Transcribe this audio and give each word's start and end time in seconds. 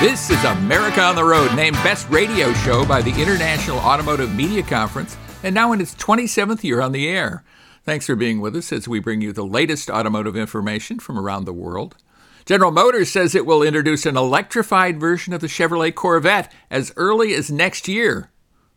This 0.00 0.30
is 0.30 0.44
America 0.44 1.00
on 1.00 1.16
the 1.16 1.24
Road, 1.24 1.56
named 1.56 1.74
Best 1.78 2.08
Radio 2.08 2.52
Show 2.52 2.86
by 2.86 3.02
the 3.02 3.10
International 3.20 3.78
Automotive 3.78 4.32
Media 4.32 4.62
Conference, 4.62 5.16
and 5.42 5.52
now 5.52 5.72
in 5.72 5.80
its 5.80 5.96
27th 5.96 6.62
year 6.62 6.80
on 6.80 6.92
the 6.92 7.08
air. 7.08 7.42
Thanks 7.82 8.06
for 8.06 8.14
being 8.14 8.40
with 8.40 8.54
us 8.54 8.72
as 8.72 8.86
we 8.86 9.00
bring 9.00 9.20
you 9.22 9.32
the 9.32 9.44
latest 9.44 9.90
automotive 9.90 10.36
information 10.36 11.00
from 11.00 11.18
around 11.18 11.46
the 11.46 11.52
world. 11.52 11.96
General 12.46 12.70
Motors 12.70 13.10
says 13.10 13.34
it 13.34 13.44
will 13.44 13.60
introduce 13.60 14.06
an 14.06 14.16
electrified 14.16 15.00
version 15.00 15.32
of 15.32 15.40
the 15.40 15.48
Chevrolet 15.48 15.92
Corvette 15.92 16.52
as 16.70 16.92
early 16.96 17.34
as 17.34 17.50
next 17.50 17.88
year. 17.88 18.30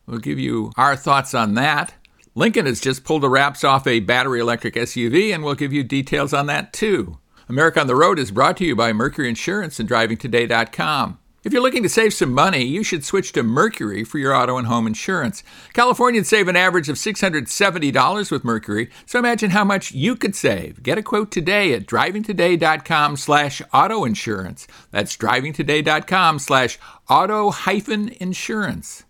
We'll 0.07 0.17
give 0.17 0.39
you 0.39 0.71
our 0.75 0.95
thoughts 0.95 1.35
on 1.35 1.53
that. 1.53 1.93
Lincoln 2.33 2.65
has 2.65 2.81
just 2.81 3.03
pulled 3.03 3.21
the 3.21 3.29
wraps 3.29 3.63
off 3.63 3.85
a 3.85 3.99
battery 3.99 4.39
electric 4.39 4.73
SUV, 4.73 5.31
and 5.35 5.43
we'll 5.43 5.53
give 5.53 5.71
you 5.71 5.83
details 5.83 6.33
on 6.33 6.47
that 6.47 6.73
too. 6.73 7.19
America 7.51 7.81
on 7.81 7.87
the 7.87 7.97
Road 7.97 8.17
is 8.17 8.31
brought 8.31 8.55
to 8.57 8.65
you 8.65 8.77
by 8.77 8.93
Mercury 8.93 9.27
Insurance 9.27 9.77
and 9.77 9.89
DrivingToday.com. 9.89 11.19
If 11.43 11.51
you're 11.51 11.61
looking 11.61 11.83
to 11.83 11.89
save 11.89 12.13
some 12.13 12.31
money, 12.31 12.63
you 12.63 12.81
should 12.81 13.03
switch 13.03 13.33
to 13.33 13.43
Mercury 13.43 14.05
for 14.05 14.19
your 14.19 14.33
auto 14.33 14.57
and 14.57 14.67
home 14.67 14.87
insurance. 14.87 15.43
Californians 15.73 16.29
save 16.29 16.47
an 16.47 16.55
average 16.55 16.87
of 16.87 16.95
$670 16.95 18.31
with 18.31 18.45
Mercury, 18.45 18.89
so 19.05 19.19
imagine 19.19 19.49
how 19.49 19.65
much 19.65 19.91
you 19.91 20.15
could 20.15 20.33
save. 20.33 20.81
Get 20.81 20.97
a 20.97 21.03
quote 21.03 21.29
today 21.29 21.73
at 21.73 21.87
drivingtoday.com 21.87 23.17
slash 23.17 23.61
auto 23.73 24.05
insurance. 24.05 24.65
That's 24.91 25.17
drivingtoday.com 25.17 26.39
slash 26.39 26.79
auto 27.09 27.51
hyphen 27.51 28.15
insurance. 28.21 29.03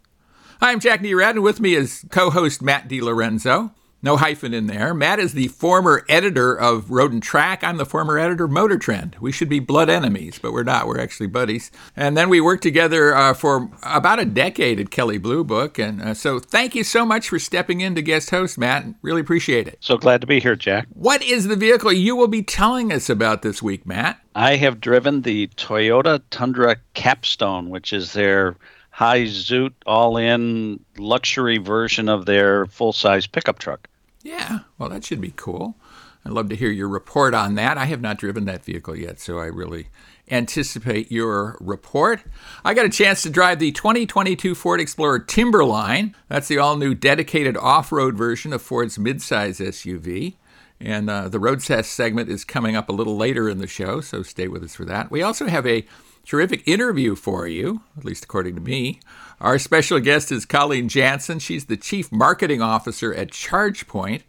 Hi, 0.62 0.72
I'm 0.72 0.80
Jack 0.80 1.02
Nerad, 1.02 1.32
and 1.32 1.44
with 1.44 1.60
me 1.60 1.76
is 1.76 2.06
co-host 2.10 2.64
Matt 2.64 2.90
DiLorenzo. 2.90 3.72
No 4.04 4.18
hyphen 4.18 4.52
in 4.52 4.66
there. 4.66 4.96
Matt 4.96 5.20
is 5.20 5.34
the 5.34 5.50
former 5.50 6.04
editor 6.10 6.56
of 6.56 6.90
Road 6.90 7.14
and 7.14 7.22
Track. 7.22 7.64
I'm 7.64 7.78
the 7.78 7.86
former 7.86 8.18
editor 8.18 8.46
of 8.46 8.52
Motor 8.52 8.80
Trend. 8.80 9.16
We 9.22 9.32
should 9.32 9.48
be 9.48 9.60
blood 9.60 9.92
enemies, 9.92 10.40
but 10.42 10.54
we're 10.54 10.64
not. 10.64 10.88
We're 10.88 11.00
actually 11.00 11.28
buddies. 11.28 11.70
And 11.96 12.18
then 12.18 12.28
we 12.28 12.42
worked 12.42 12.64
together 12.64 13.14
uh, 13.14 13.36
for 13.36 13.70
about 13.84 14.18
a 14.18 14.26
decade 14.26 14.80
at 14.80 14.90
Kelley 14.90 15.20
Blue 15.20 15.44
Book. 15.44 15.78
And 15.78 16.02
uh, 16.02 16.14
so 16.16 16.40
thank 16.40 16.74
you 16.74 16.84
so 16.84 17.06
much 17.06 17.30
for 17.30 17.38
stepping 17.38 17.82
in 17.82 17.94
to 17.94 18.02
guest 18.02 18.32
host, 18.32 18.58
Matt. 18.58 18.86
Really 19.04 19.22
appreciate 19.22 19.68
it. 19.68 19.78
So 19.82 19.98
glad 19.98 20.22
to 20.22 20.28
be 20.28 20.40
here, 20.40 20.56
Jack. 20.56 20.88
What 20.94 21.22
is 21.22 21.48
the 21.48 21.56
vehicle 21.56 21.94
you 21.94 22.16
will 22.16 22.28
be 22.28 22.42
telling 22.42 22.92
us 22.92 23.08
about 23.08 23.44
this 23.44 23.62
week, 23.62 23.86
Matt? 23.86 24.20
I 24.34 24.56
have 24.56 24.82
driven 24.82 25.22
the 25.22 25.46
Toyota 25.58 26.24
Tundra 26.32 26.78
Capstone, 26.96 27.70
which 27.70 27.94
is 27.94 28.14
their 28.14 28.56
high 28.90 29.22
zoot 29.22 29.74
all 29.86 30.18
in 30.18 30.80
luxury 30.98 31.60
version 31.60 32.10
of 32.10 32.26
their 32.26 32.66
full 32.66 32.94
size 32.94 33.28
pickup 33.28 33.60
truck. 33.60 33.88
Yeah, 34.24 34.60
well, 34.78 34.90
that 34.90 35.04
should 35.04 35.22
be 35.22 35.34
cool. 35.36 35.76
I'd 36.24 36.34
love 36.34 36.50
to 36.50 36.56
hear 36.56 36.70
your 36.70 36.88
report 36.88 37.34
on 37.34 37.56
that. 37.56 37.78
I 37.78 37.86
have 37.86 38.02
not 38.02 38.18
driven 38.18 38.46
that 38.46 38.64
vehicle 38.64 38.96
yet, 38.96 39.20
so 39.20 39.40
I 39.40 39.46
really 39.46 39.88
anticipate 40.30 41.12
your 41.12 41.58
report. 41.60 42.22
I 42.64 42.74
got 42.74 42.86
a 42.86 42.90
chance 42.90 43.24
to 43.24 43.30
drive 43.30 43.60
the 43.60 43.72
2022 43.72 44.54
Ford 44.54 44.80
Explorer 44.80 45.20
Timberline. 45.20 46.16
That's 46.28 46.48
the 46.48 46.60
all 46.60 46.78
new 46.78 46.94
dedicated 46.94 47.58
off 47.58 47.92
road 47.92 48.16
version 48.16 48.54
of 48.54 48.62
Ford's 48.62 48.98
midsize 48.98 49.60
SUV. 49.60 50.36
And 50.80 51.10
uh, 51.10 51.30
the 51.30 51.40
road 51.40 51.62
test 51.62 51.94
segment 51.94 52.30
is 52.30 52.44
coming 52.44 52.76
up 52.76 52.90
a 52.90 52.94
little 52.94 53.16
later 53.16 53.50
in 53.50 53.60
the 53.60 53.68
show, 53.68 54.02
so 54.02 54.24
stay 54.24 54.48
with 54.48 54.64
us 54.64 54.76
for 54.76 54.86
that. 54.86 55.12
We 55.12 55.22
also 55.22 55.48
have 55.48 55.68
a 55.68 55.86
terrific 56.26 56.68
interview 56.68 57.16
for 57.16 57.48
you, 57.48 57.82
at 57.98 58.06
least 58.06 58.24
according 58.24 58.56
to 58.56 58.62
me. 58.62 59.00
Our 59.40 59.58
special 59.60 60.00
guest 60.00 60.32
is 60.32 60.46
Colleen 60.46 60.88
Jansen. 60.88 61.40
She's 61.40 61.66
the 61.66 61.78
Chief 61.78 62.12
Marketing 62.12 62.62
Officer 62.62 63.14
at 63.14 63.32
ChargePoint. 63.32 64.22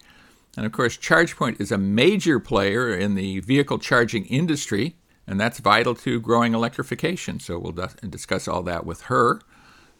And 0.57 0.67
of 0.67 0.73
course, 0.73 0.97
ChargePoint 0.97 1.61
is 1.61 1.73
a 1.73 1.79
major 1.79 2.39
player 2.39 2.95
in 2.95 3.15
the 3.15 3.41
vehicle 3.41 3.79
charging 3.79 4.27
industry, 4.27 4.97
and 5.27 5.41
that's 5.41 5.61
vital 5.61 5.95
to 5.97 6.21
growing 6.21 6.55
electrification. 6.55 7.41
So 7.41 7.59
we'll 7.59 7.89
discuss 8.09 8.49
all 8.49 8.62
that 8.65 8.84
with 8.84 9.03
her. 9.03 9.41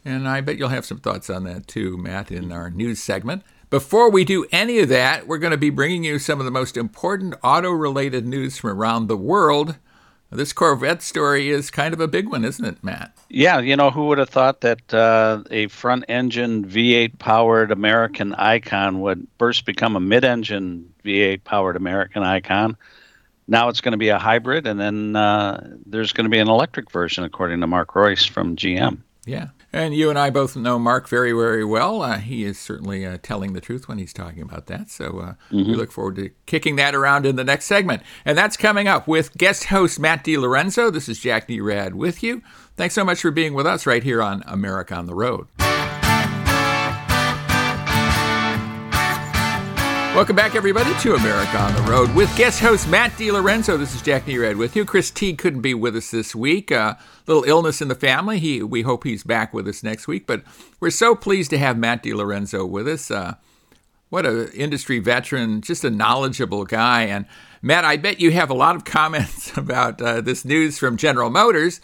And 0.05 0.27
I 0.27 0.41
bet 0.41 0.57
you'll 0.57 0.69
have 0.69 0.85
some 0.85 0.99
thoughts 0.99 1.29
on 1.29 1.45
that 1.45 1.67
too, 1.67 1.97
Matt, 1.97 2.31
in 2.31 2.51
our 2.51 2.69
news 2.69 3.01
segment. 3.01 3.43
Before 3.69 4.11
we 4.11 4.23
do 4.23 4.45
any 4.51 4.79
of 4.79 4.89
that, 4.89 5.27
we're 5.27 5.39
going 5.39 5.51
to 5.51 5.57
be 5.57 5.71
bringing 5.71 6.03
you 6.03 6.19
some 6.19 6.39
of 6.39 6.45
the 6.45 6.51
most 6.51 6.77
important 6.77 7.33
auto 7.41 7.71
related 7.71 8.25
news 8.27 8.57
from 8.57 8.69
around 8.71 9.07
the 9.07 9.17
world. 9.17 9.77
This 10.33 10.53
Corvette 10.53 11.01
story 11.01 11.49
is 11.49 11.69
kind 11.69 11.93
of 11.93 11.99
a 11.99 12.07
big 12.07 12.29
one, 12.29 12.43
isn't 12.43 12.65
it, 12.65 12.83
Matt? 12.83 13.15
Yeah, 13.29 13.59
you 13.59 13.75
know, 13.75 13.91
who 13.91 14.07
would 14.07 14.17
have 14.17 14.29
thought 14.29 14.61
that 14.61 14.93
uh, 14.93 15.43
a 15.51 15.67
front 15.67 16.05
engine 16.07 16.65
V8 16.65 17.19
powered 17.19 17.71
American 17.71 18.33
icon 18.35 19.01
would 19.01 19.27
first 19.37 19.65
become 19.65 19.95
a 19.95 19.99
mid 19.99 20.23
engine 20.23 20.93
V8 21.05 21.43
powered 21.43 21.75
American 21.75 22.23
icon? 22.23 22.77
Now 23.47 23.69
it's 23.69 23.81
going 23.81 23.91
to 23.91 23.97
be 23.97 24.09
a 24.09 24.19
hybrid, 24.19 24.67
and 24.67 24.79
then 24.79 25.15
uh, 25.15 25.75
there's 25.85 26.13
going 26.13 26.25
to 26.25 26.29
be 26.29 26.39
an 26.39 26.47
electric 26.47 26.91
version, 26.91 27.23
according 27.23 27.61
to 27.61 27.67
Mark 27.67 27.89
Reuss 27.89 28.27
from 28.27 28.55
GM. 28.55 28.99
Yeah. 29.25 29.49
And 29.75 29.95
you 29.95 30.11
and 30.11 30.19
I 30.19 30.29
both 30.29 30.55
know 30.55 30.77
Mark 30.77 31.09
very, 31.09 31.31
very 31.31 31.65
well. 31.65 32.03
Uh, 32.03 32.19
he 32.19 32.43
is 32.43 32.59
certainly 32.59 33.07
uh, 33.07 33.17
telling 33.23 33.53
the 33.53 33.61
truth 33.61 33.87
when 33.87 33.97
he's 33.97 34.13
talking 34.13 34.43
about 34.43 34.67
that. 34.67 34.91
So 34.91 35.05
uh, 35.19 35.33
mm-hmm. 35.51 35.71
we 35.71 35.75
look 35.75 35.91
forward 35.91 36.15
to 36.17 36.29
kicking 36.45 36.75
that 36.75 36.93
around 36.93 37.25
in 37.25 37.37
the 37.37 37.43
next 37.43 37.65
segment. 37.65 38.03
And 38.23 38.37
that's 38.37 38.55
coming 38.55 38.87
up 38.87 39.07
with 39.07 39.35
guest 39.35 39.65
host 39.65 39.99
Matt 39.99 40.23
DiLorenzo. 40.23 40.93
This 40.93 41.09
is 41.09 41.19
Jack 41.19 41.47
Nerad 41.47 41.93
with 41.93 42.21
you. 42.21 42.43
Thanks 42.77 42.93
so 42.93 43.03
much 43.03 43.21
for 43.21 43.31
being 43.31 43.55
with 43.55 43.65
us 43.65 43.87
right 43.87 44.03
here 44.03 44.21
on 44.21 44.43
America 44.45 44.93
on 44.93 45.07
the 45.07 45.15
Road. 45.15 45.47
Welcome 50.15 50.35
back, 50.35 50.53
everybody, 50.53 50.93
to 50.99 51.15
America 51.15 51.57
on 51.57 51.73
the 51.73 51.81
Road 51.91 52.13
with 52.13 52.37
guest 52.37 52.59
host 52.59 52.87
Matt 52.87 53.13
DiLorenzo. 53.13 53.79
This 53.79 53.95
is 53.95 54.01
Jack 54.03 54.27
Nerad 54.27 54.59
with 54.59 54.75
you. 54.75 54.85
Chris 54.85 55.09
Teague 55.09 55.39
couldn't 55.39 55.61
be 55.61 55.73
with 55.73 55.95
us 55.95 56.11
this 56.11 56.35
week. 56.35 56.69
A 56.69 56.79
uh, 56.79 56.93
little 57.25 57.43
illness 57.45 57.81
in 57.81 57.87
the 57.87 57.95
family. 57.95 58.37
He, 58.37 58.61
we 58.61 58.83
hope 58.83 59.05
he's 59.05 59.23
back 59.23 59.55
with 59.55 59.67
us 59.67 59.81
next 59.81 60.07
week. 60.07 60.27
But 60.27 60.43
we're 60.79 60.91
so 60.91 61.15
pleased 61.15 61.49
to 61.49 61.57
have 61.57 61.79
Matt 61.79 62.03
DiLorenzo 62.03 62.69
with 62.69 62.87
us. 62.87 63.09
Uh, 63.09 63.37
what 64.09 64.27
an 64.27 64.49
industry 64.53 64.99
veteran, 64.99 65.61
just 65.61 65.83
a 65.83 65.89
knowledgeable 65.89 66.65
guy. 66.65 67.05
And 67.05 67.25
Matt, 67.63 67.83
I 67.83 67.97
bet 67.97 68.19
you 68.19 68.29
have 68.29 68.51
a 68.51 68.53
lot 68.53 68.75
of 68.75 68.85
comments 68.85 69.57
about 69.57 69.99
uh, 69.99 70.21
this 70.21 70.45
news 70.45 70.77
from 70.77 70.95
General 70.95 71.31
Motors 71.31 71.81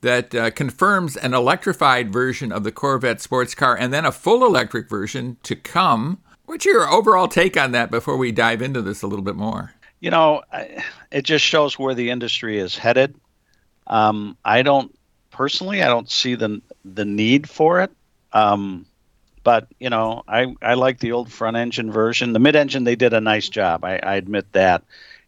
that 0.00 0.34
uh, 0.34 0.50
confirms 0.50 1.14
an 1.14 1.34
electrified 1.34 2.10
version 2.10 2.52
of 2.52 2.64
the 2.64 2.72
Corvette 2.72 3.20
sports 3.20 3.54
car 3.54 3.76
and 3.76 3.92
then 3.92 4.06
a 4.06 4.12
full 4.12 4.46
electric 4.46 4.88
version 4.88 5.36
to 5.42 5.54
come. 5.54 6.22
What's 6.46 6.64
your 6.64 6.88
overall 6.88 7.28
take 7.28 7.56
on 7.56 7.72
that 7.72 7.90
before 7.90 8.16
we 8.16 8.32
dive 8.32 8.62
into 8.62 8.80
this 8.80 9.02
a 9.02 9.06
little 9.06 9.24
bit 9.24 9.36
more? 9.36 9.72
You 10.00 10.10
know, 10.10 10.42
it 11.10 11.22
just 11.22 11.44
shows 11.44 11.78
where 11.78 11.94
the 11.94 12.10
industry 12.10 12.58
is 12.58 12.76
headed. 12.76 13.14
Um, 13.86 14.36
I 14.44 14.62
don't 14.62 14.96
personally, 15.30 15.82
I 15.82 15.88
don't 15.88 16.10
see 16.10 16.34
the 16.34 16.62
the 16.84 17.04
need 17.04 17.48
for 17.48 17.80
it. 17.80 17.90
Um, 18.32 18.86
but 19.42 19.68
you 19.80 19.90
know, 19.90 20.22
I 20.26 20.54
I 20.62 20.74
like 20.74 20.98
the 21.00 21.12
old 21.12 21.32
front 21.32 21.56
engine 21.56 21.90
version. 21.90 22.32
The 22.32 22.38
mid 22.38 22.56
engine, 22.56 22.84
they 22.84 22.96
did 22.96 23.12
a 23.12 23.20
nice 23.20 23.48
job. 23.48 23.84
I, 23.84 23.98
I 23.98 24.14
admit 24.16 24.52
that. 24.52 24.84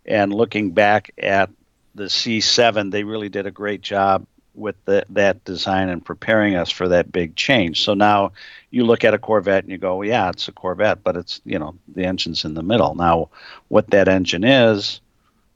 And 0.06 0.32
looking 0.32 0.70
back 0.70 1.10
at 1.18 1.50
the 1.94 2.04
C7, 2.04 2.90
they 2.90 3.04
really 3.04 3.28
did 3.28 3.46
a 3.46 3.50
great 3.50 3.80
job 3.80 4.26
with 4.58 4.76
the, 4.84 5.04
that 5.10 5.44
design 5.44 5.88
and 5.88 6.04
preparing 6.04 6.56
us 6.56 6.70
for 6.70 6.88
that 6.88 7.12
big 7.12 7.36
change. 7.36 7.82
So 7.82 7.94
now 7.94 8.32
you 8.70 8.84
look 8.84 9.04
at 9.04 9.14
a 9.14 9.18
Corvette 9.18 9.64
and 9.64 9.70
you 9.70 9.78
go, 9.78 9.96
well, 9.96 10.08
yeah, 10.08 10.28
it's 10.28 10.48
a 10.48 10.52
Corvette, 10.52 11.02
but 11.02 11.16
it's 11.16 11.40
you 11.44 11.58
know 11.58 11.74
the 11.94 12.04
engine's 12.04 12.44
in 12.44 12.54
the 12.54 12.62
middle. 12.62 12.94
Now, 12.94 13.30
what 13.68 13.90
that 13.90 14.08
engine 14.08 14.44
is 14.44 15.00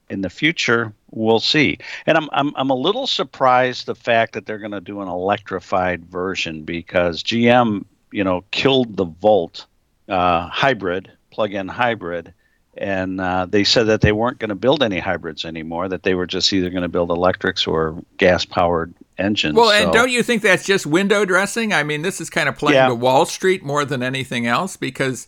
in 0.08 0.20
the 0.20 0.30
future, 0.30 0.92
we'll 1.10 1.40
see. 1.40 1.78
And 2.06 2.16
I'm 2.16 2.28
I'm 2.32 2.52
I'm 2.56 2.70
a 2.70 2.74
little 2.74 3.06
surprised 3.06 3.86
the 3.86 3.94
fact 3.94 4.34
that 4.34 4.46
they're 4.46 4.58
going 4.58 4.72
to 4.72 4.80
do 4.80 5.00
an 5.00 5.08
electrified 5.08 6.04
version 6.04 6.64
because 6.64 7.22
GM, 7.22 7.84
you 8.10 8.24
know, 8.24 8.44
killed 8.50 8.96
the 8.96 9.06
Volt 9.06 9.66
uh, 10.08 10.48
hybrid 10.48 11.10
plug-in 11.30 11.69
hybrid 11.69 12.32
and 12.74 13.20
uh, 13.20 13.46
they 13.46 13.64
said 13.64 13.84
that 13.84 14.00
they 14.00 14.12
weren't 14.12 14.38
going 14.38 14.48
to 14.48 14.54
build 14.54 14.82
any 14.82 14.98
hybrids 14.98 15.44
anymore 15.44 15.88
that 15.88 16.02
they 16.04 16.14
were 16.14 16.26
just 16.26 16.52
either 16.52 16.70
going 16.70 16.82
to 16.82 16.88
build 16.88 17.10
electrics 17.10 17.66
or 17.66 18.02
gas 18.16 18.44
powered 18.44 18.94
engines 19.19 19.54
well 19.54 19.70
and 19.70 19.92
don't 19.92 20.10
you 20.10 20.22
think 20.22 20.42
that's 20.42 20.64
just 20.64 20.86
window 20.86 21.24
dressing 21.24 21.72
i 21.72 21.82
mean 21.82 22.02
this 22.02 22.20
is 22.20 22.30
kind 22.30 22.48
of 22.48 22.56
playing 22.56 22.76
yeah. 22.76 22.88
to 22.88 22.94
wall 22.94 23.26
street 23.26 23.62
more 23.62 23.84
than 23.84 24.02
anything 24.02 24.46
else 24.46 24.76
because 24.76 25.26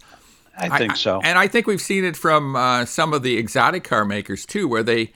i 0.56 0.78
think 0.78 0.92
I, 0.92 0.96
so 0.96 1.20
and 1.22 1.38
i 1.38 1.46
think 1.46 1.66
we've 1.66 1.82
seen 1.82 2.04
it 2.04 2.16
from 2.16 2.56
uh, 2.56 2.86
some 2.86 3.12
of 3.12 3.22
the 3.22 3.36
exotic 3.36 3.84
car 3.84 4.04
makers 4.04 4.46
too 4.46 4.66
where 4.66 4.82
they 4.82 5.12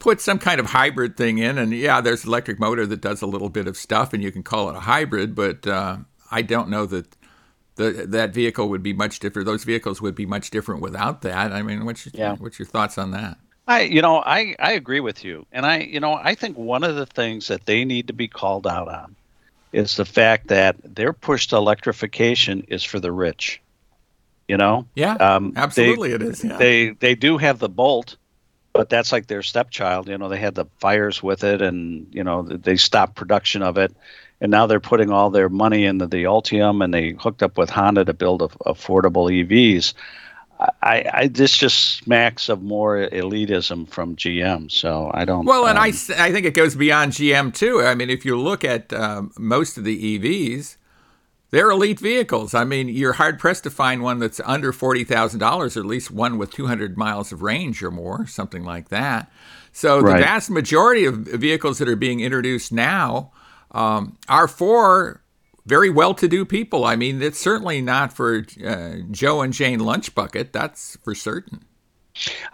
put 0.00 0.20
some 0.20 0.38
kind 0.38 0.58
of 0.58 0.66
hybrid 0.66 1.16
thing 1.16 1.38
in 1.38 1.56
and 1.56 1.72
yeah 1.72 2.00
there's 2.00 2.24
electric 2.24 2.58
motor 2.58 2.84
that 2.84 3.00
does 3.00 3.22
a 3.22 3.26
little 3.26 3.48
bit 3.48 3.68
of 3.68 3.76
stuff 3.76 4.12
and 4.12 4.22
you 4.22 4.32
can 4.32 4.42
call 4.42 4.68
it 4.68 4.76
a 4.76 4.80
hybrid 4.80 5.36
but 5.36 5.64
uh, 5.68 5.98
i 6.32 6.42
don't 6.42 6.68
know 6.68 6.84
that 6.84 7.16
the, 7.80 8.06
that 8.08 8.34
vehicle 8.34 8.68
would 8.68 8.82
be 8.82 8.92
much 8.92 9.20
different. 9.20 9.46
Those 9.46 9.64
vehicles 9.64 10.02
would 10.02 10.14
be 10.14 10.26
much 10.26 10.50
different 10.50 10.82
without 10.82 11.22
that. 11.22 11.52
I 11.52 11.62
mean, 11.62 11.84
what's 11.86 12.04
your, 12.04 12.12
yeah. 12.14 12.36
what's 12.36 12.58
your 12.58 12.66
thoughts 12.66 12.98
on 12.98 13.12
that? 13.12 13.38
I, 13.66 13.82
you 13.82 14.02
know, 14.02 14.18
I, 14.18 14.54
I 14.58 14.72
agree 14.72 15.00
with 15.00 15.24
you. 15.24 15.46
And 15.50 15.64
I, 15.64 15.78
you 15.78 16.00
know, 16.00 16.14
I 16.14 16.34
think 16.34 16.58
one 16.58 16.84
of 16.84 16.96
the 16.96 17.06
things 17.06 17.48
that 17.48 17.64
they 17.64 17.84
need 17.84 18.08
to 18.08 18.12
be 18.12 18.28
called 18.28 18.66
out 18.66 18.88
on 18.88 19.16
is 19.72 19.96
the 19.96 20.04
fact 20.04 20.48
that 20.48 20.76
their 20.82 21.12
push 21.12 21.46
to 21.48 21.56
electrification 21.56 22.64
is 22.68 22.84
for 22.84 23.00
the 23.00 23.12
rich. 23.12 23.62
You 24.48 24.56
know? 24.56 24.86
Yeah. 24.94 25.14
Um, 25.14 25.52
absolutely 25.56 26.10
they, 26.10 26.14
it 26.16 26.22
is. 26.22 26.44
Yeah. 26.44 26.56
They, 26.58 26.90
they 26.90 27.14
do 27.14 27.38
have 27.38 27.60
the 27.60 27.68
Bolt, 27.68 28.16
but 28.72 28.88
that's 28.88 29.12
like 29.12 29.26
their 29.26 29.42
stepchild. 29.42 30.08
You 30.08 30.18
know, 30.18 30.28
they 30.28 30.38
had 30.38 30.54
the 30.54 30.66
fires 30.78 31.22
with 31.22 31.44
it, 31.44 31.62
and 31.62 32.06
you 32.12 32.24
know 32.24 32.42
they 32.42 32.76
stopped 32.76 33.14
production 33.14 33.62
of 33.62 33.78
it, 33.78 33.94
and 34.40 34.50
now 34.50 34.66
they're 34.66 34.80
putting 34.80 35.10
all 35.10 35.30
their 35.30 35.48
money 35.48 35.84
into 35.84 36.06
the 36.06 36.24
Ultium, 36.24 36.82
and 36.82 36.94
they 36.94 37.10
hooked 37.10 37.42
up 37.42 37.58
with 37.58 37.70
Honda 37.70 38.04
to 38.04 38.14
build 38.14 38.42
a, 38.42 38.48
affordable 38.66 39.30
EVs. 39.30 39.94
I, 40.82 41.10
I 41.12 41.28
this 41.28 41.56
just 41.56 41.96
smacks 41.98 42.50
of 42.50 42.62
more 42.62 43.08
elitism 43.08 43.88
from 43.88 44.16
GM. 44.16 44.70
So 44.70 45.10
I 45.14 45.24
don't. 45.24 45.46
Well, 45.46 45.66
and 45.66 45.78
um, 45.78 45.84
I 45.84 45.88
I 45.88 46.32
think 46.32 46.46
it 46.46 46.54
goes 46.54 46.74
beyond 46.74 47.12
GM 47.12 47.54
too. 47.54 47.82
I 47.82 47.94
mean, 47.94 48.10
if 48.10 48.24
you 48.24 48.38
look 48.38 48.64
at 48.64 48.92
um, 48.92 49.32
most 49.38 49.78
of 49.78 49.84
the 49.84 50.18
EVs, 50.18 50.76
they're 51.50 51.70
elite 51.70 51.98
vehicles. 51.98 52.52
I 52.52 52.64
mean, 52.64 52.88
you're 52.88 53.14
hard 53.14 53.38
pressed 53.38 53.64
to 53.64 53.70
find 53.70 54.02
one 54.02 54.18
that's 54.18 54.40
under 54.44 54.72
forty 54.72 55.02
thousand 55.02 55.40
dollars, 55.40 55.78
or 55.78 55.80
at 55.80 55.86
least 55.86 56.10
one 56.10 56.36
with 56.36 56.50
two 56.50 56.66
hundred 56.66 56.98
miles 56.98 57.32
of 57.32 57.42
range 57.42 57.82
or 57.82 57.90
more, 57.90 58.26
something 58.26 58.64
like 58.64 58.90
that. 58.90 59.32
So 59.72 60.00
right. 60.00 60.18
the 60.18 60.24
vast 60.24 60.50
majority 60.50 61.06
of 61.06 61.14
vehicles 61.16 61.78
that 61.78 61.88
are 61.88 61.96
being 61.96 62.20
introduced 62.20 62.70
now 62.70 63.32
um, 63.72 64.16
are 64.28 64.48
for 64.48 65.22
very 65.66 65.90
well-to-do 65.90 66.44
people. 66.44 66.84
I 66.84 66.96
mean, 66.96 67.22
it's 67.22 67.38
certainly 67.38 67.80
not 67.80 68.12
for 68.12 68.44
uh, 68.64 68.96
Joe 69.10 69.42
and 69.42 69.52
Jane 69.52 69.80
Lunchbucket. 69.80 70.52
That's 70.52 70.96
for 71.04 71.14
certain. 71.14 71.64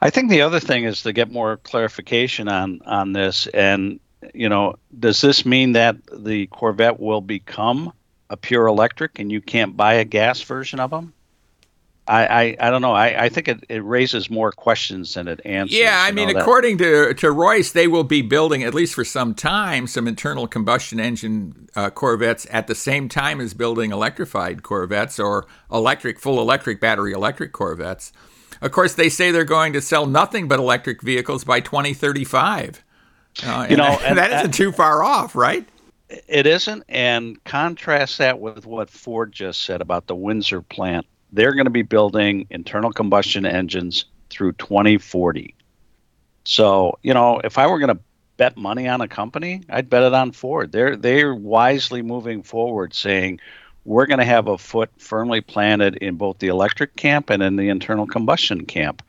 I 0.01 0.11
think 0.11 0.31
the 0.31 0.43
other 0.43 0.61
thing 0.61 0.85
is 0.85 1.03
to 1.03 1.13
get 1.13 1.31
more 1.31 1.57
clarification 1.57 2.49
on 2.49 2.81
on 2.85 3.13
this, 3.13 3.47
and 3.49 4.01
you 4.35 4.49
know, 4.49 4.77
does 4.99 5.21
this 5.21 5.47
mean 5.47 5.73
that 5.73 5.97
the 6.13 6.47
Corvette 6.49 7.01
will 7.01 7.21
become 7.21 7.93
a 8.29 8.37
pure 8.37 8.67
electric 8.67 9.19
and 9.19 9.31
you 9.31 9.41
can't 9.41 9.77
buy 9.77 9.95
a 9.95 10.05
gas 10.05 10.43
version 10.43 10.81
of 10.81 10.91
them? 10.91 11.13
I, 12.09 12.27
I, 12.27 12.57
I 12.61 12.71
don't 12.71 12.83
know. 12.83 12.93
I, 12.93 13.25
I 13.25 13.29
think 13.29 13.49
it, 13.49 13.65
it 13.69 13.85
raises 13.85 14.31
more 14.31 14.53
questions 14.53 15.15
than 15.15 15.27
it 15.27 15.41
answers. 15.45 15.77
Yeah, 15.77 16.05
I 16.07 16.13
mean, 16.13 16.35
according 16.35 16.79
to, 16.79 17.15
to 17.15 17.27
Reuss, 17.29 17.73
they 17.73 17.89
will 17.89 18.05
be 18.05 18.23
building, 18.23 18.63
at 18.63 18.75
least 18.75 18.95
for 18.95 19.05
some 19.05 19.35
time, 19.35 19.87
some 19.87 20.07
internal 20.07 20.47
combustion 20.47 21.01
engine 21.01 21.69
uh, 21.75 21.91
Corvettes 21.91 22.47
at 22.51 22.69
the 22.69 22.77
same 22.77 23.09
time 23.09 23.41
as 23.41 23.55
building 23.55 23.91
electrified 23.91 24.63
Corvettes 24.63 25.19
or 25.19 25.47
electric, 25.71 26.21
full 26.21 26.41
electric, 26.41 26.81
battery 26.81 27.13
electric 27.13 27.53
Corvettes. 27.53 28.13
Of 28.61 28.71
course, 28.71 28.95
they 28.95 29.09
say 29.09 29.33
they're 29.33 29.45
going 29.45 29.73
to 29.73 29.81
sell 29.81 30.07
nothing 30.07 30.47
but 30.47 30.61
electric 30.61 31.03
vehicles 31.03 31.45
by 31.45 31.61
2035. 31.61 32.85
Uh, 33.45 33.67
you 33.69 33.77
know, 33.77 33.85
that, 33.85 34.03
and, 34.07 34.19
that 34.19 34.33
isn't 34.33 34.55
too 34.55 34.71
far 34.71 35.03
off, 35.03 35.35
right? 35.35 35.69
It 36.09 36.47
isn't. 36.47 36.85
And 36.89 37.43
contrast 37.45 38.19
that 38.19 38.39
with 38.39 38.65
what 38.65 38.91
Ford 38.91 39.33
just 39.33 39.63
said 39.63 39.81
about 39.81 40.07
the 40.07 40.15
Windsor 40.15 40.63
plant 40.63 41.05
they're 41.33 41.55
going 41.55 41.67
to 41.67 41.71
be 41.71 41.83
building 41.83 42.47
internal 42.51 42.93
combustion 42.93 43.47
engines 43.47 44.05
through 44.31 44.53
2040. 44.53 45.55
So, 46.45 46.99
you 47.03 47.15
know, 47.15 47.41
if 47.43 47.59
I 47.59 47.67
were 47.67 47.79
going 47.79 47.97
to 47.97 48.03
bet 48.37 48.57
money 48.57 48.89
on 48.89 49.01
a 49.01 49.09
company, 49.09 49.63
I'd 49.69 49.91
bet 49.91 50.03
it 50.03 50.15
on 50.15 50.33
Ford. 50.33 50.73
They're 50.73 50.97
they're 50.97 51.35
wisely 51.35 52.03
moving 52.03 52.43
forward 52.43 52.95
saying 52.95 53.41
we're 53.85 54.07
going 54.07 54.19
to 54.19 54.25
have 54.25 54.49
a 54.49 54.59
foot 54.59 54.91
firmly 54.99 55.41
planted 55.41 55.97
in 55.97 56.17
both 56.17 56.39
the 56.39 56.49
electric 56.49 56.97
camp 56.97 57.31
and 57.31 57.43
in 57.43 57.57
the 57.57 57.69
internal 57.69 58.07
combustion 58.07 58.67
camp. 58.67 59.03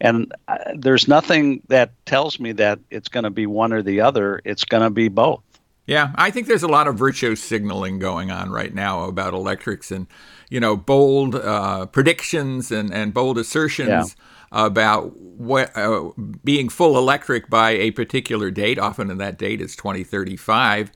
And 0.00 0.34
uh, 0.48 0.58
there's 0.74 1.06
nothing 1.06 1.62
that 1.68 1.92
tells 2.04 2.40
me 2.40 2.52
that 2.52 2.80
it's 2.90 3.08
going 3.08 3.24
to 3.24 3.30
be 3.30 3.46
one 3.46 3.72
or 3.72 3.80
the 3.80 4.00
other. 4.00 4.40
It's 4.44 4.64
going 4.64 4.82
to 4.82 4.90
be 4.90 5.08
both. 5.08 5.42
Yeah, 5.86 6.12
I 6.14 6.30
think 6.30 6.46
there's 6.46 6.62
a 6.62 6.68
lot 6.68 6.88
of 6.88 6.96
virtue 6.96 7.36
signaling 7.36 7.98
going 7.98 8.30
on 8.30 8.50
right 8.50 8.72
now 8.72 9.04
about 9.04 9.34
electrics 9.34 9.90
and, 9.90 10.06
you 10.48 10.58
know, 10.58 10.76
bold 10.76 11.34
uh, 11.34 11.86
predictions 11.86 12.72
and, 12.72 12.92
and 12.92 13.12
bold 13.12 13.36
assertions 13.36 14.16
yeah. 14.50 14.66
about 14.66 15.14
what, 15.16 15.76
uh, 15.76 16.10
being 16.42 16.70
full 16.70 16.96
electric 16.96 17.50
by 17.50 17.72
a 17.72 17.90
particular 17.90 18.50
date. 18.50 18.78
Often, 18.78 19.10
in 19.10 19.18
that 19.18 19.36
date 19.36 19.60
is 19.60 19.76
2035, 19.76 20.90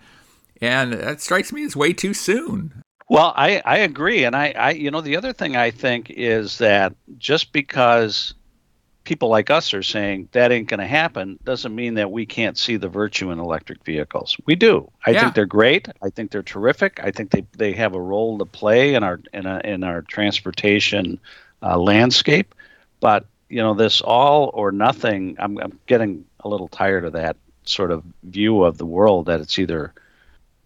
and 0.63 0.95
that 0.95 1.21
strikes 1.21 1.53
me 1.53 1.65
as 1.65 1.77
way 1.77 1.93
too 1.93 2.15
soon. 2.15 2.83
Well, 3.11 3.33
I, 3.37 3.63
I 3.65 3.79
agree, 3.79 4.25
and 4.25 4.37
I, 4.37 4.53
I 4.53 4.71
you 4.71 4.91
know 4.91 5.01
the 5.01 5.17
other 5.17 5.33
thing 5.33 5.57
I 5.57 5.71
think 5.71 6.11
is 6.11 6.59
that 6.59 6.95
just 7.17 7.53
because 7.53 8.35
people 9.09 9.31
like 9.31 9.49
us 9.49 9.73
are 9.73 9.83
saying 9.83 10.29
that 10.33 10.53
ain't 10.53 10.69
going 10.69 10.81
to 10.81 10.87
happen 10.87 11.39
doesn't 11.43 11.75
mean 11.75 11.95
that 11.95 12.11
we 12.11 12.27
can't 12.27 12.59
see 12.59 12.77
the 12.77 12.91
virtue 12.91 13.31
in 13.31 13.39
electric 13.39 13.83
vehicles. 13.83 14.37
We 14.45 14.55
do. 14.55 14.91
I 15.07 15.13
yeah. 15.13 15.23
think 15.23 15.35
they're 15.35 15.47
great. 15.47 15.89
I 16.03 16.11
think 16.11 16.31
they're 16.31 16.43
terrific. 16.43 17.01
I 17.03 17.11
think 17.11 17.31
they, 17.31 17.47
they 17.57 17.73
have 17.73 17.95
a 17.95 18.01
role 18.01 18.37
to 18.37 18.45
play 18.45 18.95
in 18.95 19.03
our 19.03 19.19
in, 19.33 19.47
a, 19.47 19.63
in 19.65 19.83
our 19.83 20.03
transportation 20.03 21.19
uh, 21.63 21.79
landscape. 21.79 22.55
But 23.01 23.25
you 23.49 23.63
know, 23.63 23.73
this 23.73 24.03
all 24.03 24.51
or 24.53 24.73
nothing. 24.73 25.37
I'm, 25.39 25.57
I'm 25.57 25.81
getting 25.87 26.27
a 26.41 26.49
little 26.49 26.69
tired 26.69 27.07
of 27.07 27.15
that 27.15 27.39
sort 27.65 27.91
of 27.91 28.05
view 28.25 28.63
of 28.63 28.77
the 28.77 28.85
world 28.85 29.25
that 29.27 29.41
it's 29.41 29.59
either 29.59 29.95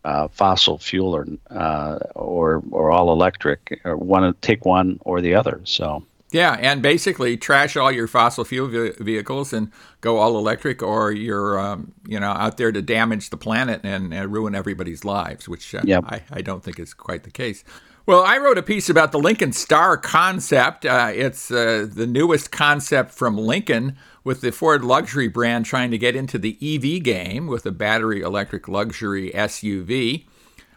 uh, 0.05 0.27
fossil 0.27 0.79
fuel 0.79 1.15
or 1.15 1.29
uh, 1.49 2.00
or 2.17 2.61
or 2.73 2.91
all 2.91 3.12
electric 3.12 3.81
or 3.85 3.97
one 3.97 4.35
take 4.41 4.65
one 4.65 4.99
or 5.03 5.21
the 5.21 5.37
other. 5.37 5.61
So 5.62 6.03
yeah, 6.32 6.56
and 6.61 6.82
basically 6.82 7.37
trash 7.37 7.76
all 7.76 7.93
your 7.93 8.08
fossil 8.08 8.44
fuel 8.44 8.69
vehicles 8.99 9.52
and 9.52 9.70
go 10.00 10.19
all 10.19 10.37
electric, 10.38 10.82
or 10.82 11.12
you're 11.12 11.61
um, 11.61 11.93
you 12.06 12.19
know 12.19 12.31
out 12.31 12.56
there 12.56 12.73
to 12.73 12.82
damage 12.82 13.31
the 13.31 13.37
planet 13.37 13.82
and, 13.84 14.12
and 14.12 14.32
ruin 14.32 14.55
everybody's 14.55 15.05
lives, 15.05 15.49
which 15.49 15.75
uh, 15.75 15.82
yep. 15.84 16.05
I, 16.06 16.23
I 16.31 16.43
don't 16.43 16.64
think 16.64 16.79
is 16.79 16.94
quite 16.94 17.25
the 17.25 17.31
case. 17.31 17.64
Well, 18.05 18.25
I 18.25 18.38
wrote 18.38 18.58
a 18.58 18.64
piece 18.64 18.88
about 18.88 19.12
the 19.12 19.20
Lincoln 19.20 19.52
Star 19.52 19.96
concept. 19.96 20.84
Uh, 20.84 21.12
it's 21.14 21.52
uh, 21.52 21.87
the 21.88 22.06
newest 22.06 22.50
concept 22.50 23.12
from 23.12 23.38
Lincoln, 23.38 23.96
with 24.25 24.40
the 24.40 24.50
Ford 24.50 24.84
luxury 24.84 25.29
brand 25.29 25.67
trying 25.67 25.90
to 25.90 25.99
get 25.99 26.17
into 26.17 26.38
the 26.38 26.56
EV 26.61 27.02
game 27.02 27.46
with 27.46 27.67
a 27.67 27.73
battery 27.73 28.23
electric 28.23 28.69
luxury 28.69 29.31
SUV. 29.32 30.25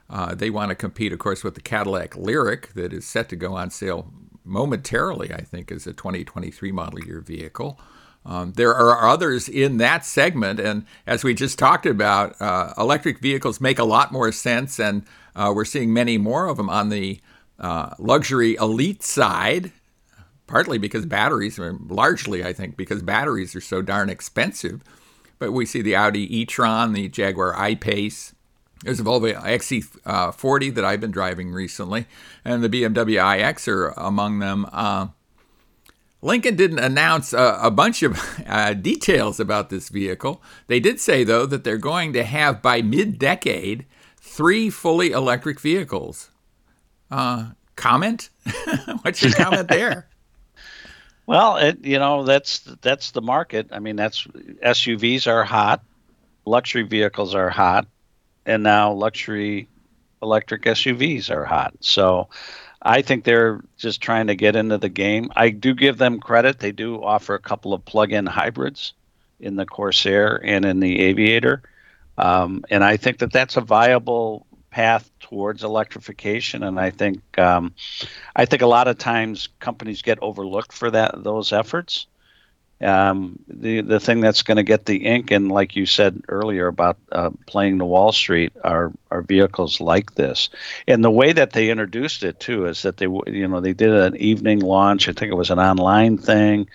Uh, 0.08 0.36
they 0.36 0.50
want 0.50 0.70
to 0.70 0.76
compete, 0.76 1.12
of 1.14 1.20
course, 1.20 1.44
with 1.44 1.56
the 1.56 1.62
Cadillac 1.62 2.12
Lyriq 2.12 2.74
that 2.74 2.94
is 2.94 3.06
set 3.06 3.30
to 3.30 3.36
go 3.36 3.56
on 3.56 3.72
sale 3.72 4.12
momentarily, 4.46 5.34
I 5.34 5.42
think, 5.42 5.72
as 5.72 5.88
a 5.88 5.94
2023 5.94 6.72
model 6.72 7.04
year 7.04 7.22
vehicle. 7.22 7.80
Um, 8.26 8.54
there 8.54 8.74
are 8.74 9.08
others 9.08 9.48
in 9.48 9.78
that 9.78 10.04
segment, 10.04 10.60
and 10.60 10.86
as 11.06 11.24
we 11.24 11.36
just 11.36 11.60
talked 11.60 11.86
about, 11.86 12.40
uh, 12.42 12.74
electric 12.78 13.20
vehicles 13.20 13.62
make 13.62 13.78
a 13.78 13.84
lot 13.84 14.12
more 14.12 14.32
sense, 14.32 14.80
and 14.80 15.04
uh, 15.36 15.52
we're 15.56 15.66
seeing 15.66 15.94
many 15.94 16.18
more 16.18 16.48
of 16.48 16.58
them 16.58 16.70
on 16.70 16.90
the 16.90 17.20
uh, 17.60 17.92
luxury 18.00 18.56
elite 18.56 19.04
side. 19.04 19.72
Partly 20.48 20.78
because 20.78 21.08
batteries, 21.08 21.58
are 21.58 21.76
largely 21.88 22.44
I 22.44 22.54
think 22.54 22.78
because 22.78 23.02
batteries 23.02 23.56
are 23.56 23.62
so 23.62 23.82
darn 23.82 24.10
expensive. 24.10 24.84
But 25.40 25.52
we 25.54 25.66
see 25.66 25.82
the 25.82 25.96
Audi 25.96 26.38
e-tron, 26.38 26.94
the 26.94 27.10
Jaguar 27.10 27.56
I-Pace, 27.58 28.35
there's 28.84 29.00
a 29.00 29.04
Volvo 29.04 29.34
XC40 29.42 30.76
that 30.76 30.86
I've 30.86 31.02
been 31.02 31.12
driving 31.12 31.52
recently, 31.52 32.06
and 32.44 32.64
the 32.64 32.70
BMW 32.70 33.40
iX 33.40 33.68
are 33.68 33.88
among 33.90 34.40
them. 34.40 34.68
Uh, 34.72 35.08
Lincoln 36.22 36.56
didn't 36.56 36.80
announce 36.80 37.34
a, 37.34 37.60
a 37.62 37.72
bunch 37.72 38.02
of 38.02 38.20
uh, 38.48 38.74
details 38.74 39.40
about 39.40 39.70
this 39.70 39.90
vehicle. 39.90 40.42
They 40.68 40.80
did 40.80 41.00
say, 41.00 41.24
though, 41.24 41.46
that 41.46 41.64
they're 41.64 41.78
going 41.78 42.14
to 42.14 42.24
have 42.24 42.62
by 42.62 42.82
mid 42.82 43.20
decade 43.20 43.86
three 44.18 44.70
fully 44.70 45.12
electric 45.12 45.60
vehicles. 45.60 46.32
Uh, 47.12 47.52
comment? 47.76 48.30
What's 49.02 49.22
your 49.22 49.34
comment 49.34 49.68
there? 49.70 50.08
Well, 51.28 51.58
it, 51.58 51.84
you 51.84 51.98
know 51.98 52.24
that's 52.24 52.60
that's 52.60 53.10
the 53.10 53.22
market. 53.22 53.70
I 53.72 53.80
mean, 53.80 53.96
that's 53.96 54.28
SUVs 54.28 55.26
are 55.26 55.44
hot, 55.44 55.84
luxury 56.46 56.84
vehicles 56.84 57.34
are 57.34 57.50
hot, 57.50 57.88
and 58.46 58.64
now 58.64 58.92
luxury 58.92 59.68
electric 60.22 60.64
SUVs 60.64 61.30
are 61.30 61.46
hot. 61.46 61.74
So 61.82 62.30
I 62.82 63.02
think 63.02 63.24
they're 63.24 63.64
just 63.78 64.02
trying 64.02 64.28
to 64.28 64.36
get 64.36 64.56
into 64.56 64.78
the 64.78 64.90
game. 64.90 65.32
I 65.36 65.50
do 65.50 65.74
give 65.74 65.98
them 65.98 66.20
credit. 66.20 66.60
They 66.60 66.72
do 66.72 67.04
offer 67.04 67.34
a 67.34 67.40
couple 67.40 67.74
of 67.74 67.84
plug-in 67.86 68.26
hybrids 68.26 68.94
in 69.40 69.56
the 69.56 69.66
Corsair 69.66 70.40
and 70.44 70.66
in 70.66 70.80
the 70.80 71.02
Aviator. 71.02 71.64
Um, 72.18 72.64
and 72.70 72.84
I 72.84 72.98
think 72.98 73.20
that 73.20 73.32
that's 73.32 73.58
a 73.58 73.62
viable 73.62 74.46
path 74.70 75.10
towards 75.20 75.64
electrification. 75.64 76.64
And 76.64 76.80
I 76.80 76.90
think 76.92 77.38
um, 77.40 77.74
I 78.36 78.46
think 78.46 78.62
a 78.62 78.68
lot 78.68 78.88
of 78.88 78.98
times 78.98 79.50
companies 79.60 80.02
get 80.02 80.20
overlooked 80.22 80.74
for 80.74 80.92
that 80.92 81.24
those 81.24 81.54
efforts. 81.54 82.08
Um, 82.82 83.40
the 83.48 83.82
the 83.82 84.00
thing 84.02 84.20
that's 84.20 84.44
going 84.44 84.58
to 84.58 84.64
get 84.64 84.86
the 84.86 85.06
ink, 85.06 85.32
and 85.32 85.50
like 85.50 85.76
you 85.78 85.86
said 85.86 86.22
earlier 86.28 86.68
about 86.68 86.98
uh, 87.12 87.30
playing 87.48 87.78
the 87.78 87.86
Wall 87.86 88.12
Street, 88.12 88.52
are 88.64 88.92
are 89.10 89.22
vehicles 89.22 89.80
like 89.80 90.16
this. 90.16 90.50
And 90.88 91.04
the 91.04 91.12
way 91.12 91.32
that 91.32 91.54
they 91.54 91.70
introduced 91.70 92.24
it 92.24 92.40
too 92.40 92.66
is 92.66 92.82
that 92.82 92.98
they 92.98 93.08
you 93.28 93.48
know 93.48 93.62
they 93.62 93.74
did 93.74 93.92
an 93.92 94.18
evening 94.18 94.60
launch. 94.60 95.08
I 95.08 95.14
think 95.14 95.32
it 95.32 95.36
was 95.36 95.52
an 95.52 95.60
online 95.60 96.18
thing. 96.18 96.68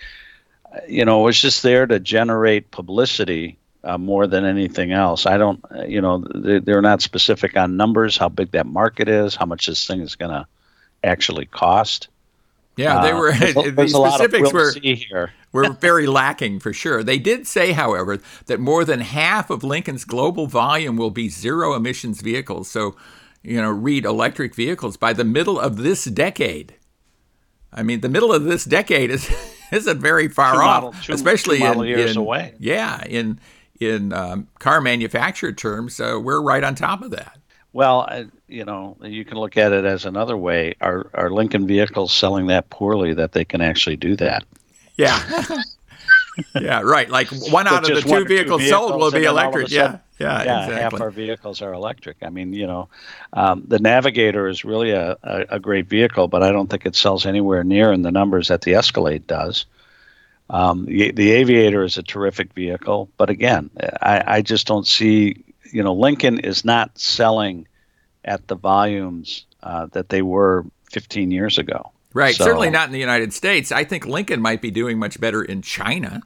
Uh, 0.73 0.79
you 0.87 1.05
know, 1.05 1.21
it 1.21 1.25
was 1.25 1.41
just 1.41 1.63
there 1.63 1.85
to 1.85 1.99
generate 1.99 2.71
publicity 2.71 3.57
uh, 3.83 3.97
more 3.97 4.27
than 4.27 4.45
anything 4.45 4.91
else. 4.91 5.25
I 5.25 5.37
don't, 5.37 5.63
uh, 5.75 5.83
you 5.83 6.01
know, 6.01 6.19
they're 6.33 6.81
not 6.81 7.01
specific 7.01 7.57
on 7.57 7.77
numbers, 7.77 8.17
how 8.17 8.29
big 8.29 8.51
that 8.51 8.67
market 8.67 9.07
is, 9.07 9.35
how 9.35 9.45
much 9.45 9.67
this 9.67 9.85
thing 9.85 10.01
is 10.01 10.15
going 10.15 10.31
to 10.31 10.47
actually 11.03 11.45
cost. 11.45 12.09
Yeah, 12.81 13.01
they 13.01 13.13
were. 13.13 13.29
Uh, 13.31 13.37
the 13.63 13.73
there's 13.75 13.93
a 13.93 13.97
lot 13.99 14.19
of 14.21 14.31
specifics 14.31 14.53
we'll 14.53 14.71
were 15.11 15.31
were 15.51 15.69
very 15.81 16.07
lacking 16.07 16.59
for 16.59 16.73
sure. 16.73 17.03
They 17.03 17.19
did 17.19 17.47
say, 17.47 17.71
however, 17.73 18.19
that 18.47 18.59
more 18.59 18.83
than 18.85 19.01
half 19.01 19.49
of 19.49 19.63
Lincoln's 19.63 20.05
global 20.05 20.47
volume 20.47 20.97
will 20.97 21.11
be 21.11 21.29
zero 21.29 21.73
emissions 21.73 22.21
vehicles. 22.21 22.69
So, 22.69 22.95
you 23.43 23.61
know, 23.61 23.69
read 23.71 24.05
electric 24.05 24.55
vehicles 24.55 24.97
by 24.97 25.13
the 25.13 25.23
middle 25.25 25.59
of 25.59 25.77
this 25.77 26.05
decade. 26.05 26.75
I 27.73 27.83
mean, 27.83 28.01
the 28.01 28.09
middle 28.09 28.33
of 28.33 28.43
this 28.43 28.65
decade 28.65 29.09
is 29.11 29.29
isn't 29.71 29.99
very 29.99 30.27
far 30.27 30.53
Two 30.53 30.59
off, 30.59 30.83
model- 30.83 31.01
two- 31.01 31.13
especially 31.13 31.59
two 31.59 31.65
in, 31.65 31.79
years 31.87 32.11
in- 32.11 32.17
away. 32.17 32.53
Yeah, 32.59 33.03
in 33.05 33.39
in 33.79 34.13
um, 34.13 34.47
car 34.59 34.79
manufacturer 34.81 35.51
terms, 35.53 35.99
uh, 35.99 36.19
we're 36.21 36.41
right 36.41 36.63
on 36.63 36.75
top 36.75 37.01
of 37.01 37.11
that. 37.11 37.39
Well, 37.73 38.01
I, 38.01 38.27
you 38.51 38.65
know, 38.65 38.97
you 39.01 39.23
can 39.25 39.37
look 39.37 39.57
at 39.57 39.71
it 39.71 39.85
as 39.85 40.05
another 40.05 40.37
way. 40.37 40.75
Are 40.81 41.09
are 41.13 41.31
Lincoln 41.31 41.65
vehicles 41.67 42.13
selling 42.13 42.47
that 42.47 42.69
poorly 42.69 43.13
that 43.13 43.31
they 43.31 43.45
can 43.45 43.61
actually 43.61 43.95
do 43.95 44.15
that? 44.17 44.43
Yeah. 44.97 45.19
yeah, 46.59 46.81
right. 46.81 47.09
Like 47.09 47.29
one 47.49 47.67
out 47.67 47.89
of 47.89 47.95
the 47.95 48.01
two 48.01 48.13
or 48.13 48.19
two 48.19 48.25
vehicles 48.25 48.67
sold 48.67 48.99
will 48.99 49.11
be 49.11 49.17
and 49.17 49.25
then 49.25 49.35
all 49.35 49.37
of 49.39 49.53
a 49.53 49.57
electric. 49.57 49.69
Yeah, 49.69 49.99
yeah, 50.19 50.43
yeah, 50.43 50.63
exactly. 50.65 50.75
half 50.75 51.01
our 51.01 51.11
vehicles 51.11 51.61
are 51.61 51.73
electric. 51.73 52.17
I 52.21 52.29
mean, 52.29 52.53
you 52.53 52.67
know, 52.67 52.89
um, 53.33 53.63
the 53.67 53.79
Navigator 53.79 54.47
is 54.47 54.65
really 54.65 54.91
a, 54.91 55.17
a, 55.23 55.45
a 55.49 55.59
great 55.59 55.87
vehicle, 55.87 56.27
but 56.27 56.43
I 56.43 56.51
don't 56.51 56.69
think 56.69 56.85
it 56.85 56.95
sells 56.95 57.25
anywhere 57.25 57.63
near 57.63 57.91
in 57.91 58.01
the 58.01 58.11
numbers 58.11 58.49
that 58.49 58.61
the 58.61 58.75
Escalade 58.75 59.27
does. 59.27 59.65
Um, 60.49 60.85
the, 60.85 61.11
the 61.11 61.31
Aviator 61.31 61.83
is 61.83 61.97
a 61.97 62.03
terrific 62.03 62.53
vehicle, 62.53 63.09
but 63.15 63.29
again, 63.29 63.69
I, 64.01 64.23
I 64.27 64.41
just 64.41 64.67
don't 64.67 64.85
see, 64.85 65.45
you 65.71 65.81
know, 65.81 65.93
Lincoln 65.93 66.39
is 66.39 66.65
not 66.65 66.99
selling 66.99 67.67
at 68.25 68.47
the 68.47 68.55
volumes 68.55 69.45
uh, 69.63 69.87
that 69.93 70.09
they 70.09 70.21
were 70.21 70.65
15 70.91 71.31
years 71.31 71.57
ago. 71.57 71.91
Right. 72.13 72.35
So- 72.35 72.43
Certainly 72.45 72.71
not 72.71 72.87
in 72.87 72.93
the 72.93 72.99
United 72.99 73.33
States. 73.33 73.71
I 73.71 73.83
think 73.83 74.05
Lincoln 74.05 74.41
might 74.41 74.61
be 74.61 74.71
doing 74.71 74.99
much 74.99 75.19
better 75.19 75.41
in 75.43 75.61
China, 75.61 76.21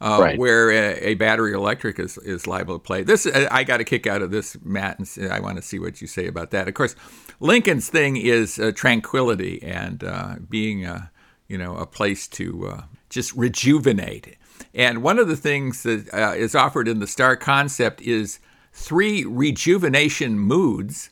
uh, 0.00 0.18
Right. 0.20 0.38
where 0.38 0.70
a, 0.70 1.10
a 1.10 1.14
battery 1.14 1.52
electric 1.52 1.98
is, 1.98 2.16
is 2.18 2.46
liable 2.46 2.74
to 2.74 2.82
play. 2.82 3.02
This 3.02 3.26
I 3.26 3.48
I 3.50 3.64
got 3.64 3.80
a 3.80 3.84
kick 3.84 4.06
out 4.06 4.22
of 4.22 4.30
this, 4.30 4.56
Matt, 4.64 4.98
and 4.98 5.30
I 5.32 5.40
want 5.40 5.56
to 5.56 5.62
see 5.62 5.78
what 5.78 6.00
you 6.00 6.06
say 6.06 6.26
about 6.26 6.50
that. 6.52 6.68
Of 6.68 6.74
course, 6.74 6.94
Lincoln's 7.40 7.88
thing 7.90 8.16
is 8.16 8.58
uh, 8.58 8.72
tranquility 8.74 9.62
and 9.62 10.02
uh, 10.02 10.36
being, 10.48 10.86
uh, 10.86 11.06
you 11.48 11.58
know, 11.58 11.76
a 11.76 11.86
place 11.86 12.26
to 12.28 12.68
uh, 12.68 12.82
just 13.10 13.32
rejuvenate. 13.34 14.36
And 14.74 15.02
one 15.02 15.18
of 15.18 15.28
the 15.28 15.36
things 15.36 15.82
that 15.82 16.12
uh, 16.14 16.32
is 16.34 16.54
offered 16.54 16.88
in 16.88 16.98
the 17.00 17.06
Star 17.06 17.36
concept 17.36 18.00
is 18.00 18.38
three 18.72 19.24
rejuvenation 19.24 20.38
moods: 20.38 21.10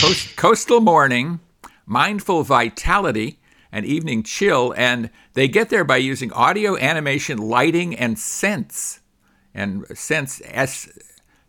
Coast, 0.00 0.36
coastal 0.36 0.80
morning, 0.80 1.40
mindful 1.86 2.42
vitality, 2.42 3.38
and 3.70 3.84
evening 3.86 4.22
chill. 4.22 4.74
And 4.76 5.10
they 5.34 5.48
get 5.48 5.70
there 5.70 5.84
by 5.84 5.98
using 5.98 6.32
audio, 6.32 6.76
animation, 6.76 7.38
lighting, 7.38 7.94
and 7.94 8.18
sense. 8.18 9.00
And 9.54 9.86
sense, 9.96 10.40
S 10.44 10.88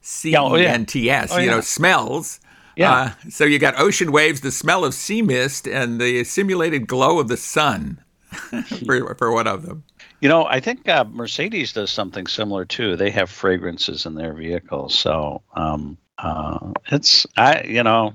C 0.01 0.35
oh, 0.35 0.55
E 0.55 0.63
yeah. 0.63 0.73
N 0.73 0.85
T 0.85 1.09
S, 1.09 1.31
Oh, 1.33 1.39
you 1.39 1.49
know, 1.49 1.61
smells. 1.61 2.39
Yeah. 2.75 2.91
Uh, 2.91 3.11
so 3.29 3.45
you 3.45 3.59
got 3.59 3.79
ocean 3.79 4.11
waves, 4.11 4.41
the 4.41 4.51
smell 4.51 4.83
of 4.83 4.93
sea 4.93 5.21
mist, 5.21 5.67
and 5.67 5.99
the 6.01 6.23
simulated 6.23 6.87
glow 6.87 7.19
of 7.19 7.27
the 7.27 7.37
sun 7.37 8.03
for, 8.85 9.15
for 9.15 9.31
one 9.31 9.47
of 9.47 9.65
them. 9.65 9.83
You 10.19 10.29
know, 10.29 10.45
I 10.45 10.59
think 10.59 10.87
uh, 10.87 11.05
Mercedes 11.05 11.73
does 11.73 11.91
something 11.91 12.27
similar 12.27 12.65
too. 12.65 12.95
They 12.95 13.11
have 13.11 13.29
fragrances 13.29 14.05
in 14.05 14.15
their 14.15 14.33
vehicles, 14.33 14.97
so 14.97 15.41
um, 15.53 15.97
uh, 16.17 16.71
it's 16.91 17.27
I, 17.37 17.63
you 17.63 17.83
know, 17.83 18.13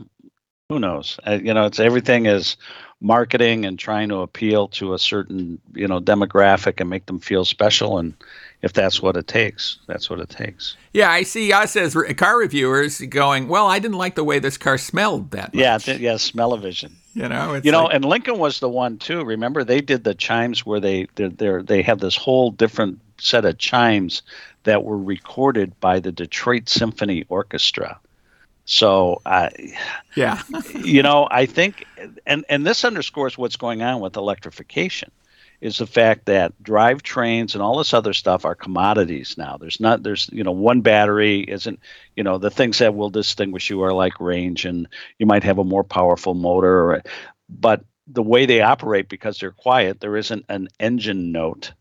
who 0.69 0.79
knows? 0.79 1.19
Uh, 1.27 1.39
you 1.43 1.55
know, 1.55 1.65
it's 1.65 1.81
everything 1.81 2.27
is 2.27 2.57
marketing 3.01 3.65
and 3.65 3.79
trying 3.79 4.09
to 4.11 4.17
appeal 4.17 4.69
to 4.69 4.93
a 4.93 4.99
certain 4.99 5.59
you 5.75 5.89
know 5.89 5.99
demographic 6.01 6.79
and 6.81 6.91
make 6.91 7.07
them 7.07 7.19
feel 7.19 7.45
special, 7.47 7.99
and 7.99 8.13
if 8.61 8.75
that's 8.75 9.01
what 9.01 9.17
it 9.17 9.27
takes, 9.27 9.79
that's 9.87 10.11
what 10.11 10.21
it 10.21 10.29
takes. 10.29 10.77
Yeah, 10.93 11.11
I 11.11 11.23
see 11.23 11.53
us 11.55 11.75
as 11.75 11.97
re- 11.97 12.13
car 12.13 12.37
reviewers 12.39 13.01
going, 13.01 13.49
well, 13.49 13.67
I 13.67 13.79
didn't 13.79 13.97
like 13.97 14.15
the 14.15 14.25
way 14.25 14.41
this 14.41 14.59
car 14.59 14.77
smelled 14.77 15.31
that 15.31 15.55
much. 15.55 15.61
Yeah, 15.61 15.79
th- 15.79 16.01
yeah, 16.01 16.17
smell-o-vision. 16.19 16.95
You 17.15 17.29
know, 17.31 17.55
it's 17.55 17.65
you 17.65 17.73
know, 17.73 17.85
like- 17.85 17.95
and 17.95 18.05
Lincoln 18.05 18.39
was 18.39 18.61
the 18.61 18.69
one 18.69 18.99
too. 18.99 19.25
Remember, 19.25 19.65
they 19.65 19.81
did 19.81 20.05
the 20.05 20.15
chimes 20.15 20.67
where 20.67 20.81
they 20.81 21.07
they 21.15 21.29
they 21.29 21.63
they 21.63 21.83
have 21.83 22.01
this 22.01 22.17
whole 22.17 22.51
different 22.51 23.01
set 23.17 23.47
of 23.47 23.57
chimes 23.57 24.21
that 24.65 24.85
were 24.85 24.99
recorded 24.99 25.81
by 25.81 25.99
the 25.99 26.13
Detroit 26.13 26.69
Symphony 26.69 27.25
Orchestra. 27.31 27.99
So, 28.71 29.23
uh, 29.25 29.49
yeah. 30.15 30.43
you 30.75 31.03
know, 31.03 31.27
I 31.31 31.47
think, 31.47 31.87
and 32.27 32.45
and 32.51 32.67
this 32.67 32.85
underscores 32.85 33.39
what's 33.39 33.57
going 33.57 33.81
on 33.81 34.01
with 34.01 34.17
electrification, 34.17 35.11
is 35.63 35.79
the 35.79 35.87
fact 35.87 36.27
that 36.27 36.53
drivetrains 36.63 37.55
and 37.55 37.63
all 37.63 37.79
this 37.79 37.95
other 37.95 38.13
stuff 38.13 38.45
are 38.45 38.55
commodities 38.55 39.37
now. 39.39 39.57
There's 39.57 39.81
not, 39.81 40.03
there's 40.03 40.29
you 40.31 40.45
know, 40.45 40.53
one 40.53 40.83
battery 40.83 41.41
isn't, 41.41 41.81
you 42.15 42.23
know, 42.23 42.37
the 42.37 42.51
things 42.51 42.77
that 42.79 42.95
will 42.95 43.09
distinguish 43.09 43.71
you 43.71 43.81
are 43.85 43.95
like 43.95 44.21
range, 44.21 44.67
and 44.67 44.87
you 45.19 45.25
might 45.25 45.45
have 45.45 45.57
a 45.57 45.65
more 45.65 45.83
powerful 45.83 46.35
motor, 46.35 46.93
or, 46.93 47.03
but 47.49 47.83
the 48.07 48.23
way 48.23 48.45
they 48.45 48.61
operate 48.61 49.09
because 49.09 49.39
they're 49.39 49.51
quiet, 49.51 50.01
there 50.01 50.19
isn't 50.19 50.45
an 50.51 50.69
engine 50.79 51.33
note. 51.33 51.73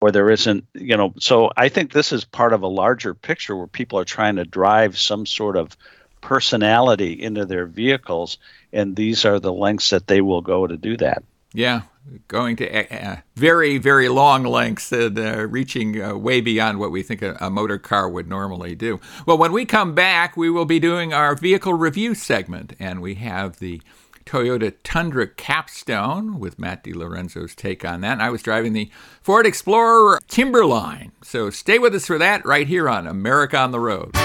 Or 0.00 0.10
there 0.10 0.30
isn't, 0.30 0.66
you 0.74 0.96
know, 0.96 1.14
so 1.20 1.52
I 1.56 1.68
think 1.68 1.92
this 1.92 2.10
is 2.10 2.24
part 2.24 2.52
of 2.52 2.62
a 2.62 2.66
larger 2.66 3.14
picture 3.14 3.56
where 3.56 3.68
people 3.68 4.00
are 4.00 4.04
trying 4.04 4.34
to 4.34 4.44
drive 4.44 4.98
some 4.98 5.26
sort 5.26 5.56
of 5.56 5.76
personality 6.22 7.12
into 7.12 7.44
their 7.44 7.66
vehicles, 7.66 8.38
and 8.72 8.96
these 8.96 9.26
are 9.26 9.38
the 9.38 9.52
lengths 9.52 9.90
that 9.90 10.06
they 10.06 10.22
will 10.22 10.40
go 10.40 10.66
to 10.66 10.76
do 10.78 10.96
that. 10.96 11.22
Yeah, 11.52 11.82
going 12.28 12.56
to 12.56 13.06
uh, 13.06 13.16
very, 13.36 13.76
very 13.76 14.08
long 14.08 14.44
lengths 14.44 14.90
and 14.90 15.18
uh, 15.18 15.46
reaching 15.46 16.00
uh, 16.00 16.16
way 16.16 16.40
beyond 16.40 16.78
what 16.78 16.90
we 16.90 17.02
think 17.02 17.20
a, 17.20 17.36
a 17.40 17.50
motor 17.50 17.78
car 17.78 18.08
would 18.08 18.28
normally 18.28 18.74
do. 18.74 19.00
Well, 19.26 19.36
when 19.36 19.52
we 19.52 19.66
come 19.66 19.94
back, 19.94 20.34
we 20.34 20.48
will 20.48 20.64
be 20.64 20.80
doing 20.80 21.12
our 21.12 21.34
vehicle 21.34 21.74
review 21.74 22.14
segment, 22.14 22.72
and 22.80 23.02
we 23.02 23.16
have 23.16 23.58
the 23.58 23.82
Toyota 24.24 24.72
Tundra 24.82 25.26
Capstone 25.26 26.38
with 26.38 26.58
Matt 26.58 26.84
DiLorenzo's 26.84 27.54
take 27.54 27.84
on 27.84 28.00
that. 28.02 28.12
And 28.12 28.22
I 28.22 28.30
was 28.30 28.42
driving 28.42 28.72
the 28.72 28.90
Ford 29.20 29.46
Explorer 29.46 30.20
Timberline. 30.28 31.12
So 31.22 31.50
stay 31.50 31.78
with 31.78 31.94
us 31.94 32.06
for 32.06 32.18
that 32.18 32.44
right 32.44 32.66
here 32.66 32.88
on 32.88 33.06
America 33.06 33.58
on 33.58 33.72
the 33.72 33.80
Road. 33.80 34.16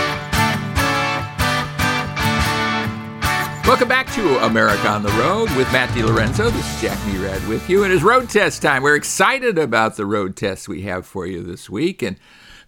Welcome 3.67 3.89
back 3.89 4.09
to 4.13 4.45
America 4.45 4.87
on 4.87 5.03
the 5.03 5.11
Road 5.11 5.53
with 5.57 5.69
Matt 5.73 5.89
DiLorenzo. 5.89 6.49
This 6.53 6.73
is 6.73 6.81
Jack 6.81 6.97
Nerad 6.99 7.45
with 7.49 7.69
you. 7.69 7.83
And 7.83 7.91
it's 7.91 8.01
road 8.01 8.29
test 8.29 8.61
time. 8.61 8.81
We're 8.81 8.95
excited 8.95 9.57
about 9.57 9.97
the 9.97 10.05
road 10.05 10.37
tests 10.37 10.69
we 10.69 10.83
have 10.83 11.05
for 11.05 11.27
you 11.27 11.43
this 11.43 11.69
week. 11.69 12.01
And 12.01 12.17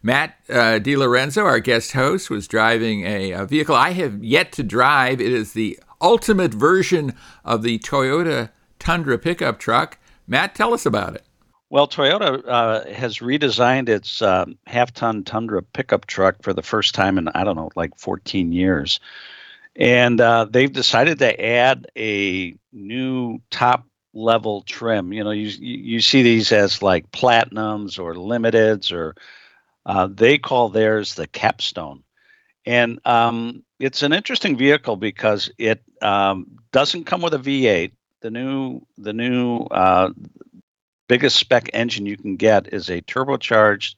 Matt 0.03 0.35
uh, 0.49 0.77
DiLorenzo, 0.83 1.45
our 1.45 1.61
guest 1.61 1.93
host, 1.93 2.29
was 2.29 2.49
driving 2.49 3.05
a, 3.05 3.31
a 3.31 3.45
vehicle 3.45 3.75
I 3.75 3.91
have 3.91 4.21
yet 4.21 4.51
to 4.51 4.61
drive. 4.61 5.21
It 5.21 5.31
is 5.31 5.53
the 5.53 5.79
ultimate 6.01 6.53
version 6.53 7.13
of 7.45 7.63
the 7.63 7.79
Toyota 7.79 8.49
Tundra 8.77 9.17
pickup 9.17 9.57
truck. 9.57 9.97
Matt, 10.27 10.53
tell 10.53 10.73
us 10.73 10.85
about 10.85 11.15
it. 11.15 11.23
Well, 11.69 11.87
Toyota 11.87 12.43
uh, 12.45 12.91
has 12.91 13.19
redesigned 13.19 13.87
its 13.87 14.21
um, 14.21 14.57
half-ton 14.67 15.23
Tundra 15.23 15.63
pickup 15.63 16.07
truck 16.07 16.43
for 16.43 16.51
the 16.51 16.61
first 16.61 16.93
time 16.93 17.17
in 17.17 17.29
I 17.29 17.45
don't 17.45 17.55
know, 17.55 17.69
like 17.77 17.97
14 17.97 18.51
years, 18.51 18.99
and 19.79 20.19
uh, 20.19 20.45
they've 20.49 20.71
decided 20.71 21.19
to 21.19 21.45
add 21.45 21.89
a 21.97 22.53
new 22.73 23.39
top 23.49 23.85
level 24.13 24.61
trim. 24.61 25.13
You 25.13 25.23
know, 25.23 25.31
you 25.31 25.47
you 25.47 26.01
see 26.01 26.21
these 26.21 26.51
as 26.51 26.83
like 26.83 27.09
platinums 27.11 27.97
or 27.97 28.13
limiteds, 28.13 28.91
or 28.91 29.15
uh, 29.85 30.07
they 30.11 30.37
call 30.37 30.69
theirs 30.69 31.15
the 31.15 31.27
capstone, 31.27 32.03
and 32.65 32.99
um, 33.05 33.63
it's 33.79 34.03
an 34.03 34.11
interesting 34.11 34.57
vehicle 34.57 34.97
because 34.97 35.49
it 35.57 35.81
um, 36.01 36.59
doesn't 36.73 37.05
come 37.05 37.21
with 37.21 37.33
a 37.33 37.39
V8. 37.39 37.93
The 38.21 38.31
new 38.31 38.81
the 38.97 39.13
new 39.13 39.59
uh, 39.71 40.09
biggest 41.07 41.37
spec 41.37 41.69
engine 41.71 42.05
you 42.05 42.17
can 42.17 42.35
get 42.35 42.73
is 42.73 42.89
a 42.89 43.01
turbocharged 43.01 43.95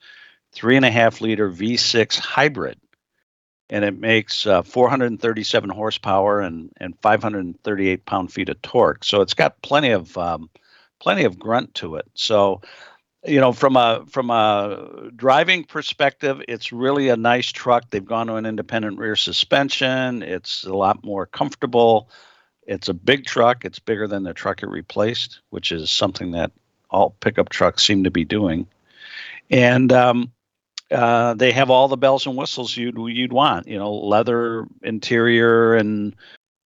three 0.52 0.76
and 0.76 0.84
a 0.84 0.90
half 0.90 1.20
liter 1.20 1.50
V6 1.50 2.18
hybrid, 2.18 2.78
and 3.72 3.86
it 3.86 3.98
makes 3.98 4.46
uh, 4.46 4.60
437 4.62 5.70
horsepower 5.70 6.40
and 6.40 6.70
and 6.76 6.96
538 7.00 8.04
pound 8.04 8.30
feet 8.30 8.50
of 8.50 8.60
torque. 8.60 9.02
So 9.02 9.22
it's 9.22 9.34
got 9.34 9.60
plenty 9.62 9.90
of 9.90 10.16
um, 10.18 10.50
plenty 11.00 11.24
of 11.24 11.38
grunt 11.38 11.74
to 11.76 11.96
it. 11.96 12.06
So 12.14 12.60
you 13.24 13.40
know 13.40 13.52
from 13.52 13.76
a 13.76 14.04
from 14.08 14.30
a 14.30 15.10
driving 15.16 15.64
perspective 15.64 16.42
it's 16.48 16.70
really 16.70 17.08
a 17.08 17.16
nice 17.16 17.50
truck. 17.50 17.90
They've 17.90 18.04
gone 18.04 18.26
to 18.26 18.34
an 18.34 18.46
independent 18.46 18.98
rear 18.98 19.16
suspension. 19.16 20.22
It's 20.22 20.64
a 20.64 20.74
lot 20.74 21.02
more 21.02 21.24
comfortable. 21.24 22.10
It's 22.66 22.90
a 22.90 22.94
big 22.94 23.24
truck. 23.24 23.64
It's 23.64 23.78
bigger 23.78 24.06
than 24.06 24.22
the 24.22 24.34
truck 24.34 24.62
it 24.62 24.68
replaced 24.68 25.40
which 25.48 25.72
is 25.72 25.90
something 25.90 26.32
that 26.32 26.52
all 26.90 27.16
pickup 27.20 27.48
trucks 27.48 27.82
seem 27.82 28.04
to 28.04 28.10
be 28.10 28.26
doing. 28.26 28.66
And 29.50 29.92
um, 29.92 30.30
uh, 30.92 31.34
they 31.34 31.52
have 31.52 31.70
all 31.70 31.88
the 31.88 31.96
bells 31.96 32.26
and 32.26 32.36
whistles 32.36 32.76
you'd 32.76 32.96
you'd 32.96 33.32
want 33.32 33.66
you 33.66 33.78
know 33.78 33.92
leather 33.92 34.66
interior 34.82 35.74
and 35.74 36.14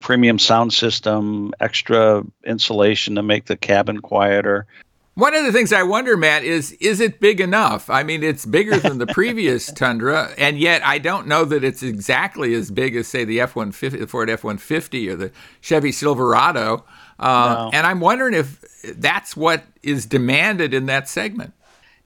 premium 0.06 0.38
sound 0.38 0.72
system, 0.72 1.52
extra 1.60 2.24
insulation 2.46 3.16
to 3.16 3.24
make 3.24 3.46
the 3.46 3.58
cabin 3.58 4.00
quieter. 4.02 4.68
One 5.16 5.34
of 5.34 5.46
the 5.46 5.52
things 5.52 5.74
I 5.74 5.82
wonder, 5.82 6.16
Matt, 6.16 6.44
is 6.44 6.74
is 6.74 7.00
it 7.00 7.20
big 7.20 7.42
enough? 7.42 7.90
I 7.90 8.04
mean, 8.04 8.22
it's 8.22 8.46
bigger 8.46 8.78
than 8.78 8.98
the 8.98 9.08
previous 9.14 9.72
Tundra, 9.72 10.30
and 10.38 10.60
yet 10.60 10.86
I 10.86 11.00
don't 11.00 11.26
know 11.26 11.46
that 11.46 11.64
it's 11.64 11.82
exactly 11.82 12.54
as 12.54 12.70
big 12.70 12.96
as, 12.96 13.08
say, 13.08 13.24
the 13.24 13.40
F 13.40 13.56
one 13.56 13.72
fifty, 13.72 13.98
the 13.98 14.08
Ford 14.08 14.30
F 14.30 14.44
one 14.44 14.58
fifty, 14.58 15.10
or 15.10 15.16
the 15.16 15.32
Chevy 15.62 15.92
Silverado. 15.92 16.84
Uh, 17.18 17.56
no. 17.56 17.70
And 17.74 17.88
I'm 17.88 18.02
wondering 18.02 18.34
if 18.34 18.62
that's 18.98 19.38
what 19.38 19.64
is 19.82 20.06
demanded 20.06 20.74
in 20.74 20.86
that 20.88 21.08
segment. 21.08 21.54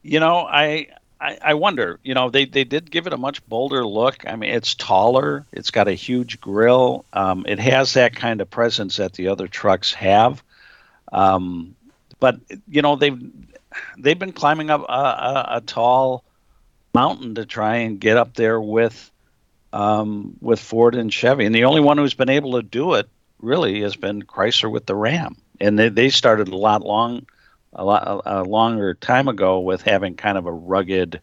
You 0.03 0.19
know, 0.19 0.45
I, 0.47 0.88
I, 1.21 1.38
I 1.41 1.53
wonder. 1.55 1.99
You 2.03 2.13
know, 2.13 2.29
they 2.29 2.45
they 2.45 2.63
did 2.63 2.89
give 2.89 3.07
it 3.07 3.13
a 3.13 3.17
much 3.17 3.45
bolder 3.47 3.85
look. 3.85 4.25
I 4.27 4.35
mean, 4.35 4.51
it's 4.51 4.75
taller. 4.75 5.45
It's 5.51 5.71
got 5.71 5.88
a 5.88 5.93
huge 5.93 6.39
grill. 6.39 7.05
Um, 7.11 7.45
it 7.47 7.59
has 7.59 7.93
that 7.93 8.15
kind 8.15 8.41
of 8.41 8.49
presence 8.49 8.97
that 8.97 9.13
the 9.13 9.27
other 9.27 9.47
trucks 9.47 9.93
have. 9.93 10.41
Um, 11.11 11.75
but 12.19 12.39
you 12.67 12.81
know 12.81 12.95
they've 12.95 13.19
they've 13.97 14.19
been 14.19 14.31
climbing 14.31 14.69
up 14.69 14.81
a, 14.88 14.93
a, 14.93 15.47
a 15.57 15.61
tall 15.61 16.23
mountain 16.93 17.35
to 17.35 17.45
try 17.45 17.77
and 17.77 17.99
get 17.99 18.17
up 18.17 18.33
there 18.33 18.59
with 18.59 19.11
um, 19.73 20.38
with 20.41 20.59
Ford 20.59 20.95
and 20.95 21.13
Chevy, 21.13 21.45
and 21.45 21.53
the 21.53 21.65
only 21.65 21.81
one 21.81 21.97
who's 21.97 22.13
been 22.13 22.29
able 22.29 22.53
to 22.53 22.63
do 22.63 22.93
it 22.93 23.07
really 23.41 23.81
has 23.81 23.95
been 23.95 24.23
Chrysler 24.23 24.71
with 24.71 24.85
the 24.85 24.95
Ram, 24.95 25.35
and 25.59 25.77
they 25.77 25.89
they 25.89 26.09
started 26.09 26.47
a 26.47 26.57
lot 26.57 26.81
long 26.81 27.25
a 27.79 27.83
lot 27.86 28.21
a 28.25 28.43
longer 28.43 28.93
time 28.93 29.29
ago 29.29 29.62
with 29.62 29.81
having 29.81 30.15
kind 30.15 30.38
of 30.38 30.45
a 30.45 30.51
rugged 30.51 31.21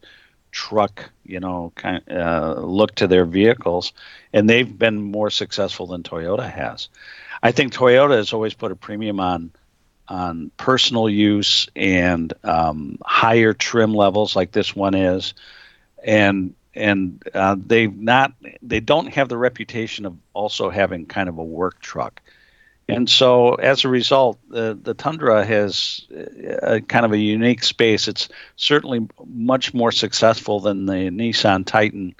truck, 0.50 1.10
you 1.22 1.38
know, 1.38 1.70
kind 1.76 2.02
uh, 2.10 2.54
look 2.58 2.94
to 2.94 3.06
their 3.06 3.26
vehicles, 3.26 3.92
and 4.32 4.48
they've 4.48 4.78
been 4.78 5.02
more 5.02 5.28
successful 5.28 5.86
than 5.86 6.02
Toyota 6.02 6.50
has. 6.50 6.88
I 7.42 7.52
think 7.52 7.72
Toyota 7.72 8.16
has 8.16 8.32
always 8.32 8.54
put 8.54 8.72
a 8.72 8.76
premium 8.76 9.20
on 9.20 9.52
on 10.08 10.50
personal 10.56 11.10
use 11.10 11.68
and 11.76 12.32
um, 12.44 12.98
higher 13.04 13.52
trim 13.52 13.92
levels 13.92 14.34
like 14.34 14.52
this 14.52 14.74
one 14.74 14.94
is, 14.94 15.34
and 16.02 16.54
and 16.74 17.22
uh, 17.34 17.56
they 17.58 17.86
not 17.86 18.32
they 18.62 18.80
don't 18.80 19.12
have 19.12 19.28
the 19.28 19.36
reputation 19.36 20.06
of 20.06 20.16
also 20.32 20.70
having 20.70 21.04
kind 21.04 21.28
of 21.28 21.36
a 21.36 21.44
work 21.44 21.80
truck. 21.80 22.22
And 22.88 23.10
so, 23.10 23.54
as 23.54 23.84
a 23.84 23.88
result, 23.88 24.38
the, 24.48 24.78
the 24.80 24.94
Tundra 24.94 25.44
has 25.44 26.06
a, 26.62 26.80
kind 26.80 27.04
of 27.04 27.12
a 27.12 27.18
unique 27.18 27.64
space. 27.64 28.06
It's 28.06 28.28
certainly 28.54 29.08
much 29.26 29.74
more 29.74 29.90
successful 29.90 30.60
than 30.60 30.86
the 30.86 31.10
Nissan 31.10 31.66
Titan, 31.66 32.14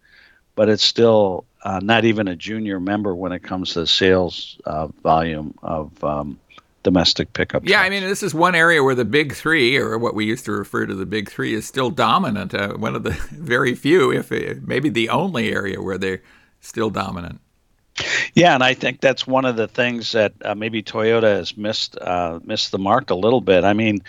but 0.57 0.69
it's 0.69 0.83
still 0.83 1.45
uh, 1.63 1.79
not 1.83 2.05
even 2.05 2.27
a 2.27 2.35
junior 2.35 2.81
member 2.81 3.15
when 3.15 3.31
it 3.31 3.45
comes 3.45 3.75
to 3.75 3.81
the 3.81 3.87
sales 3.87 4.59
uh, 4.65 4.89
volume 5.05 5.55
of 5.63 6.03
um, 6.03 6.39
domestic 6.83 7.33
pickup. 7.33 7.65
Yeah, 7.65 7.81
I 7.81 7.91
mean, 7.91 8.03
this 8.03 8.25
is 8.25 8.35
one 8.35 8.57
area 8.57 8.83
where 8.83 8.95
the 8.95 9.05
big 9.05 9.35
three, 9.35 9.77
or 9.77 9.99
what 9.99 10.15
we 10.15 10.25
used 10.25 10.45
to 10.47 10.53
refer 10.53 10.87
to 10.87 10.95
the 10.95 11.07
big 11.07 11.31
three, 11.31 11.55
is 11.55 11.65
still 11.65 11.91
dominant. 11.91 12.55
Uh, 12.55 12.75
one 12.75 12.97
of 12.97 13.05
the 13.05 13.11
very 13.31 13.77
few, 13.77 14.13
if 14.13 14.33
uh, 14.33 14.55
maybe 14.63 14.89
the 14.89 15.11
only 15.11 15.53
area 15.53 15.81
where 15.81 15.99
they're 15.99 16.23
still 16.61 16.91
dominant. 16.91 17.41
Yeah, 18.35 18.55
and 18.55 18.63
I 18.63 18.75
think 18.75 19.01
that's 19.01 19.27
one 19.27 19.45
of 19.45 19.57
the 19.57 19.69
things 19.69 20.13
that 20.13 20.35
uh, 20.45 20.55
maybe 20.55 20.83
Toyota 20.83 21.37
has 21.37 21.57
missed 21.57 21.99
uh, 21.99 22.41
missed 22.45 22.71
the 22.71 22.79
mark 22.79 23.11
a 23.11 23.15
little 23.15 23.41
bit. 23.41 23.65
I 23.65 23.73
mean, 23.73 24.03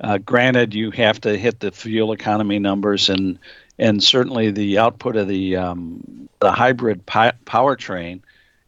uh, 0.00 0.18
granted, 0.18 0.74
you 0.74 0.90
have 0.92 1.20
to 1.22 1.36
hit 1.36 1.60
the 1.60 1.72
fuel 1.72 2.12
economy 2.12 2.58
numbers, 2.58 3.08
and 3.08 3.38
and 3.78 4.02
certainly 4.02 4.50
the 4.50 4.78
output 4.78 5.16
of 5.16 5.28
the 5.28 5.56
um, 5.56 6.28
the 6.38 6.52
hybrid 6.52 7.04
pi- 7.06 7.34
powertrain 7.44 8.20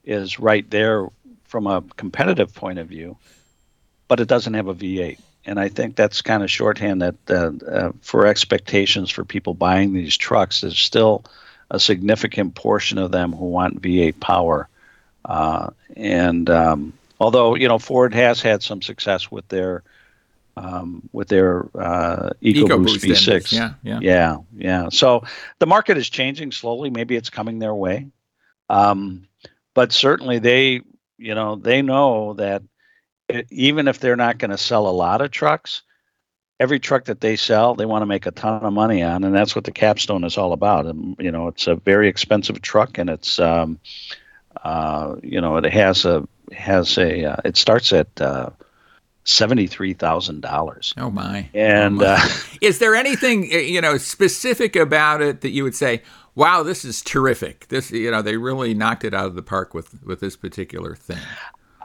is 0.04 0.38
right 0.40 0.69
there 0.71 1.09
from 1.45 1.66
a 1.66 1.83
competitive 1.97 2.52
point 2.54 2.78
of 2.78 2.88
view 2.88 3.16
but 4.09 4.21
it 4.21 4.28
doesn't 4.28 4.54
have 4.54 4.69
a 4.69 4.75
V8. 4.75 5.19
And 5.47 5.61
I 5.61 5.69
think 5.69 5.97
that's 5.97 6.23
kind 6.23 6.43
of 6.43 6.50
shorthand 6.50 7.02
that 7.02 7.14
uh, 7.28 7.52
uh, 7.66 7.93
for 8.00 8.26
expectations 8.26 9.11
for 9.11 9.25
people 9.25 9.54
buying 9.54 9.93
these 9.93 10.16
trucks, 10.16 10.62
is 10.62 10.78
still 10.78 11.25
a 11.75 11.81
significant 11.81 12.54
portion 12.54 12.99
of 12.99 13.11
them 13.11 13.33
who 13.33 13.47
want 13.47 13.83
V8 13.83 14.21
power. 14.21 14.69
Uh, 15.25 15.71
and 15.97 16.49
um, 16.49 16.93
although 17.19 17.56
you 17.56 17.67
know 17.67 17.78
Ford 17.78 18.15
has 18.15 18.41
had 18.41 18.63
some 18.63 18.80
success 18.80 19.30
with 19.30 19.47
their 19.49 19.82
um, 20.56 21.08
with 21.13 21.28
their 21.28 21.65
uh, 21.76 22.30
EcoBoost, 22.43 22.69
EcoBoost 22.69 23.10
V6, 23.10 23.52
yeah, 23.52 23.75
yeah, 23.82 23.99
yeah, 24.00 24.37
yeah. 24.56 24.89
So 24.91 25.25
the 25.58 25.67
market 25.67 25.97
is 25.97 26.08
changing 26.08 26.52
slowly. 26.52 26.91
Maybe 26.91 27.17
it's 27.17 27.30
coming 27.30 27.58
their 27.58 27.75
way, 27.75 28.06
um, 28.71 29.26
but 29.75 29.93
certainly 29.93 30.39
they, 30.39 30.82
you 31.19 31.34
know, 31.34 31.56
they 31.56 31.82
know 31.82 32.34
that 32.34 32.63
it, 33.28 33.49
even 33.50 33.89
if 33.89 33.99
they're 33.99 34.15
not 34.15 34.39
going 34.39 34.52
to 34.52 34.58
sell 34.58 34.87
a 34.87 34.91
lot 34.91 35.23
of 35.23 35.32
trucks, 35.32 35.82
every 36.65 36.81
truck 36.81 37.05
that 37.05 37.21
they 37.21 37.37
sell, 37.37 37.75
they 37.75 37.85
want 37.85 38.00
to 38.00 38.07
make 38.07 38.25
a 38.25 38.31
ton 38.31 38.65
of 38.65 38.73
money 38.73 39.03
on, 39.03 39.23
and 39.23 39.35
that's 39.35 39.55
what 39.55 39.65
the 39.65 39.71
capstone 39.71 40.25
is 40.25 40.39
all 40.39 40.55
about. 40.55 40.87
And 40.87 41.15
you 41.19 41.31
know, 41.31 41.47
it's 41.47 41.67
a 41.67 41.77
very 41.77 42.09
expensive 42.09 42.63
truck, 42.63 42.97
and 42.97 43.11
it's 43.11 43.39
um, 43.39 43.79
uh, 44.65 45.17
you 45.23 45.41
know, 45.41 45.59
it 45.59 45.71
has 45.71 46.07
a 46.07 46.27
has 46.53 46.97
a 46.97 47.33
uh, 47.33 47.37
it 47.45 47.59
starts 47.59 47.93
at 47.93 48.09
uh, 48.19 48.49
seventy 49.25 49.67
three 49.67 49.93
thousand 49.93 50.41
dollars. 50.41 50.95
Oh 50.97 51.11
my! 51.11 51.47
And 51.53 52.00
oh 52.00 52.07
my. 52.07 52.15
Uh, 52.15 52.29
is 52.63 52.79
there 52.79 52.95
anything 52.95 53.50
uh, 53.53 53.59
you 53.59 53.83
know 53.83 53.99
specific 53.99 54.75
about 54.75 55.21
it 55.21 55.43
that 55.43 55.50
you 55.50 55.65
would 55.65 55.75
say? 55.77 56.03
Wow, 56.37 56.65
this 56.65 56.85
is 56.85 57.00
terrific. 57.00 57.69
This, 57.69 57.93
you 57.93 58.11
know, 58.11 58.21
they 58.21 58.37
really 58.37 58.75
knocked 58.75 59.05
it 59.05 59.15
out 59.15 59.27
of 59.27 59.37
the 59.37 59.43
park 59.43 59.73
with 59.75 60.03
with 60.03 60.21
this 60.21 60.35
particular 60.35 60.97
thing. 60.97 61.19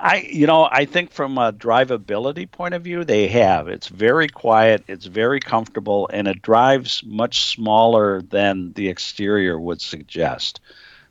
I, 0.02 0.28
you 0.32 0.48
know, 0.48 0.68
I 0.72 0.86
think 0.86 1.12
from 1.12 1.38
a 1.38 1.52
drivability 1.52 2.50
point 2.50 2.74
of 2.74 2.84
view, 2.84 3.04
they 3.04 3.28
have. 3.28 3.68
It's 3.68 3.90
very 3.90 4.30
quiet, 4.30 4.86
it's 4.88 5.06
very 5.06 5.42
comfortable, 5.42 6.10
and 6.12 6.28
it 6.28 6.42
drives 6.42 7.04
much 7.06 7.44
smaller 7.44 8.22
than 8.22 8.72
the 8.74 8.88
exterior 8.88 9.60
would 9.60 9.82
suggest. 9.82 10.62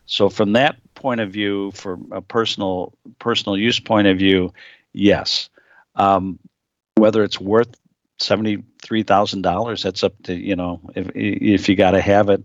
So, 0.07 0.31
from 0.31 0.53
that 0.55 0.77
point 0.95 1.21
of 1.21 1.31
view, 1.31 1.71
from 1.73 2.09
a 2.13 2.23
personal 2.23 2.95
personal 3.19 3.59
use 3.59 3.79
point 3.79 4.07
of 4.07 4.17
view, 4.17 4.55
yes. 4.95 5.51
Um, 5.95 6.39
whether 6.95 7.23
it's 7.23 7.39
worth 7.39 7.75
seventy 8.19 8.65
three 8.83 9.03
thousand 9.03 9.43
dollars, 9.43 9.83
that's 9.83 10.03
up 10.03 10.15
to 10.23 10.35
you 10.35 10.57
know 10.57 10.81
if 10.95 11.11
if 11.15 11.69
you 11.69 11.77
got 11.77 11.91
to 11.91 12.01
have 12.01 12.31
it 12.31 12.43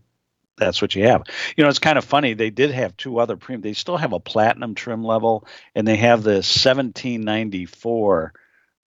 that's 0.58 0.82
what 0.82 0.96
you 0.96 1.06
have. 1.08 1.24
You 1.56 1.64
know, 1.64 1.70
it's 1.70 1.80
kind 1.80 1.98
of 1.98 2.06
funny. 2.06 2.34
They 2.34 2.50
did 2.50 2.72
have 2.72 2.96
two 2.98 3.20
other 3.20 3.36
premium. 3.38 3.62
They 3.62 3.74
still 3.74 3.98
have 3.98 4.14
a 4.14 4.20
platinum 4.20 4.76
trim 4.76 5.04
level, 5.04 5.48
and 5.76 5.88
they 5.88 5.98
have 5.98 6.24
the 6.24 6.36
1794 6.36 8.34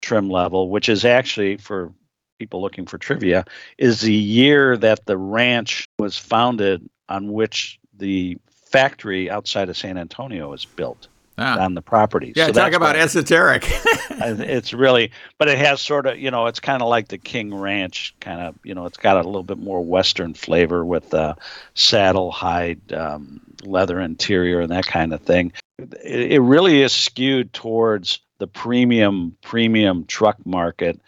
trim 0.03 0.31
level, 0.31 0.71
which 0.71 0.89
is 0.89 1.05
actually 1.05 1.57
for 1.57 1.93
people 2.39 2.61
looking 2.61 2.87
for 2.87 2.99
trivia, 2.99 3.45
is 3.79 4.01
the 4.01 4.13
year 4.13 4.77
that 4.77 5.07
the 5.07 5.17
ranch 5.17 5.89
was 5.99 6.17
founded 6.19 6.89
on 7.09 7.33
which 7.33 7.79
the 7.97 8.39
factory 8.67 9.31
outside 9.31 9.69
of 9.69 9.77
San 9.77 9.97
Antonio 9.97 10.51
was 10.51 10.65
built 10.65 11.09
ah. 11.39 11.59
on 11.61 11.75
the 11.75 11.83
property. 11.83 12.33
Yeah, 12.35 12.47
so 12.47 12.53
talk 12.53 12.73
about 12.73 12.97
esoteric. 12.97 13.65
it's 14.11 14.73
really, 14.73 15.11
but 15.39 15.49
it 15.49 15.59
has 15.59 15.81
sort 15.81 16.07
of, 16.07 16.19
you 16.19 16.31
know, 16.31 16.47
it's 16.47 16.61
kind 16.61 16.83
of 16.83 16.89
like 16.89 17.09
the 17.09 17.19
King 17.19 17.55
Ranch 17.55 18.15
kind 18.21 18.41
of, 18.41 18.55
you 18.65 18.75
know, 18.75 18.87
it's 18.87 18.99
got 18.99 19.17
a 19.17 19.23
little 19.27 19.43
bit 19.43 19.59
more 19.59 19.85
Western 19.85 20.35
flavor 20.35 20.85
with 20.85 21.13
uh, 21.15 21.35
saddle 21.75 22.31
hide, 22.31 22.93
um, 22.93 23.41
leather 23.65 24.01
interior, 24.01 24.61
and 24.61 24.71
that 24.71 24.87
kind 24.87 25.13
of 25.13 25.21
thing. 25.23 25.53
It, 25.79 26.33
it 26.33 26.41
really 26.41 26.83
is 26.83 26.93
skewed 26.93 27.53
towards 27.53 28.21
the 28.39 28.47
premium 28.47 29.37
premium 29.43 30.05
truck 30.05 30.45
market. 30.45 31.01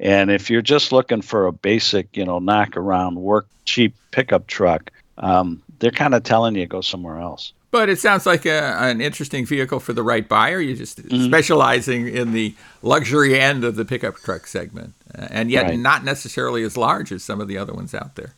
And 0.00 0.30
if 0.30 0.50
you're 0.50 0.62
just 0.62 0.92
looking 0.92 1.22
for 1.22 1.46
a 1.46 1.52
basic, 1.52 2.16
you 2.16 2.24
know, 2.24 2.38
knock 2.38 2.76
around 2.76 3.16
work 3.16 3.46
cheap 3.64 3.94
pickup 4.10 4.46
truck, 4.46 4.90
um, 5.18 5.62
they're 5.78 5.90
kind 5.90 6.14
of 6.14 6.22
telling 6.24 6.56
you 6.56 6.66
go 6.66 6.80
somewhere 6.80 7.18
else. 7.18 7.52
But 7.74 7.88
it 7.88 7.98
sounds 7.98 8.24
like 8.24 8.46
a, 8.46 8.76
an 8.78 9.00
interesting 9.00 9.44
vehicle 9.44 9.80
for 9.80 9.92
the 9.92 10.04
right 10.04 10.28
buyer. 10.28 10.60
You're 10.60 10.76
just 10.76 11.02
mm-hmm. 11.02 11.24
specializing 11.24 12.06
in 12.06 12.30
the 12.30 12.54
luxury 12.82 13.36
end 13.36 13.64
of 13.64 13.74
the 13.74 13.84
pickup 13.84 14.14
truck 14.18 14.46
segment, 14.46 14.94
uh, 15.12 15.26
and 15.28 15.50
yet 15.50 15.64
right. 15.64 15.76
not 15.76 16.04
necessarily 16.04 16.62
as 16.62 16.76
large 16.76 17.10
as 17.10 17.24
some 17.24 17.40
of 17.40 17.48
the 17.48 17.58
other 17.58 17.72
ones 17.72 17.92
out 17.92 18.14
there. 18.14 18.34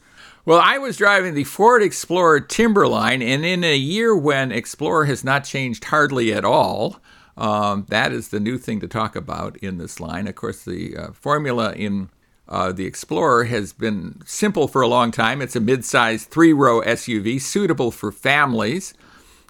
Well, 0.46 0.58
I 0.64 0.78
was 0.78 0.96
driving 0.96 1.34
the 1.34 1.44
Ford 1.44 1.82
Explorer 1.82 2.40
Timberline, 2.40 3.20
and 3.20 3.44
in 3.44 3.62
a 3.62 3.76
year 3.76 4.16
when 4.16 4.52
Explorer 4.52 5.04
has 5.04 5.22
not 5.22 5.44
changed 5.44 5.84
hardly 5.84 6.32
at 6.32 6.46
all, 6.46 6.98
um, 7.36 7.84
that 7.90 8.12
is 8.12 8.28
the 8.28 8.40
new 8.40 8.56
thing 8.56 8.80
to 8.80 8.88
talk 8.88 9.14
about 9.14 9.58
in 9.58 9.76
this 9.76 10.00
line. 10.00 10.28
Of 10.28 10.36
course, 10.36 10.64
the 10.64 10.96
uh, 10.96 11.12
formula 11.12 11.74
in 11.74 12.08
uh, 12.48 12.72
the 12.72 12.86
Explorer 12.86 13.44
has 13.44 13.74
been 13.74 14.22
simple 14.24 14.66
for 14.66 14.80
a 14.80 14.88
long 14.88 15.10
time. 15.10 15.42
It's 15.42 15.56
a 15.56 15.60
mid-sized 15.60 16.30
three-row 16.30 16.80
SUV 16.80 17.38
suitable 17.38 17.90
for 17.90 18.10
families. 18.10 18.94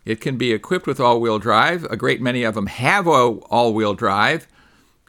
It 0.06 0.20
can 0.20 0.38
be 0.38 0.52
equipped 0.52 0.86
with 0.86 1.00
all 1.00 1.20
wheel 1.20 1.38
drive. 1.38 1.84
A 1.84 1.96
great 1.96 2.22
many 2.22 2.44
of 2.44 2.54
them 2.54 2.68
have 2.68 3.06
all 3.06 3.74
wheel 3.74 3.92
drive. 3.92 4.46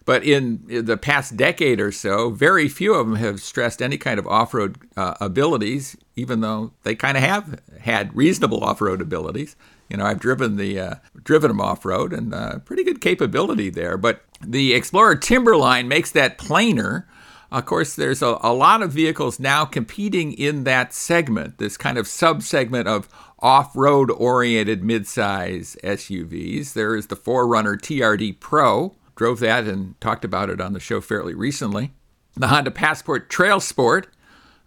But 0.06 0.24
in 0.24 0.64
the 0.66 0.96
past 0.96 1.36
decade 1.36 1.82
or 1.82 1.92
so, 1.92 2.30
very 2.30 2.70
few 2.70 2.94
of 2.94 3.08
them 3.08 3.18
have 3.18 3.42
stressed 3.42 3.82
any 3.82 3.98
kind 3.98 4.18
of 4.18 4.26
off 4.26 4.54
road 4.54 4.78
uh, 4.96 5.16
abilities, 5.20 5.98
even 6.16 6.40
though 6.40 6.72
they 6.84 6.96
kind 6.96 7.18
of 7.18 7.24
have 7.24 7.60
had 7.82 8.16
reasonable 8.16 8.64
off 8.64 8.80
road 8.80 9.02
abilities. 9.02 9.58
You 9.90 9.98
know, 9.98 10.06
I've 10.06 10.20
driven 10.20 10.56
the 10.56 10.80
uh, 10.80 10.96
driven 11.24 11.50
them 11.50 11.62
off 11.62 11.86
road 11.86 12.14
and 12.14 12.34
uh, 12.34 12.60
pretty 12.60 12.86
good 12.86 13.02
capability 13.02 13.70
there. 13.70 13.98
But 13.98 14.22
the 14.42 14.74
Explorer 14.74 15.18
Timberline 15.18 15.88
makes 15.88 16.12
that 16.12 16.38
plainer. 16.38 17.06
Of 17.52 17.66
course, 17.66 17.96
there's 17.96 18.22
a, 18.22 18.38
a 18.42 18.54
lot 18.54 18.82
of 18.82 18.92
vehicles 18.92 19.40
now 19.40 19.64
competing 19.66 20.34
in 20.34 20.66
that 20.66 20.94
segment, 20.94 21.58
this 21.58 21.78
kind 21.78 21.98
of 21.98 22.08
sub 22.08 22.44
segment 22.44 22.88
of 22.88 23.08
off 23.40 23.76
road 23.76 24.12
oriented 24.12 24.82
midsize 24.82 25.78
SUVs. 25.82 26.74
There 26.74 26.96
is 26.96 27.08
the 27.08 27.16
4Runner 27.16 27.78
TRD 27.78 28.40
Pro, 28.40 28.96
drove 29.16 29.40
that 29.40 29.66
and 29.66 30.00
talked 30.02 30.26
about 30.26 30.50
it 30.50 30.60
on 30.60 30.74
the 30.74 30.80
show 30.80 31.00
fairly 31.00 31.34
recently. 31.34 31.94
The 32.36 32.48
Honda 32.48 32.72
Passport 32.72 33.30
Trail 33.30 33.60
Sport, 33.60 34.08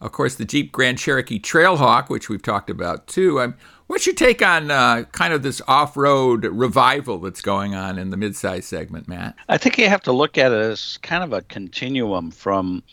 of 0.01 0.13
course, 0.13 0.35
the 0.35 0.47
Jeep 0.47 0.73
Grand 0.73 0.99
Cherokee 0.99 1.39
Trailhawk, 1.39 2.09
which 2.09 2.29
we've 2.29 2.43
talked 2.43 2.71
about 2.71 3.07
too. 3.07 3.41
Um, 3.41 3.55
what's 3.91 4.07
your 4.07 4.15
take 4.15 4.41
on 4.41 4.71
uh, 4.71 5.03
kind 5.11 5.35
of 5.35 5.43
this 5.43 5.61
off 5.67 5.97
road 5.97 6.45
revival 6.45 7.19
that's 7.19 7.41
going 7.41 7.75
on 7.75 7.99
in 7.99 8.11
the 8.11 8.17
midsize 8.17 8.63
segment, 8.63 9.09
Matt? 9.09 9.35
I 9.49 9.59
think 9.59 9.79
you 9.79 9.89
have 9.89 10.03
to 10.03 10.13
look 10.13 10.39
at 10.39 10.53
it 10.53 10.61
as 10.61 10.97
kind 10.99 11.25
of 11.25 11.33
a 11.33 11.43
continuum 11.43 12.31
from. 12.31 12.85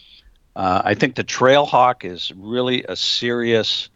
Uh, 0.56 0.82
I 0.84 0.96
think 0.96 1.14
the 1.14 1.24
Trailhawk 1.24 2.04
is 2.04 2.34
really 2.36 2.84
a 2.90 2.96
serious 2.96 3.90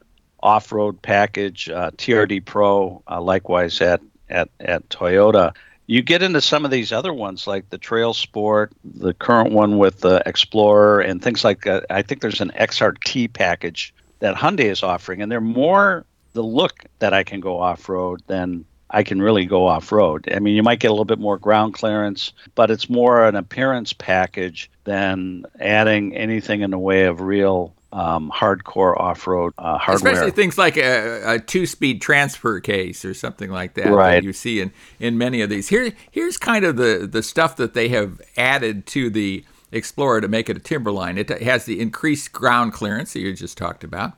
off 0.43 0.71
road 0.71 1.01
package. 1.01 1.69
Uh, 1.69 1.89
TRD 1.97 2.45
Pro, 2.45 3.01
uh, 3.09 3.19
likewise 3.19 3.81
at, 3.81 3.99
at, 4.29 4.49
at 4.59 4.87
Toyota 4.89 5.53
you 5.87 6.01
get 6.01 6.21
into 6.21 6.39
some 6.39 6.63
of 6.63 6.71
these 6.71 6.93
other 6.93 7.13
ones 7.13 7.47
like 7.47 7.69
the 7.69 7.77
Trail 7.77 8.13
Sport, 8.13 8.71
the 8.85 9.13
current 9.13 9.51
one 9.51 9.77
with 9.77 9.99
the 9.99 10.23
Explorer, 10.25 11.01
and 11.01 11.21
things 11.21 11.43
like 11.43 11.63
that. 11.63 11.85
I 11.89 12.01
think 12.01 12.21
there's 12.21 12.39
an 12.39 12.51
XRT 12.57 13.33
package 13.33 13.93
that 14.19 14.35
Hyundai 14.35 14.71
is 14.71 14.83
offering, 14.83 15.21
and 15.21 15.29
they're 15.29 15.41
more 15.41 16.05
the 16.33 16.43
look 16.43 16.85
that 16.99 17.13
I 17.13 17.23
can 17.23 17.39
go 17.39 17.59
off 17.59 17.89
road 17.89 18.21
then 18.27 18.65
I 18.93 19.03
can 19.03 19.21
really 19.21 19.45
go 19.45 19.67
off 19.67 19.91
road. 19.91 20.27
I 20.33 20.39
mean, 20.39 20.55
you 20.55 20.63
might 20.63 20.79
get 20.79 20.87
a 20.89 20.91
little 20.91 21.05
bit 21.05 21.19
more 21.19 21.37
ground 21.37 21.73
clearance, 21.73 22.33
but 22.55 22.69
it's 22.69 22.89
more 22.89 23.25
an 23.25 23.35
appearance 23.35 23.93
package 23.93 24.69
than 24.83 25.45
adding 25.59 26.15
anything 26.15 26.61
in 26.61 26.71
the 26.71 26.77
way 26.77 27.05
of 27.05 27.21
real 27.21 27.73
um, 27.93 28.31
hardcore 28.33 28.97
off-road 28.97 29.53
uh, 29.57 29.77
hardware. 29.77 30.13
Especially 30.13 30.31
things 30.31 30.57
like 30.57 30.77
a, 30.77 31.35
a, 31.35 31.39
two-speed 31.39 32.01
transfer 32.01 32.59
case 32.59 33.03
or 33.03 33.13
something 33.13 33.49
like 33.49 33.73
that 33.73 33.89
right. 33.89 34.15
that 34.15 34.23
you 34.23 34.31
see 34.31 34.61
in, 34.61 34.71
in 34.99 35.17
many 35.17 35.41
of 35.41 35.49
these. 35.49 35.67
Here, 35.67 35.91
here's 36.09 36.37
kind 36.37 36.63
of 36.63 36.77
the, 36.77 37.07
the 37.09 37.21
stuff 37.21 37.57
that 37.57 37.73
they 37.73 37.89
have 37.89 38.21
added 38.37 38.85
to 38.87 39.09
the 39.09 39.45
Explorer 39.73 40.19
to 40.19 40.27
make 40.27 40.49
it 40.49 40.57
a 40.57 40.59
Timberline. 40.59 41.17
It 41.17 41.29
has 41.29 41.63
the 41.63 41.79
increased 41.79 42.33
ground 42.33 42.73
clearance 42.73 43.13
that 43.13 43.21
you 43.21 43.33
just 43.33 43.57
talked 43.57 43.85
about. 43.85 44.13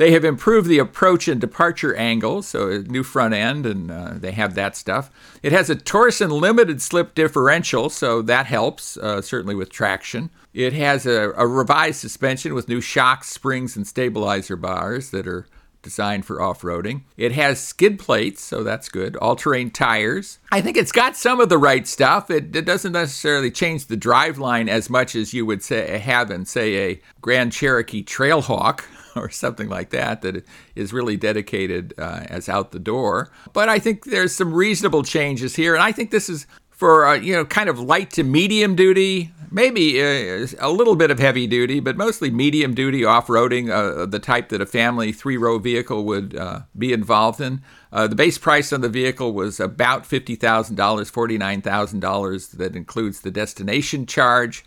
They 0.00 0.12
have 0.12 0.24
improved 0.24 0.66
the 0.66 0.78
approach 0.78 1.28
and 1.28 1.38
departure 1.38 1.94
angles, 1.94 2.48
so 2.48 2.70
a 2.70 2.78
new 2.78 3.02
front 3.02 3.34
end, 3.34 3.66
and 3.66 3.90
uh, 3.90 4.14
they 4.14 4.32
have 4.32 4.54
that 4.54 4.74
stuff. 4.74 5.10
It 5.42 5.52
has 5.52 5.68
a 5.68 5.74
torsion 5.74 6.30
limited 6.30 6.80
slip 6.80 7.14
differential, 7.14 7.90
so 7.90 8.22
that 8.22 8.46
helps, 8.46 8.96
uh, 8.96 9.20
certainly 9.20 9.54
with 9.54 9.68
traction. 9.68 10.30
It 10.54 10.72
has 10.72 11.04
a, 11.04 11.32
a 11.36 11.46
revised 11.46 12.00
suspension 12.00 12.54
with 12.54 12.66
new 12.66 12.80
shocks, 12.80 13.28
springs, 13.28 13.76
and 13.76 13.86
stabilizer 13.86 14.56
bars 14.56 15.10
that 15.10 15.28
are 15.28 15.46
designed 15.82 16.24
for 16.24 16.40
off 16.40 16.62
roading. 16.62 17.02
It 17.18 17.32
has 17.32 17.60
skid 17.60 17.98
plates, 17.98 18.42
so 18.42 18.62
that's 18.64 18.88
good. 18.88 19.16
All 19.16 19.36
terrain 19.36 19.70
tires. 19.70 20.38
I 20.50 20.62
think 20.62 20.78
it's 20.78 20.92
got 20.92 21.14
some 21.14 21.40
of 21.40 21.50
the 21.50 21.58
right 21.58 21.86
stuff. 21.86 22.30
It, 22.30 22.56
it 22.56 22.64
doesn't 22.64 22.92
necessarily 22.92 23.50
change 23.50 23.84
the 23.84 23.98
driveline 23.98 24.68
as 24.68 24.88
much 24.88 25.14
as 25.14 25.34
you 25.34 25.44
would 25.44 25.62
say 25.62 25.98
have 25.98 26.30
in, 26.30 26.46
say, 26.46 26.90
a 26.90 27.00
Grand 27.20 27.52
Cherokee 27.52 28.02
Trailhawk. 28.02 28.80
or 29.16 29.30
something 29.30 29.68
like 29.68 29.90
that 29.90 30.22
that 30.22 30.44
is 30.74 30.92
really 30.92 31.16
dedicated 31.16 31.94
uh, 31.98 32.24
as 32.28 32.48
out 32.48 32.72
the 32.72 32.78
door. 32.78 33.30
But 33.52 33.68
I 33.68 33.78
think 33.78 34.04
there's 34.04 34.34
some 34.34 34.52
reasonable 34.52 35.02
changes 35.02 35.56
here, 35.56 35.74
and 35.74 35.82
I 35.82 35.92
think 35.92 36.10
this 36.10 36.28
is 36.28 36.46
for 36.80 37.06
uh, 37.06 37.14
you 37.14 37.34
know 37.34 37.44
kind 37.44 37.68
of 37.68 37.78
light 37.78 38.10
to 38.10 38.24
medium 38.24 38.74
duty, 38.74 39.32
maybe 39.50 40.00
uh, 40.02 40.46
a 40.58 40.70
little 40.70 40.96
bit 40.96 41.10
of 41.10 41.18
heavy 41.18 41.46
duty, 41.46 41.78
but 41.78 41.94
mostly 41.94 42.30
medium 42.30 42.72
duty 42.74 43.04
off 43.04 43.26
roading, 43.26 43.70
uh, 43.70 44.06
the 44.06 44.18
type 44.18 44.48
that 44.48 44.62
a 44.62 44.66
family 44.66 45.12
three 45.12 45.36
row 45.36 45.58
vehicle 45.58 46.04
would 46.06 46.34
uh, 46.34 46.60
be 46.76 46.94
involved 46.94 47.38
in. 47.38 47.60
Uh, 47.92 48.06
the 48.06 48.14
base 48.14 48.38
price 48.38 48.72
on 48.72 48.80
the 48.80 48.88
vehicle 48.88 49.34
was 49.34 49.60
about 49.60 50.06
fifty 50.06 50.36
thousand 50.36 50.76
dollars, 50.76 51.10
forty 51.10 51.36
nine 51.36 51.60
thousand 51.60 52.00
dollars. 52.00 52.48
That 52.48 52.74
includes 52.74 53.20
the 53.20 53.30
destination 53.30 54.06
charge. 54.06 54.64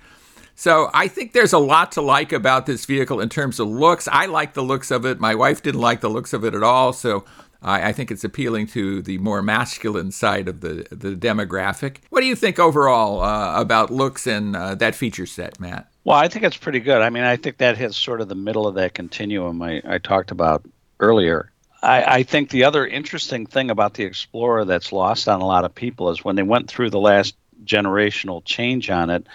So 0.56 0.90
I 0.94 1.08
think 1.08 1.34
there's 1.34 1.54
a 1.54 1.60
lot 1.60 1.94
to 1.94 2.02
like 2.02 2.32
about 2.32 2.66
this 2.66 2.86
vehicle 2.86 3.20
in 3.20 3.30
terms 3.30 3.60
of 3.60 3.68
looks. 3.68 4.08
I 4.08 4.28
like 4.28 4.54
the 4.54 4.62
looks 4.62 4.92
of 4.92 5.06
it. 5.06 5.20
My 5.20 5.36
wife 5.36 5.64
didn't 5.64 5.82
like 5.82 6.02
the 6.02 6.10
looks 6.10 6.34
of 6.34 6.44
it 6.46 6.54
at 6.54 6.64
all. 6.64 6.94
So 6.94 7.26
I, 7.62 7.90
I 7.90 7.92
think 7.92 8.12
it's 8.12 8.24
appealing 8.24 8.68
to 8.68 9.02
the 9.02 9.18
more 9.18 9.42
masculine 9.42 10.12
side 10.12 10.48
of 10.48 10.62
the, 10.62 10.88
the 10.92 11.16
demographic. 11.16 11.98
What 12.10 12.22
do 12.22 12.28
you 12.28 12.36
think 12.36 12.60
overall 12.60 13.22
uh, 13.22 13.60
about 13.60 13.92
looks 13.92 14.28
and 14.28 14.56
uh, 14.56 14.76
that 14.76 14.96
feature 14.96 15.26
set, 15.26 15.60
Matt? 15.60 15.88
Well, 16.04 16.18
I 16.18 16.28
think 16.28 16.44
it's 16.44 16.58
pretty 16.58 16.82
good. 16.82 17.02
I 17.02 17.10
mean, 17.10 17.24
I 17.24 17.38
think 17.38 17.58
that 17.58 17.78
hits 17.78 17.98
sort 17.98 18.22
of 18.22 18.28
the 18.28 18.36
middle 18.36 18.68
of 18.68 18.76
that 18.76 18.94
continuum 18.94 19.62
I, 19.62 19.82
I 19.86 19.98
talked 19.98 20.32
about 20.32 20.66
earlier. 21.00 21.50
I, 21.82 22.04
I, 22.04 22.24
think 22.24 22.50
the 22.50 22.64
other 22.64 22.86
interesting 22.88 23.46
thing 23.46 23.70
about 23.70 23.94
the 23.96 24.04
Explorer 24.04 24.64
that's 24.64 24.94
lost 24.94 25.28
on 25.28 25.42
a 25.42 25.46
lot 25.46 25.66
of 25.66 25.76
people 25.76 26.10
is 26.10 26.24
when 26.24 26.38
they 26.38 26.44
went 26.44 26.70
through 26.70 26.92
the 26.92 27.00
last 27.00 27.36
generational 27.66 28.44
change 28.44 28.90
on 28.90 29.10
it, 29.10 29.28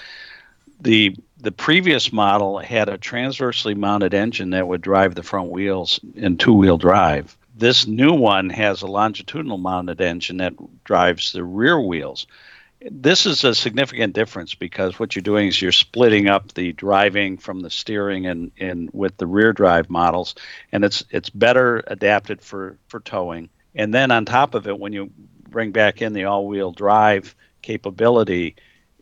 the 0.80 1.16
the 1.40 1.52
previous 1.52 2.12
model 2.12 2.58
had 2.58 2.88
a 2.88 2.98
transversely 2.98 3.74
mounted 3.74 4.12
engine 4.12 4.50
that 4.50 4.66
would 4.66 4.80
drive 4.80 5.14
the 5.14 5.22
front 5.22 5.50
wheels 5.50 6.00
in 6.14 6.36
two 6.36 6.52
wheel 6.52 6.78
drive. 6.78 7.36
This 7.54 7.86
new 7.86 8.12
one 8.12 8.50
has 8.50 8.82
a 8.82 8.86
longitudinal 8.86 9.58
mounted 9.58 10.00
engine 10.00 10.38
that 10.38 10.54
drives 10.84 11.32
the 11.32 11.44
rear 11.44 11.80
wheels. 11.80 12.26
This 12.80 13.26
is 13.26 13.44
a 13.44 13.54
significant 13.54 14.14
difference 14.14 14.54
because 14.54 14.98
what 14.98 15.14
you're 15.14 15.22
doing 15.22 15.48
is 15.48 15.60
you're 15.60 15.72
splitting 15.72 16.28
up 16.28 16.54
the 16.54 16.72
driving 16.72 17.36
from 17.36 17.60
the 17.60 17.70
steering 17.70 18.26
and, 18.26 18.52
and 18.58 18.90
with 18.92 19.16
the 19.16 19.26
rear 19.26 19.52
drive 19.52 19.90
models, 19.90 20.34
and 20.70 20.84
it's 20.84 21.04
it's 21.10 21.30
better 21.30 21.82
adapted 21.86 22.40
for, 22.40 22.78
for 22.88 23.00
towing. 23.00 23.48
And 23.74 23.92
then 23.92 24.10
on 24.10 24.24
top 24.24 24.54
of 24.54 24.66
it, 24.68 24.78
when 24.78 24.92
you 24.92 25.10
bring 25.48 25.72
back 25.72 26.02
in 26.02 26.12
the 26.12 26.24
all 26.24 26.46
wheel 26.46 26.72
drive 26.72 27.34
capability, 27.62 28.56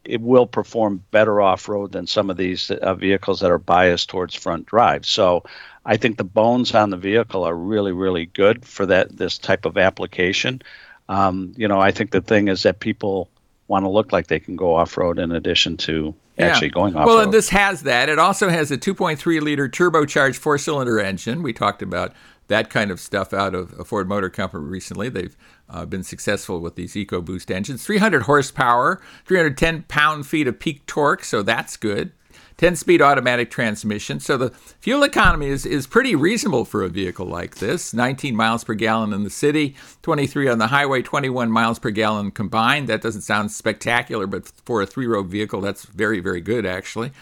it 0.08 0.20
will 0.20 0.46
perform 0.46 1.02
better 1.10 1.40
off 1.40 1.68
road 1.68 1.92
than 1.92 2.06
some 2.06 2.30
of 2.30 2.36
these 2.36 2.70
uh, 2.70 2.94
vehicles 2.94 3.40
that 3.40 3.50
are 3.50 3.58
biased 3.58 4.08
towards 4.08 4.34
front 4.34 4.66
drive. 4.66 5.04
So 5.06 5.44
I 5.84 5.96
think 5.96 6.18
the 6.18 6.24
bones 6.24 6.74
on 6.74 6.90
the 6.90 6.96
vehicle 6.96 7.44
are 7.44 7.56
really, 7.56 7.92
really 7.92 8.26
good 8.26 8.64
for 8.64 8.86
that 8.86 9.16
this 9.16 9.38
type 9.38 9.64
of 9.64 9.76
application. 9.78 10.62
Um, 11.08 11.52
you 11.56 11.68
know, 11.68 11.80
I 11.80 11.92
think 11.92 12.10
the 12.10 12.20
thing 12.20 12.48
is 12.48 12.62
that 12.64 12.80
people 12.80 13.28
want 13.68 13.84
to 13.84 13.88
look 13.88 14.12
like 14.12 14.28
they 14.28 14.40
can 14.40 14.56
go 14.56 14.74
off 14.74 14.96
road 14.96 15.18
in 15.18 15.32
addition 15.32 15.76
to 15.76 16.14
yeah. 16.38 16.46
actually 16.46 16.70
going 16.70 16.94
off. 16.94 17.06
Road. 17.06 17.14
Well, 17.14 17.24
and 17.24 17.32
this 17.32 17.48
has 17.50 17.82
that. 17.82 18.08
It 18.08 18.18
also 18.18 18.48
has 18.48 18.70
a 18.70 18.78
2.3 18.78 19.40
liter 19.40 19.68
turbocharged 19.68 20.36
four 20.36 20.58
cylinder 20.58 20.98
engine. 21.00 21.42
We 21.42 21.52
talked 21.52 21.82
about 21.82 22.12
that 22.48 22.70
kind 22.70 22.90
of 22.90 23.00
stuff 23.00 23.32
out 23.32 23.54
of 23.54 23.86
Ford 23.86 24.08
Motor 24.08 24.30
Company 24.30 24.64
recently. 24.64 25.08
They've 25.08 25.36
uh, 25.68 25.84
been 25.84 26.04
successful 26.04 26.60
with 26.60 26.76
these 26.76 26.94
EcoBoost 26.94 27.50
engines. 27.50 27.84
300 27.84 28.22
horsepower, 28.22 29.00
310 29.24 29.84
pound 29.88 30.26
feet 30.26 30.46
of 30.46 30.58
peak 30.58 30.86
torque, 30.86 31.24
so 31.24 31.42
that's 31.42 31.76
good. 31.76 32.12
10 32.58 32.76
speed 32.76 33.02
automatic 33.02 33.50
transmission. 33.50 34.18
So 34.18 34.36
the 34.36 34.50
fuel 34.80 35.02
economy 35.02 35.48
is, 35.48 35.66
is 35.66 35.86
pretty 35.86 36.14
reasonable 36.14 36.64
for 36.64 36.82
a 36.82 36.88
vehicle 36.88 37.26
like 37.26 37.56
this 37.56 37.92
19 37.92 38.34
miles 38.34 38.64
per 38.64 38.74
gallon 38.74 39.12
in 39.12 39.24
the 39.24 39.30
city, 39.30 39.76
23 40.02 40.48
on 40.48 40.58
the 40.58 40.68
highway, 40.68 41.02
21 41.02 41.50
miles 41.50 41.78
per 41.78 41.90
gallon 41.90 42.30
combined. 42.30 42.88
That 42.88 43.02
doesn't 43.02 43.22
sound 43.22 43.52
spectacular, 43.52 44.26
but 44.26 44.48
for 44.64 44.80
a 44.80 44.86
three 44.86 45.06
row 45.06 45.22
vehicle, 45.22 45.60
that's 45.60 45.84
very, 45.84 46.20
very 46.20 46.40
good 46.40 46.64
actually. 46.64 47.12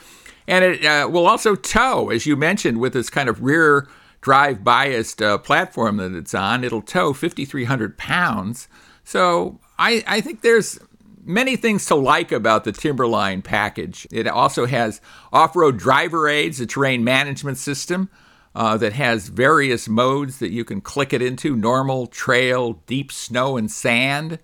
And 0.46 0.64
it 0.64 0.85
uh, 0.85 1.09
will 1.11 1.26
also 1.26 1.54
tow, 1.54 2.11
as 2.11 2.26
you 2.26 2.37
mentioned, 2.37 2.78
with 2.78 2.92
this 2.92 3.11
kind 3.11 3.28
of 3.28 3.42
rear 3.42 3.88
drive 4.25 4.65
biased 4.65 5.21
uh, 5.21 5.37
platform 5.37 5.99
that 5.99 6.15
it's 6.15 6.35
on, 6.35 6.65
it'll 6.65 6.81
tow 6.81 7.13
5,300 7.13 7.99
pounds. 7.99 8.69
So 9.05 9.61
I, 9.79 10.03
I 10.07 10.23
think 10.23 10.41
there's 10.41 10.81
many 11.23 11.57
things 11.57 11.85
to 11.87 11.95
like 11.95 12.33
about 12.33 12.65
the 12.65 12.73
Timberline 12.73 13.43
package. 13.43 14.07
It 14.11 14.27
also 14.27 14.65
has 14.65 15.03
off 15.31 15.55
road 15.55 15.77
driver 15.77 16.27
aids, 16.27 16.59
a 16.59 16.65
terrain 16.65 17.05
management 17.05 17.59
system. 17.59 18.09
Uh, 18.57 18.77
that 18.77 18.93
has 18.93 19.27
various 19.31 19.89
modes 19.89 20.39
that 20.39 20.53
you 20.53 20.65
can 20.65 20.81
click 20.81 21.13
it 21.13 21.21
into 21.21 21.57
normal, 21.57 22.07
trail, 22.07 22.75
deep 22.87 23.11
snow, 23.11 23.57
and 23.57 23.69
sand. 23.69 24.39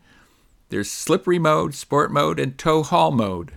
There's 0.68 0.90
slippery 0.90 1.38
mode, 1.38 1.76
sport 1.76 2.10
mode, 2.10 2.40
and 2.40 2.58
tow 2.58 2.82
haul 2.82 3.12
mode 3.12 3.52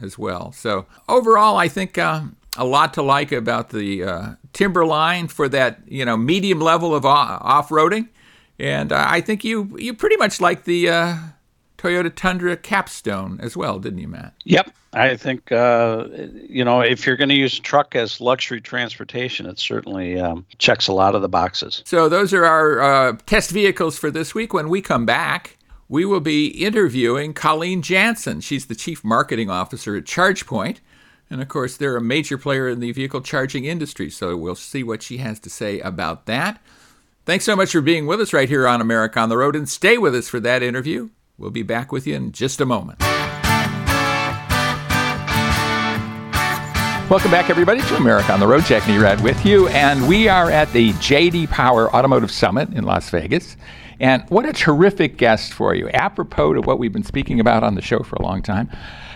as 0.00 0.16
well. 0.16 0.52
So, 0.52 0.86
overall, 1.08 1.56
I 1.56 1.66
think 1.66 1.98
uh, 1.98 2.26
a 2.58 2.64
lot 2.64 2.92
to 2.94 3.02
like 3.02 3.32
about 3.32 3.70
the 3.70 4.04
uh, 4.04 4.28
Timberline 4.52 5.28
for 5.28 5.48
that 5.48 5.80
you 5.86 6.04
know 6.04 6.16
medium 6.16 6.60
level 6.60 6.94
of 6.94 7.06
off 7.06 7.70
roading, 7.70 8.08
and 8.58 8.92
uh, 8.92 9.06
I 9.08 9.20
think 9.20 9.44
you 9.44 9.76
you 9.78 9.94
pretty 9.94 10.16
much 10.16 10.40
like 10.40 10.64
the 10.64 10.88
uh, 10.90 11.16
Toyota 11.78 12.14
Tundra 12.14 12.56
capstone 12.56 13.38
as 13.40 13.56
well, 13.56 13.78
didn't 13.78 14.00
you, 14.00 14.08
Matt? 14.08 14.34
Yep. 14.44 14.74
I 14.92 15.16
think, 15.16 15.52
uh, 15.52 16.06
you 16.48 16.64
know, 16.64 16.80
if 16.80 17.06
you're 17.06 17.16
going 17.16 17.28
to 17.28 17.34
use 17.34 17.58
truck 17.58 17.94
as 17.94 18.20
luxury 18.20 18.60
transportation, 18.60 19.46
it 19.46 19.58
certainly 19.58 20.18
um, 20.18 20.46
checks 20.56 20.88
a 20.88 20.92
lot 20.92 21.14
of 21.14 21.22
the 21.22 21.28
boxes. 21.28 21.82
So 21.86 22.08
those 22.08 22.32
are 22.32 22.44
our 22.44 22.80
uh, 22.80 23.16
test 23.26 23.50
vehicles 23.50 23.98
for 23.98 24.10
this 24.10 24.34
week. 24.34 24.52
When 24.52 24.68
we 24.68 24.80
come 24.80 25.06
back, 25.06 25.58
we 25.88 26.04
will 26.04 26.20
be 26.20 26.48
interviewing 26.48 27.34
Colleen 27.34 27.82
Jansen. 27.82 28.40
She's 28.40 28.66
the 28.66 28.74
Chief 28.74 29.04
Marketing 29.04 29.50
Officer 29.50 29.94
at 29.94 30.04
ChargePoint. 30.04 30.78
And 31.30 31.42
of 31.42 31.48
course, 31.48 31.76
they're 31.76 31.96
a 31.96 32.00
major 32.00 32.38
player 32.38 32.68
in 32.68 32.80
the 32.80 32.90
vehicle 32.92 33.20
charging 33.20 33.66
industry, 33.66 34.08
so 34.08 34.34
we'll 34.34 34.54
see 34.54 34.82
what 34.82 35.02
she 35.02 35.18
has 35.18 35.38
to 35.40 35.50
say 35.50 35.78
about 35.80 36.24
that. 36.24 36.58
Thanks 37.26 37.44
so 37.44 37.54
much 37.54 37.72
for 37.72 37.82
being 37.82 38.06
with 38.06 38.18
us 38.20 38.32
right 38.32 38.48
here 38.48 38.66
on 38.66 38.80
America 38.80 39.20
on 39.20 39.28
the 39.28 39.36
Road, 39.36 39.54
and 39.54 39.68
stay 39.68 39.98
with 39.98 40.14
us 40.14 40.26
for 40.26 40.40
that 40.40 40.62
interview. 40.62 41.10
We'll 41.36 41.50
be 41.50 41.62
back 41.62 41.92
with 41.92 42.06
you 42.06 42.14
in 42.14 42.32
just 42.32 42.62
a 42.62 42.66
moment. 42.66 43.00
Welcome 47.10 47.30
back, 47.30 47.50
everybody, 47.50 47.82
to 47.82 47.96
America 47.96 48.32
on 48.32 48.40
the 48.40 48.46
Road. 48.46 48.64
Jack 48.64 48.84
Nerad 48.84 49.22
with 49.22 49.44
you, 49.44 49.68
and 49.68 50.08
we 50.08 50.28
are 50.28 50.50
at 50.50 50.72
the 50.72 50.92
JD 50.94 51.50
Power 51.50 51.94
Automotive 51.94 52.30
Summit 52.30 52.70
in 52.70 52.84
Las 52.84 53.10
Vegas. 53.10 53.58
And 54.00 54.24
what 54.28 54.46
a 54.46 54.52
terrific 54.52 55.16
guest 55.16 55.52
for 55.52 55.74
you, 55.74 55.88
apropos 55.90 56.54
to 56.54 56.60
what 56.60 56.78
we've 56.78 56.92
been 56.92 57.02
speaking 57.02 57.40
about 57.40 57.64
on 57.64 57.74
the 57.74 57.82
show 57.82 58.00
for 58.00 58.16
a 58.16 58.22
long 58.22 58.42
time. 58.42 58.70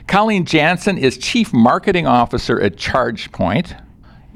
Colleen 0.08 0.44
Jansen 0.44 0.98
is 0.98 1.16
Chief 1.16 1.52
Marketing 1.52 2.06
Officer 2.06 2.60
at 2.60 2.76
ChargePoint. 2.76 3.80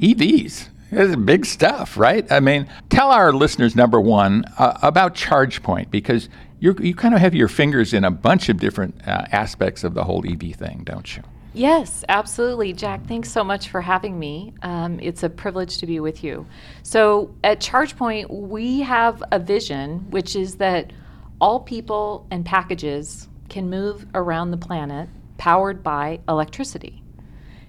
EVs. 0.01 0.69
It's 0.93 1.17
big 1.17 1.45
stuff, 1.45 1.97
right? 1.97 2.31
I 2.31 2.41
mean, 2.41 2.69
tell 2.91 3.11
our 3.11 3.33
listeners, 3.33 3.75
number 3.75 4.01
one, 4.01 4.45
uh, 4.59 4.79
about 4.83 5.15
ChargePoint, 5.15 5.91
because 5.91 6.29
you 6.61 6.95
kind 6.95 7.15
of 7.15 7.21
have 7.21 7.35
your 7.35 7.49
fingers 7.49 7.93
in 7.93 8.05
a 8.05 8.11
bunch 8.11 8.49
of 8.49 8.59
different 8.59 9.07
uh, 9.07 9.27
aspects 9.33 9.85
of 9.85 9.95
the 9.95 10.05
whole 10.05 10.25
EV 10.27 10.55
thing, 10.55 10.83
don't 10.85 11.17
you? 11.17 11.23
Yes, 11.57 12.05
absolutely. 12.11 12.75
Jack, 12.75 13.07
thanks 13.07 13.33
so 13.33 13.42
much 13.42 13.71
for 13.71 13.81
having 13.81 14.19
me. 14.19 14.53
Um, 14.61 15.01
it's 15.01 15.23
a 15.23 15.31
privilege 15.31 15.79
to 15.79 15.87
be 15.87 16.01
with 16.01 16.23
you. 16.23 16.45
So, 16.83 17.35
at 17.42 17.61
ChargePoint, 17.61 18.29
we 18.29 18.81
have 18.81 19.25
a 19.33 19.38
vision, 19.38 20.11
which 20.11 20.37
is 20.37 20.57
that 20.57 20.92
all 21.40 21.61
people 21.61 22.27
and 22.31 22.45
packages 22.45 23.29
can 23.49 23.71
move 23.71 24.07
around 24.14 24.51
the 24.51 24.59
planet 24.59 25.09
powered 25.38 25.83
by 25.83 26.21
electricity. 26.29 27.03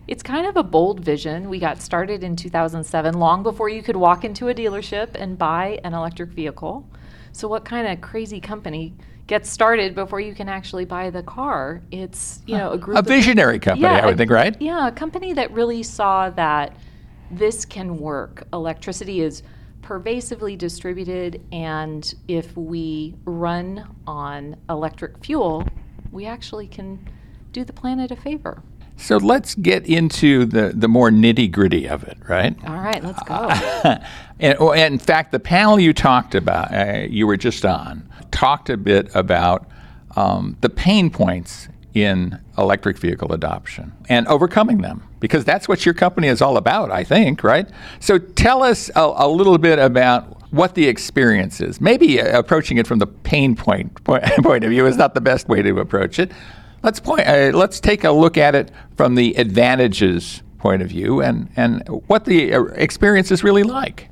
It's 0.05 0.21
kind 0.21 0.45
of 0.45 0.57
a 0.57 0.63
bold 0.63 0.99
vision. 0.99 1.47
We 1.47 1.57
got 1.57 1.81
started 1.81 2.25
in 2.25 2.35
2007, 2.35 3.17
long 3.17 3.41
before 3.41 3.69
you 3.69 3.81
could 3.81 3.95
walk 3.95 4.25
into 4.25 4.49
a 4.49 4.53
dealership 4.53 5.15
and 5.15 5.37
buy 5.37 5.79
an 5.85 5.93
electric 5.93 6.31
vehicle. 6.31 6.85
So, 7.31 7.47
what 7.47 7.63
kind 7.63 7.87
of 7.87 8.01
crazy 8.01 8.41
company 8.41 8.95
gets 9.27 9.49
started 9.49 9.93
before 9.93 10.19
you 10.19 10.33
can 10.33 10.49
actually 10.49 10.85
buy 10.85 11.09
the 11.09 11.23
car? 11.23 11.81
It's 11.91 12.41
you 12.45 12.57
know 12.57 12.71
a 12.71 12.77
group 12.77 12.97
a 12.97 13.01
visionary 13.01 13.59
company, 13.59 13.83
yeah, 13.83 14.03
I 14.03 14.05
would 14.05 14.17
think, 14.17 14.31
right? 14.31 14.59
Yeah, 14.59 14.87
a 14.87 14.91
company 14.91 15.33
that 15.33 15.51
really 15.51 15.83
saw 15.83 16.29
that 16.31 16.77
this 17.29 17.65
can 17.65 17.97
work. 17.99 18.47
Electricity 18.53 19.21
is 19.21 19.43
pervasively 19.81 20.55
distributed, 20.55 21.41
and 21.51 22.13
if 22.27 22.55
we 22.57 23.15
run 23.25 23.87
on 24.05 24.55
electric 24.69 25.23
fuel, 25.23 25.65
we 26.11 26.25
actually 26.25 26.67
can 26.67 27.07
do 27.51 27.63
the 27.63 27.73
planet 27.73 28.11
a 28.11 28.15
favor. 28.15 28.63
So 28.97 29.17
let's 29.17 29.55
get 29.55 29.85
into 29.85 30.45
the, 30.45 30.73
the 30.75 30.87
more 30.87 31.09
nitty 31.09 31.51
gritty 31.51 31.87
of 31.87 32.03
it, 32.03 32.17
right? 32.27 32.55
All 32.67 32.75
right, 32.75 33.03
let's 33.03 33.21
go. 33.23 33.49
and, 34.39 34.57
oh, 34.59 34.73
and 34.73 34.95
in 34.95 34.99
fact, 34.99 35.31
the 35.31 35.39
panel 35.39 35.79
you 35.79 35.93
talked 35.93 36.35
about, 36.35 36.73
uh, 36.73 37.05
you 37.07 37.27
were 37.27 37.37
just 37.37 37.63
on, 37.63 38.09
talked 38.31 38.69
a 38.69 38.77
bit 38.77 39.13
about 39.15 39.69
um, 40.15 40.57
the 40.61 40.69
pain 40.69 41.09
points 41.11 41.69
in 41.93 42.39
electric 42.57 42.97
vehicle 42.97 43.33
adoption 43.33 43.91
and 44.09 44.27
overcoming 44.27 44.79
them 44.81 45.07
because 45.19 45.45
that's 45.45 45.67
what 45.67 45.85
your 45.85 45.93
company 45.93 46.27
is 46.27 46.41
all 46.41 46.57
about, 46.57 46.91
I 46.91 47.03
think, 47.03 47.43
right? 47.43 47.67
So 47.99 48.17
tell 48.17 48.63
us 48.63 48.89
a, 48.95 49.13
a 49.15 49.27
little 49.27 49.57
bit 49.57 49.79
about 49.79 50.51
what 50.51 50.75
the 50.75 50.87
experience 50.87 51.59
is. 51.59 51.81
Maybe 51.81 52.21
uh, 52.21 52.39
approaching 52.39 52.77
it 52.77 52.87
from 52.87 52.99
the 52.99 53.07
pain 53.07 53.55
point, 53.55 54.03
point, 54.03 54.23
point 54.43 54.63
of 54.63 54.69
view 54.69 54.85
is 54.85 54.97
not 54.97 55.13
the 55.13 55.21
best 55.21 55.47
way 55.47 55.61
to 55.61 55.79
approach 55.79 56.19
it. 56.19 56.31
Let's 56.83 56.99
point. 56.99 57.27
Uh, 57.27 57.51
let's 57.53 57.79
take 57.79 58.03
a 58.03 58.11
look 58.11 58.37
at 58.37 58.55
it 58.55 58.71
from 58.95 59.15
the 59.15 59.33
advantages 59.35 60.43
point 60.57 60.81
of 60.81 60.89
view 60.89 61.21
and 61.21 61.49
and 61.55 61.87
what 62.07 62.25
the 62.25 62.53
uh, 62.53 62.63
experience 62.75 63.31
is 63.31 63.43
really 63.43 63.63
like. 63.63 64.09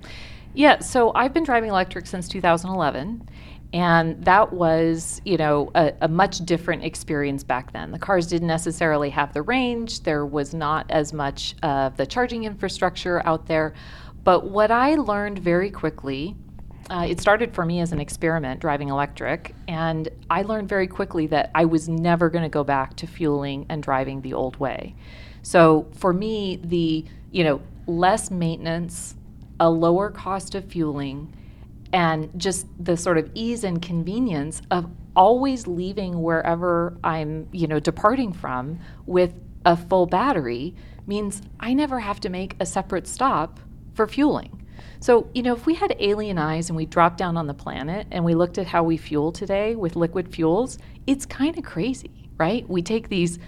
Yeah. 0.53 0.79
So 0.79 1.11
I've 1.13 1.33
been 1.33 1.43
driving 1.43 1.69
electric 1.69 2.07
since 2.07 2.27
2011. 2.27 3.27
And 3.73 4.23
that 4.23 4.53
was, 4.53 5.21
you 5.25 5.35
know, 5.35 5.69
a, 5.75 5.91
a, 5.99 6.07
much 6.07 6.37
different 6.45 6.85
experience 6.85 7.43
back 7.43 7.73
then. 7.73 7.91
The 7.91 7.99
cars 7.99 8.25
didn't 8.27 8.47
necessarily 8.47 9.09
have 9.09 9.33
the 9.33 9.41
range. 9.41 10.03
There 10.03 10.25
was 10.25 10.53
not 10.53 10.89
as 10.89 11.11
much 11.11 11.55
of 11.61 11.97
the 11.97 12.05
charging 12.05 12.45
infrastructure 12.45 13.25
out 13.27 13.47
there. 13.47 13.73
But 14.23 14.49
what 14.49 14.71
I 14.71 14.95
learned 14.95 15.39
very 15.39 15.71
quickly 15.71 16.37
uh, 16.89 17.05
it 17.07 17.19
started 17.19 17.53
for 17.53 17.65
me 17.65 17.79
as 17.79 17.91
an 17.91 17.99
experiment 17.99 18.59
driving 18.59 18.89
electric, 18.89 19.55
and 19.67 20.07
I 20.29 20.43
learned 20.43 20.69
very 20.69 20.87
quickly 20.87 21.27
that 21.27 21.49
I 21.55 21.65
was 21.65 21.89
never 21.89 22.29
going 22.29 22.43
to 22.43 22.49
go 22.49 22.63
back 22.63 22.95
to 22.97 23.07
fueling 23.07 23.65
and 23.69 23.81
driving 23.81 24.21
the 24.21 24.33
old 24.33 24.57
way. 24.57 24.95
So 25.41 25.87
for 25.93 26.13
me, 26.13 26.59
the 26.63 27.05
you 27.31 27.43
know 27.43 27.61
less 27.87 28.29
maintenance, 28.29 29.15
a 29.59 29.69
lower 29.69 30.11
cost 30.11 30.53
of 30.53 30.65
fueling, 30.65 31.33
and 31.91 32.29
just 32.39 32.67
the 32.79 32.97
sort 32.97 33.17
of 33.17 33.31
ease 33.33 33.63
and 33.63 33.81
convenience 33.81 34.61
of 34.69 34.89
always 35.15 35.65
leaving 35.65 36.21
wherever 36.21 36.97
I'm 37.03 37.47
you 37.51 37.67
know 37.67 37.79
departing 37.79 38.31
from 38.31 38.79
with 39.07 39.33
a 39.65 39.75
full 39.75 40.05
battery 40.05 40.75
means 41.07 41.41
I 41.59 41.73
never 41.73 41.99
have 41.99 42.19
to 42.21 42.29
make 42.29 42.55
a 42.59 42.65
separate 42.65 43.07
stop 43.07 43.59
for 43.93 44.07
fueling. 44.07 44.64
So, 44.99 45.29
you 45.33 45.43
know, 45.43 45.53
if 45.53 45.65
we 45.65 45.75
had 45.75 45.95
alien 45.99 46.37
eyes 46.37 46.69
and 46.69 46.77
we 46.77 46.85
dropped 46.85 47.17
down 47.17 47.37
on 47.37 47.47
the 47.47 47.53
planet 47.53 48.07
and 48.11 48.23
we 48.23 48.35
looked 48.35 48.57
at 48.57 48.67
how 48.67 48.83
we 48.83 48.97
fuel 48.97 49.31
today 49.31 49.75
with 49.75 49.95
liquid 49.95 50.33
fuels, 50.33 50.77
it's 51.07 51.25
kind 51.25 51.57
of 51.57 51.63
crazy, 51.63 52.29
right? 52.37 52.67
We 52.69 52.81
take 52.81 53.09
these 53.09 53.39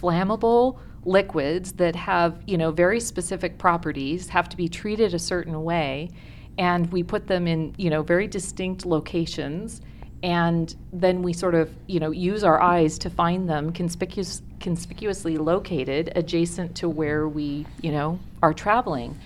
flammable 0.00 0.78
liquids 1.04 1.72
that 1.72 1.96
have, 1.96 2.42
you 2.46 2.58
know, 2.58 2.70
very 2.70 3.00
specific 3.00 3.58
properties, 3.58 4.28
have 4.28 4.48
to 4.50 4.56
be 4.56 4.68
treated 4.68 5.14
a 5.14 5.18
certain 5.18 5.62
way, 5.64 6.10
and 6.58 6.90
we 6.92 7.02
put 7.02 7.26
them 7.26 7.46
in, 7.46 7.74
you 7.78 7.90
know, 7.90 8.02
very 8.02 8.26
distinct 8.26 8.84
locations 8.84 9.80
and 10.22 10.76
then 10.92 11.22
we 11.22 11.32
sort 11.32 11.54
of 11.54 11.70
you 11.86 12.00
know 12.00 12.10
use 12.10 12.44
our 12.44 12.60
eyes 12.60 12.98
to 12.98 13.10
find 13.10 13.48
them 13.48 13.72
conspicuous, 13.72 14.42
conspicuously 14.60 15.38
located 15.38 16.12
adjacent 16.14 16.74
to 16.76 16.88
where 16.88 17.28
we 17.28 17.66
you 17.82 17.90
know 17.90 18.18
are 18.42 18.52
traveling 18.52 19.18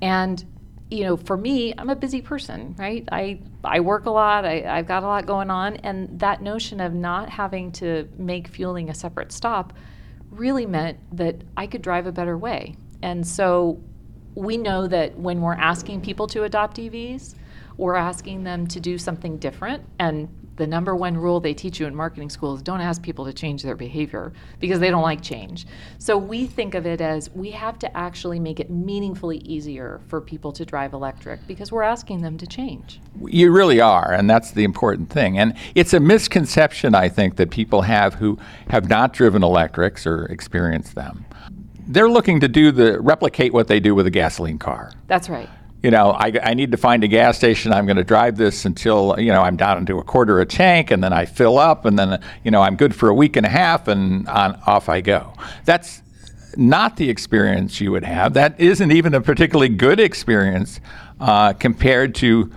and 0.00 0.44
you 0.90 1.04
know, 1.04 1.16
for 1.16 1.36
me, 1.36 1.74
I'm 1.76 1.90
a 1.90 1.96
busy 1.96 2.22
person, 2.22 2.74
right? 2.78 3.06
I 3.12 3.40
I 3.62 3.80
work 3.80 4.06
a 4.06 4.10
lot. 4.10 4.44
I, 4.44 4.64
I've 4.64 4.86
got 4.86 5.02
a 5.02 5.06
lot 5.06 5.26
going 5.26 5.50
on, 5.50 5.76
and 5.76 6.18
that 6.20 6.42
notion 6.42 6.80
of 6.80 6.94
not 6.94 7.28
having 7.28 7.72
to 7.72 8.08
make 8.16 8.48
fueling 8.48 8.88
a 8.88 8.94
separate 8.94 9.32
stop 9.32 9.74
really 10.30 10.66
meant 10.66 10.98
that 11.16 11.36
I 11.56 11.66
could 11.66 11.82
drive 11.82 12.06
a 12.06 12.12
better 12.12 12.38
way. 12.38 12.76
And 13.02 13.26
so 13.26 13.80
we 14.34 14.56
know 14.56 14.86
that 14.86 15.18
when 15.18 15.40
we're 15.40 15.54
asking 15.54 16.00
people 16.00 16.26
to 16.28 16.44
adopt 16.44 16.76
EVs, 16.76 17.34
we're 17.76 17.96
asking 17.96 18.44
them 18.44 18.66
to 18.68 18.80
do 18.80 18.98
something 18.98 19.38
different 19.38 19.84
and 19.98 20.28
the 20.58 20.66
number 20.66 20.94
one 20.94 21.16
rule 21.16 21.40
they 21.40 21.54
teach 21.54 21.80
you 21.80 21.86
in 21.86 21.94
marketing 21.94 22.28
school 22.28 22.54
is 22.54 22.62
don't 22.62 22.80
ask 22.80 23.00
people 23.00 23.24
to 23.24 23.32
change 23.32 23.62
their 23.62 23.76
behavior 23.76 24.32
because 24.60 24.80
they 24.80 24.90
don't 24.90 25.02
like 25.02 25.22
change. 25.22 25.66
So 25.98 26.18
we 26.18 26.46
think 26.46 26.74
of 26.74 26.84
it 26.84 27.00
as 27.00 27.30
we 27.30 27.52
have 27.52 27.78
to 27.78 27.96
actually 27.96 28.38
make 28.38 28.60
it 28.60 28.68
meaningfully 28.68 29.38
easier 29.38 30.00
for 30.08 30.20
people 30.20 30.52
to 30.52 30.64
drive 30.66 30.92
electric 30.92 31.46
because 31.46 31.72
we're 31.72 31.82
asking 31.82 32.20
them 32.20 32.36
to 32.38 32.46
change. 32.46 33.00
You 33.24 33.52
really 33.52 33.80
are, 33.80 34.12
and 34.12 34.28
that's 34.28 34.50
the 34.50 34.64
important 34.64 35.10
thing. 35.10 35.38
And 35.38 35.54
it's 35.74 35.94
a 35.94 36.00
misconception, 36.00 36.94
I 36.94 37.08
think, 37.08 37.36
that 37.36 37.50
people 37.50 37.82
have 37.82 38.14
who 38.14 38.38
have 38.68 38.88
not 38.88 39.12
driven 39.12 39.42
electrics 39.42 40.06
or 40.06 40.26
experienced 40.26 40.94
them. 40.94 41.24
They're 41.86 42.10
looking 42.10 42.40
to 42.40 42.48
do 42.48 42.70
the 42.70 43.00
replicate 43.00 43.54
what 43.54 43.68
they 43.68 43.80
do 43.80 43.94
with 43.94 44.06
a 44.06 44.10
gasoline 44.10 44.58
car. 44.58 44.92
That's 45.06 45.30
right 45.30 45.48
you 45.82 45.90
know, 45.90 46.10
I, 46.10 46.32
I 46.42 46.54
need 46.54 46.72
to 46.72 46.76
find 46.76 47.04
a 47.04 47.08
gas 47.08 47.36
station. 47.36 47.72
I'm 47.72 47.86
going 47.86 47.98
to 47.98 48.04
drive 48.04 48.36
this 48.36 48.64
until, 48.64 49.14
you 49.18 49.32
know, 49.32 49.42
I'm 49.42 49.56
down 49.56 49.78
into 49.78 49.98
a 49.98 50.04
quarter 50.04 50.40
of 50.40 50.48
a 50.48 50.50
tank 50.50 50.90
and 50.90 51.02
then 51.02 51.12
I 51.12 51.24
fill 51.24 51.58
up 51.58 51.84
and 51.84 51.98
then, 51.98 52.20
you 52.42 52.50
know, 52.50 52.62
I'm 52.62 52.76
good 52.76 52.94
for 52.94 53.08
a 53.08 53.14
week 53.14 53.36
and 53.36 53.46
a 53.46 53.48
half 53.48 53.86
and 53.86 54.28
on, 54.28 54.60
off 54.66 54.88
I 54.88 55.00
go. 55.00 55.32
That's 55.64 56.02
not 56.56 56.96
the 56.96 57.08
experience 57.08 57.80
you 57.80 57.92
would 57.92 58.02
have. 58.02 58.34
That 58.34 58.58
isn't 58.58 58.90
even 58.90 59.14
a 59.14 59.20
particularly 59.20 59.68
good 59.68 60.00
experience 60.00 60.80
uh, 61.20 61.52
compared 61.52 62.16
to 62.16 62.50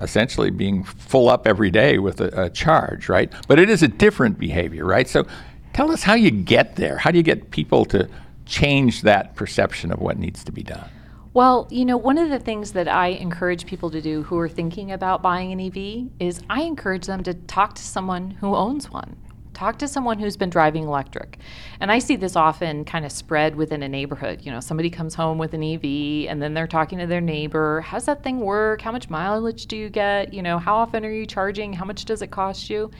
essentially 0.00 0.50
being 0.50 0.84
full 0.84 1.28
up 1.28 1.46
every 1.48 1.70
day 1.70 1.98
with 1.98 2.20
a, 2.20 2.44
a 2.44 2.50
charge, 2.50 3.08
right? 3.08 3.32
But 3.48 3.58
it 3.58 3.70
is 3.70 3.82
a 3.82 3.88
different 3.88 4.38
behavior, 4.38 4.84
right? 4.84 5.08
So 5.08 5.26
tell 5.72 5.90
us 5.90 6.04
how 6.04 6.14
you 6.14 6.30
get 6.30 6.76
there. 6.76 6.98
How 6.98 7.10
do 7.10 7.16
you 7.16 7.24
get 7.24 7.50
people 7.50 7.84
to 7.86 8.08
change 8.46 9.02
that 9.02 9.34
perception 9.34 9.90
of 9.90 10.00
what 10.00 10.16
needs 10.16 10.44
to 10.44 10.52
be 10.52 10.62
done? 10.62 10.88
Well, 11.34 11.66
you 11.70 11.86
know, 11.86 11.96
one 11.96 12.18
of 12.18 12.28
the 12.28 12.38
things 12.38 12.72
that 12.72 12.88
I 12.88 13.08
encourage 13.08 13.64
people 13.64 13.90
to 13.90 14.02
do 14.02 14.22
who 14.24 14.36
are 14.38 14.50
thinking 14.50 14.92
about 14.92 15.22
buying 15.22 15.50
an 15.50 15.60
EV 15.60 16.10
is 16.20 16.42
I 16.50 16.60
encourage 16.62 17.06
them 17.06 17.22
to 17.22 17.32
talk 17.32 17.74
to 17.76 17.82
someone 17.82 18.32
who 18.32 18.54
owns 18.54 18.90
one. 18.90 19.16
talk 19.54 19.78
to 19.78 19.86
someone 19.86 20.18
who's 20.18 20.36
been 20.36 20.50
driving 20.50 20.84
electric. 20.84 21.38
And 21.80 21.92
I 21.92 21.98
see 21.98 22.16
this 22.16 22.36
often 22.36 22.84
kind 22.84 23.04
of 23.04 23.12
spread 23.12 23.54
within 23.54 23.82
a 23.82 23.88
neighborhood. 23.88 24.40
You 24.42 24.50
know, 24.50 24.60
somebody 24.60 24.90
comes 24.90 25.14
home 25.14 25.38
with 25.38 25.54
an 25.54 25.62
EV 25.62 26.30
and 26.30 26.42
then 26.42 26.54
they're 26.54 26.66
talking 26.66 26.98
to 26.98 27.06
their 27.06 27.20
neighbor, 27.20 27.80
how's 27.82 28.06
that 28.06 28.22
thing 28.22 28.40
work? 28.40 28.80
How 28.80 28.92
much 28.92 29.10
mileage 29.10 29.66
do 29.66 29.76
you 29.76 29.88
get? 29.88 30.32
You 30.32 30.42
know, 30.42 30.58
how 30.58 30.76
often 30.76 31.04
are 31.04 31.10
you 31.10 31.26
charging? 31.26 31.72
How 31.72 31.84
much 31.84 32.04
does 32.04 32.22
it 32.22 32.30
cost 32.30 32.70
you? 32.70 32.90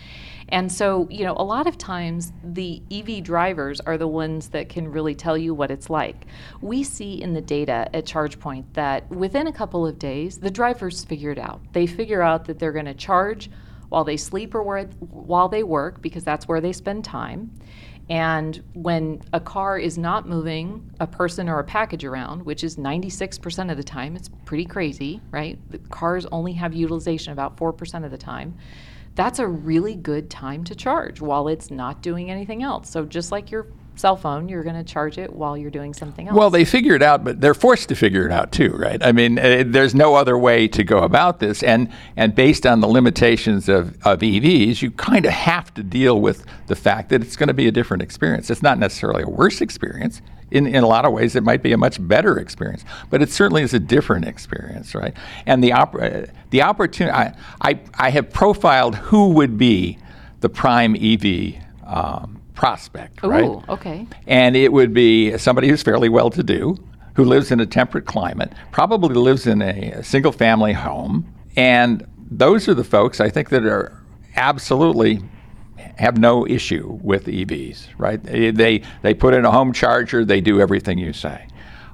And 0.52 0.70
so, 0.70 1.08
you 1.10 1.24
know, 1.24 1.34
a 1.38 1.42
lot 1.42 1.66
of 1.66 1.78
times 1.78 2.30
the 2.44 2.82
EV 2.90 3.24
drivers 3.24 3.80
are 3.80 3.96
the 3.96 4.06
ones 4.06 4.50
that 4.50 4.68
can 4.68 4.86
really 4.86 5.14
tell 5.14 5.36
you 5.36 5.54
what 5.54 5.70
it's 5.70 5.88
like. 5.88 6.26
We 6.60 6.84
see 6.84 7.22
in 7.22 7.32
the 7.32 7.40
data 7.40 7.88
at 7.94 8.04
ChargePoint 8.04 8.64
that 8.74 9.08
within 9.10 9.46
a 9.46 9.52
couple 9.52 9.86
of 9.86 9.98
days, 9.98 10.38
the 10.38 10.50
drivers 10.50 11.04
figure 11.04 11.30
it 11.30 11.38
out. 11.38 11.62
They 11.72 11.86
figure 11.86 12.20
out 12.20 12.44
that 12.44 12.58
they're 12.58 12.72
going 12.72 12.84
to 12.84 12.94
charge 12.94 13.50
while 13.88 14.04
they 14.04 14.18
sleep 14.18 14.54
or 14.54 14.84
while 14.84 15.48
they 15.48 15.62
work 15.62 16.02
because 16.02 16.22
that's 16.22 16.46
where 16.46 16.60
they 16.60 16.72
spend 16.74 17.02
time. 17.02 17.50
And 18.10 18.62
when 18.74 19.22
a 19.32 19.40
car 19.40 19.78
is 19.78 19.96
not 19.96 20.28
moving 20.28 20.90
a 21.00 21.06
person 21.06 21.48
or 21.48 21.60
a 21.60 21.64
package 21.64 22.04
around, 22.04 22.44
which 22.44 22.62
is 22.62 22.76
96% 22.76 23.70
of 23.70 23.78
the 23.78 23.82
time, 23.82 24.16
it's 24.16 24.28
pretty 24.44 24.66
crazy, 24.66 25.22
right? 25.30 25.58
The 25.70 25.78
cars 25.78 26.26
only 26.30 26.52
have 26.52 26.74
utilization 26.74 27.32
about 27.32 27.56
4% 27.56 28.04
of 28.04 28.10
the 28.10 28.18
time 28.18 28.58
that's 29.14 29.38
a 29.38 29.46
really 29.46 29.94
good 29.94 30.30
time 30.30 30.64
to 30.64 30.74
charge 30.74 31.20
while 31.20 31.48
it's 31.48 31.70
not 31.70 32.02
doing 32.02 32.30
anything 32.30 32.62
else. 32.62 32.90
So 32.90 33.04
just 33.04 33.32
like 33.32 33.50
your 33.50 33.66
cell 33.94 34.16
phone, 34.16 34.48
you're 34.48 34.62
going 34.62 34.76
to 34.76 34.84
charge 34.84 35.18
it 35.18 35.32
while 35.32 35.56
you're 35.56 35.70
doing 35.70 35.94
something 35.94 36.28
else. 36.28 36.36
Well, 36.36 36.50
they 36.50 36.64
figure 36.64 36.94
it 36.94 37.02
out, 37.02 37.24
but 37.24 37.40
they're 37.40 37.54
forced 37.54 37.88
to 37.90 37.94
figure 37.94 38.26
it 38.26 38.32
out 38.32 38.52
too, 38.52 38.70
right? 38.70 39.02
I 39.02 39.12
mean, 39.12 39.38
uh, 39.38 39.64
there's 39.66 39.94
no 39.94 40.14
other 40.14 40.36
way 40.36 40.68
to 40.68 40.82
go 40.82 40.98
about 40.98 41.40
this, 41.40 41.62
and 41.62 41.90
and 42.16 42.34
based 42.34 42.66
on 42.66 42.80
the 42.80 42.88
limitations 42.88 43.68
of, 43.68 43.96
of 44.06 44.20
EVs, 44.20 44.82
you 44.82 44.90
kind 44.90 45.26
of 45.26 45.32
have 45.32 45.72
to 45.74 45.82
deal 45.82 46.20
with 46.20 46.44
the 46.66 46.76
fact 46.76 47.10
that 47.10 47.22
it's 47.22 47.36
going 47.36 47.48
to 47.48 47.54
be 47.54 47.68
a 47.68 47.72
different 47.72 48.02
experience. 48.02 48.50
It's 48.50 48.62
not 48.62 48.78
necessarily 48.78 49.22
a 49.22 49.28
worse 49.28 49.60
experience 49.60 50.22
in, 50.52 50.66
in 50.66 50.84
a 50.84 50.86
lot 50.86 51.04
of 51.04 51.12
ways, 51.12 51.34
it 51.34 51.42
might 51.42 51.62
be 51.62 51.72
a 51.72 51.78
much 51.78 51.96
better 52.06 52.38
experience, 52.38 52.84
but 53.10 53.22
it 53.22 53.30
certainly 53.30 53.62
is 53.62 53.74
a 53.74 53.80
different 53.80 54.26
experience, 54.26 54.94
right? 54.94 55.14
And 55.46 55.64
the, 55.64 55.72
op- 55.72 55.94
uh, 55.94 56.26
the 56.50 56.62
opportunity, 56.62 57.16
I, 57.16 57.34
I, 57.60 57.80
I, 57.94 58.10
have 58.10 58.30
profiled 58.30 58.96
who 58.96 59.30
would 59.30 59.56
be 59.56 59.98
the 60.40 60.50
prime 60.50 60.94
EV 60.94 61.54
um, 61.86 62.41
prospect, 62.54 63.24
Ooh, 63.24 63.28
right? 63.28 63.68
okay. 63.68 64.06
And 64.26 64.56
it 64.56 64.72
would 64.72 64.92
be 64.92 65.36
somebody 65.38 65.68
who's 65.68 65.82
fairly 65.82 66.08
well 66.08 66.30
to 66.30 66.42
do, 66.42 66.76
who 67.14 67.24
lives 67.24 67.50
in 67.50 67.60
a 67.60 67.66
temperate 67.66 68.06
climate, 68.06 68.52
probably 68.70 69.14
lives 69.14 69.46
in 69.46 69.62
a, 69.62 69.92
a 69.92 70.04
single 70.04 70.32
family 70.32 70.72
home. 70.72 71.32
And 71.56 72.06
those 72.30 72.68
are 72.68 72.74
the 72.74 72.84
folks 72.84 73.20
I 73.20 73.28
think 73.28 73.50
that 73.50 73.64
are 73.64 73.98
absolutely 74.36 75.20
have 75.96 76.16
no 76.16 76.46
issue 76.46 76.98
with 77.02 77.26
EVs, 77.26 77.88
right? 77.98 78.22
They, 78.22 78.82
they 79.02 79.14
put 79.14 79.34
in 79.34 79.44
a 79.44 79.50
home 79.50 79.72
charger, 79.72 80.24
they 80.24 80.40
do 80.40 80.60
everything 80.60 80.98
you 80.98 81.12
say. 81.12 81.46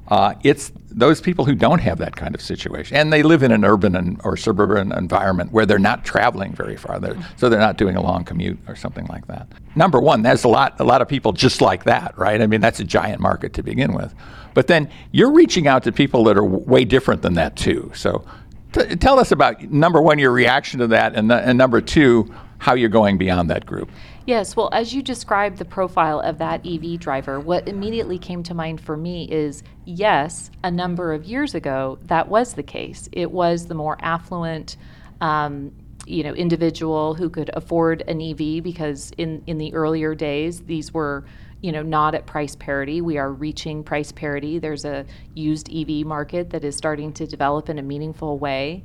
Uh, 0.08 0.34
it's 0.42 0.72
those 0.90 1.20
people 1.20 1.44
who 1.44 1.54
don't 1.54 1.80
have 1.80 1.98
that 1.98 2.16
kind 2.16 2.34
of 2.34 2.40
situation, 2.40 2.96
and 2.96 3.12
they 3.12 3.22
live 3.22 3.42
in 3.42 3.52
an 3.52 3.64
urban 3.64 3.94
and, 3.94 4.18
or 4.24 4.36
suburban 4.36 4.90
environment 4.92 5.52
where 5.52 5.66
they're 5.66 5.78
not 5.78 6.04
traveling 6.04 6.52
very 6.54 6.76
far, 6.76 6.98
they're, 6.98 7.16
so 7.36 7.48
they're 7.48 7.60
not 7.60 7.76
doing 7.76 7.94
a 7.94 8.00
long 8.00 8.24
commute 8.24 8.58
or 8.66 8.74
something 8.74 9.06
like 9.06 9.26
that. 9.26 9.46
Number 9.76 10.00
one, 10.00 10.22
there's 10.22 10.44
a 10.44 10.48
lot, 10.48 10.80
a 10.80 10.84
lot 10.84 11.02
of 11.02 11.08
people 11.08 11.32
just 11.32 11.60
like 11.60 11.84
that, 11.84 12.16
right? 12.16 12.40
I 12.40 12.46
mean, 12.46 12.62
that's 12.62 12.80
a 12.80 12.84
giant 12.84 13.20
market 13.20 13.52
to 13.54 13.62
begin 13.62 13.92
with. 13.92 14.14
But 14.54 14.66
then 14.66 14.90
you're 15.12 15.30
reaching 15.30 15.68
out 15.68 15.82
to 15.84 15.92
people 15.92 16.24
that 16.24 16.38
are 16.38 16.42
w- 16.42 16.64
way 16.64 16.84
different 16.84 17.20
than 17.22 17.34
that 17.34 17.54
too. 17.54 17.92
So 17.94 18.24
t- 18.72 18.96
tell 18.96 19.20
us 19.20 19.30
about 19.30 19.62
number 19.62 20.00
one, 20.00 20.18
your 20.18 20.32
reaction 20.32 20.80
to 20.80 20.86
that, 20.88 21.14
and, 21.14 21.30
and 21.30 21.58
number 21.58 21.82
two, 21.82 22.34
how 22.58 22.74
you're 22.74 22.88
going 22.88 23.16
beyond 23.16 23.48
that 23.50 23.64
group. 23.64 23.90
Yes, 24.26 24.56
well, 24.56 24.68
as 24.72 24.92
you 24.92 25.02
described 25.02 25.58
the 25.58 25.64
profile 25.64 26.20
of 26.20 26.38
that 26.38 26.66
EV 26.66 26.98
driver, 26.98 27.40
what 27.40 27.66
immediately 27.68 28.18
came 28.18 28.42
to 28.42 28.54
mind 28.54 28.80
for 28.80 28.96
me 28.96 29.28
is 29.30 29.62
yes, 29.84 30.50
a 30.62 30.70
number 30.70 31.12
of 31.12 31.24
years 31.24 31.54
ago, 31.54 31.98
that 32.02 32.28
was 32.28 32.54
the 32.54 32.62
case. 32.62 33.08
It 33.12 33.30
was 33.30 33.66
the 33.66 33.74
more 33.74 33.96
affluent. 34.00 34.76
Um, 35.20 35.72
you 36.06 36.22
know, 36.22 36.32
individual 36.32 37.12
who 37.12 37.28
could 37.28 37.50
afford 37.52 38.02
an 38.08 38.22
EV 38.22 38.62
because 38.62 39.12
in, 39.18 39.42
in 39.46 39.58
the 39.58 39.74
earlier 39.74 40.14
days, 40.14 40.60
these 40.60 40.94
were 40.94 41.26
you 41.60 41.72
know 41.72 41.82
not 41.82 42.14
at 42.14 42.24
price 42.26 42.54
parity 42.54 43.00
we 43.00 43.18
are 43.18 43.32
reaching 43.32 43.82
price 43.82 44.12
parity 44.12 44.58
there's 44.58 44.84
a 44.84 45.04
used 45.34 45.68
ev 45.74 46.06
market 46.06 46.50
that 46.50 46.64
is 46.64 46.76
starting 46.76 47.12
to 47.12 47.26
develop 47.26 47.68
in 47.68 47.78
a 47.78 47.82
meaningful 47.82 48.38
way 48.38 48.82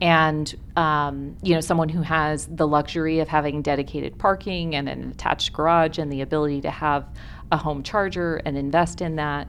and 0.00 0.54
um, 0.76 1.36
you 1.42 1.54
know 1.54 1.60
someone 1.60 1.88
who 1.88 2.02
has 2.02 2.46
the 2.46 2.66
luxury 2.66 3.20
of 3.20 3.28
having 3.28 3.62
dedicated 3.62 4.18
parking 4.18 4.74
and 4.74 4.88
an 4.88 5.10
attached 5.10 5.52
garage 5.52 5.98
and 5.98 6.12
the 6.12 6.20
ability 6.20 6.60
to 6.60 6.70
have 6.70 7.06
a 7.52 7.56
home 7.56 7.82
charger 7.82 8.36
and 8.44 8.56
invest 8.56 9.00
in 9.00 9.16
that 9.16 9.48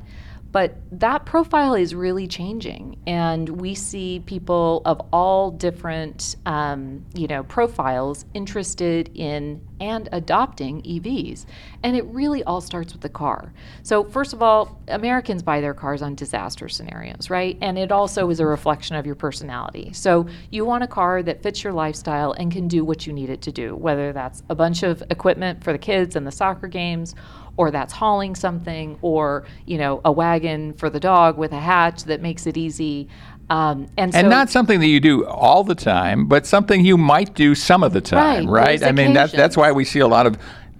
but 0.55 0.77
that 0.89 1.25
profile 1.25 1.73
is 1.75 1.93
really 1.93 2.29
changing, 2.29 2.97
and 3.05 3.49
we 3.59 3.75
see 3.75 4.23
people 4.25 4.81
of 4.85 5.01
all 5.11 5.51
different, 5.51 6.37
um, 6.45 7.03
you 7.13 7.27
know, 7.27 7.43
profiles 7.43 8.23
interested 8.33 9.11
in 9.15 9.59
and 9.81 10.07
adopting 10.13 10.81
EVs. 10.83 11.45
And 11.83 11.97
it 11.97 12.05
really 12.05 12.43
all 12.43 12.61
starts 12.61 12.93
with 12.93 13.01
the 13.01 13.09
car. 13.09 13.51
So, 13.83 14.03
first 14.05 14.31
of 14.31 14.41
all, 14.41 14.79
Americans 14.87 15.43
buy 15.43 15.59
their 15.59 15.73
cars 15.73 16.01
on 16.01 16.15
disaster 16.15 16.69
scenarios, 16.69 17.29
right? 17.29 17.57
And 17.61 17.77
it 17.77 17.91
also 17.91 18.29
is 18.29 18.39
a 18.39 18.45
reflection 18.45 18.95
of 18.95 19.05
your 19.05 19.15
personality. 19.15 19.91
So, 19.93 20.27
you 20.51 20.65
want 20.65 20.83
a 20.83 20.87
car 20.87 21.21
that 21.23 21.43
fits 21.43 21.63
your 21.63 21.73
lifestyle 21.73 22.31
and 22.33 22.51
can 22.51 22.67
do 22.67 22.85
what 22.85 23.05
you 23.05 23.13
need 23.13 23.29
it 23.29 23.41
to 23.41 23.51
do, 23.51 23.75
whether 23.75 24.13
that's 24.13 24.43
a 24.49 24.55
bunch 24.55 24.83
of 24.83 25.03
equipment 25.09 25.63
for 25.63 25.73
the 25.73 25.77
kids 25.77 26.15
and 26.15 26.25
the 26.25 26.31
soccer 26.31 26.67
games 26.67 27.13
or 27.57 27.71
that's 27.71 27.93
hauling 27.93 28.35
something, 28.35 28.97
or 29.01 29.45
you 29.65 29.77
know, 29.77 30.01
a 30.05 30.11
wagon 30.11 30.73
for 30.73 30.89
the 30.89 30.99
dog 30.99 31.37
with 31.37 31.51
a 31.51 31.59
hatch 31.59 32.03
that 32.05 32.21
makes 32.21 32.47
it 32.47 32.57
easy. 32.57 33.07
Um, 33.49 33.87
and, 33.97 34.11
so, 34.11 34.19
and 34.19 34.29
not 34.29 34.49
something 34.49 34.79
that 34.79 34.87
you 34.87 34.99
do 34.99 35.25
all 35.25 35.63
the 35.63 35.75
time, 35.75 36.27
but 36.27 36.47
something 36.47 36.83
you 36.83 36.97
might 36.97 37.35
do 37.35 37.53
some 37.53 37.83
of 37.83 37.93
the 37.93 38.01
time, 38.01 38.49
right? 38.49 38.81
right? 38.81 38.83
I 38.83 38.91
mean, 38.91 39.13
that's 39.13 39.31
that's 39.31 39.55
why 39.55 39.71
we 39.71 39.85
see 39.85 39.99
a 39.99 40.07
lot 40.07 40.25
of, 40.25 40.37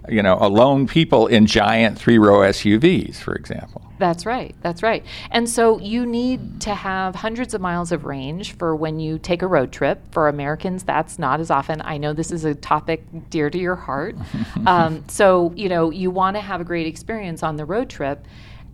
you 0.08 0.22
know, 0.22 0.36
alone 0.40 0.86
people 0.86 1.28
in 1.28 1.46
giant 1.46 1.96
three 1.96 2.18
row 2.18 2.38
SUVs, 2.40 3.16
for 3.16 3.34
example. 3.34 3.85
That's 3.98 4.26
right. 4.26 4.54
That's 4.62 4.82
right. 4.82 5.04
And 5.30 5.48
so 5.48 5.78
you 5.78 6.04
need 6.04 6.60
to 6.62 6.74
have 6.74 7.14
hundreds 7.14 7.54
of 7.54 7.60
miles 7.60 7.92
of 7.92 8.04
range 8.04 8.56
for 8.56 8.76
when 8.76 9.00
you 9.00 9.18
take 9.18 9.42
a 9.42 9.46
road 9.46 9.72
trip. 9.72 10.00
For 10.12 10.28
Americans, 10.28 10.84
that's 10.84 11.18
not 11.18 11.40
as 11.40 11.50
often. 11.50 11.80
I 11.82 11.96
know 11.98 12.12
this 12.12 12.30
is 12.30 12.44
a 12.44 12.54
topic 12.54 13.04
dear 13.30 13.50
to 13.50 13.58
your 13.58 13.76
heart. 13.76 14.16
um, 14.66 15.04
so, 15.08 15.52
you 15.56 15.68
know, 15.68 15.90
you 15.90 16.10
want 16.10 16.36
to 16.36 16.40
have 16.40 16.60
a 16.60 16.64
great 16.64 16.86
experience 16.86 17.42
on 17.42 17.56
the 17.56 17.64
road 17.64 17.88
trip. 17.88 18.26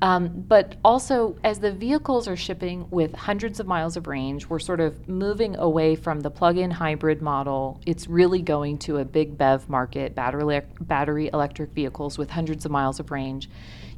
Um, 0.02 0.44
but 0.48 0.76
also, 0.84 1.38
as 1.44 1.60
the 1.60 1.72
vehicles 1.72 2.28
are 2.28 2.36
shipping 2.36 2.86
with 2.90 3.14
hundreds 3.14 3.60
of 3.60 3.66
miles 3.66 3.96
of 3.96 4.06
range, 4.06 4.46
we're 4.46 4.58
sort 4.58 4.80
of 4.80 5.08
moving 5.08 5.56
away 5.56 5.94
from 5.94 6.20
the 6.20 6.30
plug 6.30 6.58
in 6.58 6.70
hybrid 6.70 7.22
model. 7.22 7.80
It's 7.86 8.08
really 8.08 8.42
going 8.42 8.78
to 8.78 8.98
a 8.98 9.04
big 9.04 9.38
BEV 9.38 9.68
market, 9.68 10.14
battery, 10.14 10.62
battery 10.80 11.30
electric 11.32 11.70
vehicles 11.70 12.18
with 12.18 12.30
hundreds 12.30 12.64
of 12.64 12.70
miles 12.70 13.00
of 13.00 13.10
range 13.10 13.48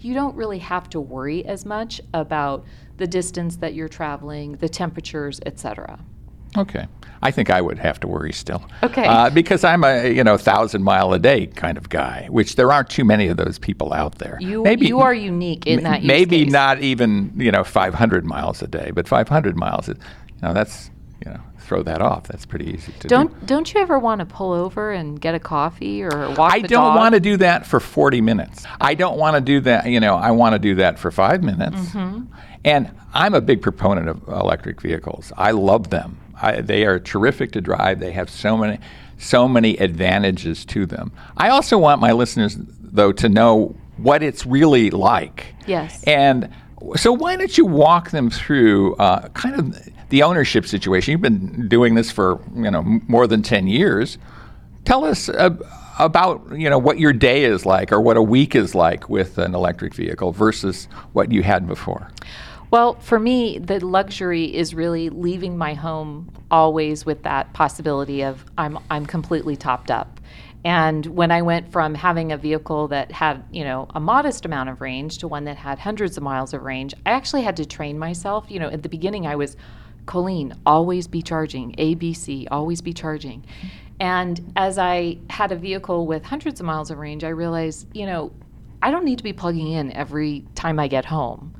you 0.04 0.12
don't 0.12 0.36
really 0.36 0.58
have 0.58 0.90
to 0.90 1.00
worry 1.00 1.44
as 1.46 1.64
much 1.64 2.00
about 2.12 2.64
the 2.98 3.06
distance 3.06 3.56
that 3.56 3.74
you're 3.74 3.88
traveling, 3.88 4.52
the 4.56 4.68
temperatures, 4.68 5.40
etc. 5.46 5.98
Okay. 6.56 6.86
I 7.22 7.30
think 7.30 7.48
I 7.48 7.62
would 7.62 7.78
have 7.78 7.98
to 8.00 8.06
worry 8.06 8.32
still. 8.32 8.62
Okay. 8.82 9.06
Uh, 9.06 9.30
because 9.30 9.64
I'm 9.64 9.82
a 9.82 10.08
you 10.08 10.22
know 10.22 10.36
thousand 10.36 10.82
mile 10.82 11.12
a 11.14 11.18
day 11.18 11.46
kind 11.46 11.78
of 11.78 11.88
guy, 11.88 12.26
which 12.30 12.56
there 12.56 12.70
aren't 12.70 12.90
too 12.90 13.04
many 13.04 13.28
of 13.28 13.38
those 13.38 13.58
people 13.58 13.94
out 13.94 14.18
there. 14.18 14.36
You 14.40 14.62
maybe 14.62 14.86
you 14.86 15.00
are 15.00 15.14
unique 15.14 15.66
in 15.66 15.78
m- 15.78 15.84
that. 15.84 16.04
maybe 16.04 16.44
case. 16.44 16.52
not 16.52 16.82
even 16.82 17.32
you 17.36 17.50
know 17.50 17.64
500 17.64 18.26
miles 18.26 18.62
a 18.62 18.66
day, 18.66 18.90
but 18.94 19.08
500 19.08 19.56
miles. 19.56 19.88
You 19.88 19.94
know 20.42 20.52
that's 20.52 20.90
you 21.24 21.32
know 21.32 21.40
throw 21.64 21.82
that 21.82 22.02
off. 22.02 22.28
That's 22.28 22.44
pretty 22.44 22.66
easy 22.66 22.92
to 23.00 23.08
don't, 23.08 23.40
do. 23.40 23.46
Don't 23.46 23.72
you 23.72 23.80
ever 23.80 23.98
want 23.98 24.18
to 24.18 24.26
pull 24.26 24.52
over 24.52 24.92
and 24.92 25.18
get 25.18 25.34
a 25.34 25.40
coffee 25.40 26.02
or 26.02 26.30
walk 26.36 26.52
I 26.52 26.60
don't 26.60 26.94
want 26.94 27.14
to 27.14 27.20
do 27.20 27.38
that 27.38 27.66
for 27.66 27.80
40 27.80 28.20
minutes. 28.20 28.66
I 28.80 28.94
don't 28.94 29.16
want 29.16 29.36
to 29.36 29.40
do 29.40 29.60
that, 29.60 29.86
you 29.86 29.98
know, 29.98 30.14
I 30.14 30.30
want 30.32 30.52
to 30.52 30.58
do 30.58 30.74
that 30.74 30.98
for 30.98 31.10
five 31.10 31.42
minutes. 31.42 31.76
Mm-hmm. 31.76 32.24
And 32.66 32.90
I'm 33.14 33.34
a 33.34 33.40
big 33.40 33.62
proponent 33.62 34.08
of 34.08 34.28
electric 34.28 34.80
vehicles. 34.80 35.32
I 35.36 35.52
love 35.52 35.88
them. 35.90 36.18
I, 36.44 36.60
they 36.60 36.84
are 36.84 36.98
terrific 36.98 37.52
to 37.52 37.60
drive. 37.60 38.00
They 38.00 38.12
have 38.12 38.28
so 38.28 38.56
many, 38.56 38.78
so 39.18 39.48
many 39.48 39.76
advantages 39.78 40.64
to 40.66 40.86
them. 40.86 41.12
I 41.36 41.48
also 41.48 41.78
want 41.78 42.00
my 42.00 42.12
listeners, 42.12 42.56
though, 42.58 43.12
to 43.12 43.28
know 43.28 43.74
what 43.96 44.22
it's 44.22 44.44
really 44.44 44.90
like. 44.90 45.54
Yes. 45.66 46.02
And 46.04 46.50
so 46.96 47.12
why 47.12 47.36
don't 47.36 47.56
you 47.56 47.64
walk 47.64 48.10
them 48.10 48.30
through 48.30 48.96
uh, 48.96 49.28
kind 49.28 49.58
of 49.58 49.88
the 50.10 50.22
ownership 50.22 50.66
situation? 50.66 51.12
You've 51.12 51.20
been 51.20 51.68
doing 51.68 51.94
this 51.94 52.10
for 52.10 52.40
you 52.54 52.70
know 52.70 52.82
more 52.82 53.26
than 53.26 53.42
ten 53.42 53.66
years. 53.66 54.18
Tell 54.84 55.04
us 55.04 55.28
uh, 55.28 55.56
about 55.98 56.42
you 56.56 56.68
know 56.68 56.78
what 56.78 56.98
your 56.98 57.12
day 57.12 57.44
is 57.44 57.64
like 57.64 57.92
or 57.92 58.00
what 58.00 58.16
a 58.16 58.22
week 58.22 58.54
is 58.54 58.74
like 58.74 59.08
with 59.08 59.38
an 59.38 59.54
electric 59.54 59.94
vehicle 59.94 60.32
versus 60.32 60.88
what 61.12 61.32
you 61.32 61.42
had 61.42 61.66
before. 61.66 62.10
Well, 62.74 62.94
for 62.94 63.20
me, 63.20 63.60
the 63.60 63.78
luxury 63.78 64.52
is 64.52 64.74
really 64.74 65.08
leaving 65.08 65.56
my 65.56 65.74
home 65.74 66.32
always 66.50 67.06
with 67.06 67.22
that 67.22 67.52
possibility 67.52 68.22
of 68.24 68.44
I'm 68.58 68.80
I'm 68.90 69.06
completely 69.06 69.54
topped 69.54 69.92
up. 69.92 70.18
And 70.64 71.06
when 71.06 71.30
I 71.30 71.40
went 71.42 71.70
from 71.70 71.94
having 71.94 72.32
a 72.32 72.36
vehicle 72.36 72.88
that 72.88 73.12
had, 73.12 73.44
you 73.52 73.62
know, 73.62 73.86
a 73.94 74.00
modest 74.00 74.44
amount 74.44 74.70
of 74.70 74.80
range 74.80 75.18
to 75.18 75.28
one 75.28 75.44
that 75.44 75.56
had 75.56 75.78
hundreds 75.78 76.16
of 76.16 76.24
miles 76.24 76.52
of 76.52 76.64
range, 76.64 76.94
I 77.06 77.10
actually 77.10 77.42
had 77.42 77.56
to 77.58 77.64
train 77.64 77.96
myself. 77.96 78.46
You 78.48 78.58
know, 78.58 78.70
at 78.70 78.82
the 78.82 78.88
beginning 78.88 79.24
I 79.24 79.36
was 79.36 79.56
Colleen, 80.06 80.52
always 80.66 81.06
be 81.06 81.22
charging, 81.22 81.74
ABC, 81.74 82.48
always 82.50 82.80
be 82.80 82.92
charging. 82.92 83.44
And 84.00 84.52
as 84.56 84.78
I 84.78 85.18
had 85.30 85.52
a 85.52 85.56
vehicle 85.56 86.08
with 86.08 86.24
hundreds 86.24 86.58
of 86.58 86.66
miles 86.66 86.90
of 86.90 86.98
range, 86.98 87.22
I 87.22 87.28
realized, 87.28 87.86
you 87.96 88.06
know, 88.06 88.32
I 88.82 88.90
don't 88.90 89.04
need 89.04 89.18
to 89.18 89.24
be 89.24 89.32
plugging 89.32 89.68
in 89.68 89.92
every 89.92 90.44
time 90.56 90.80
I 90.80 90.88
get 90.88 91.04
home. 91.04 91.54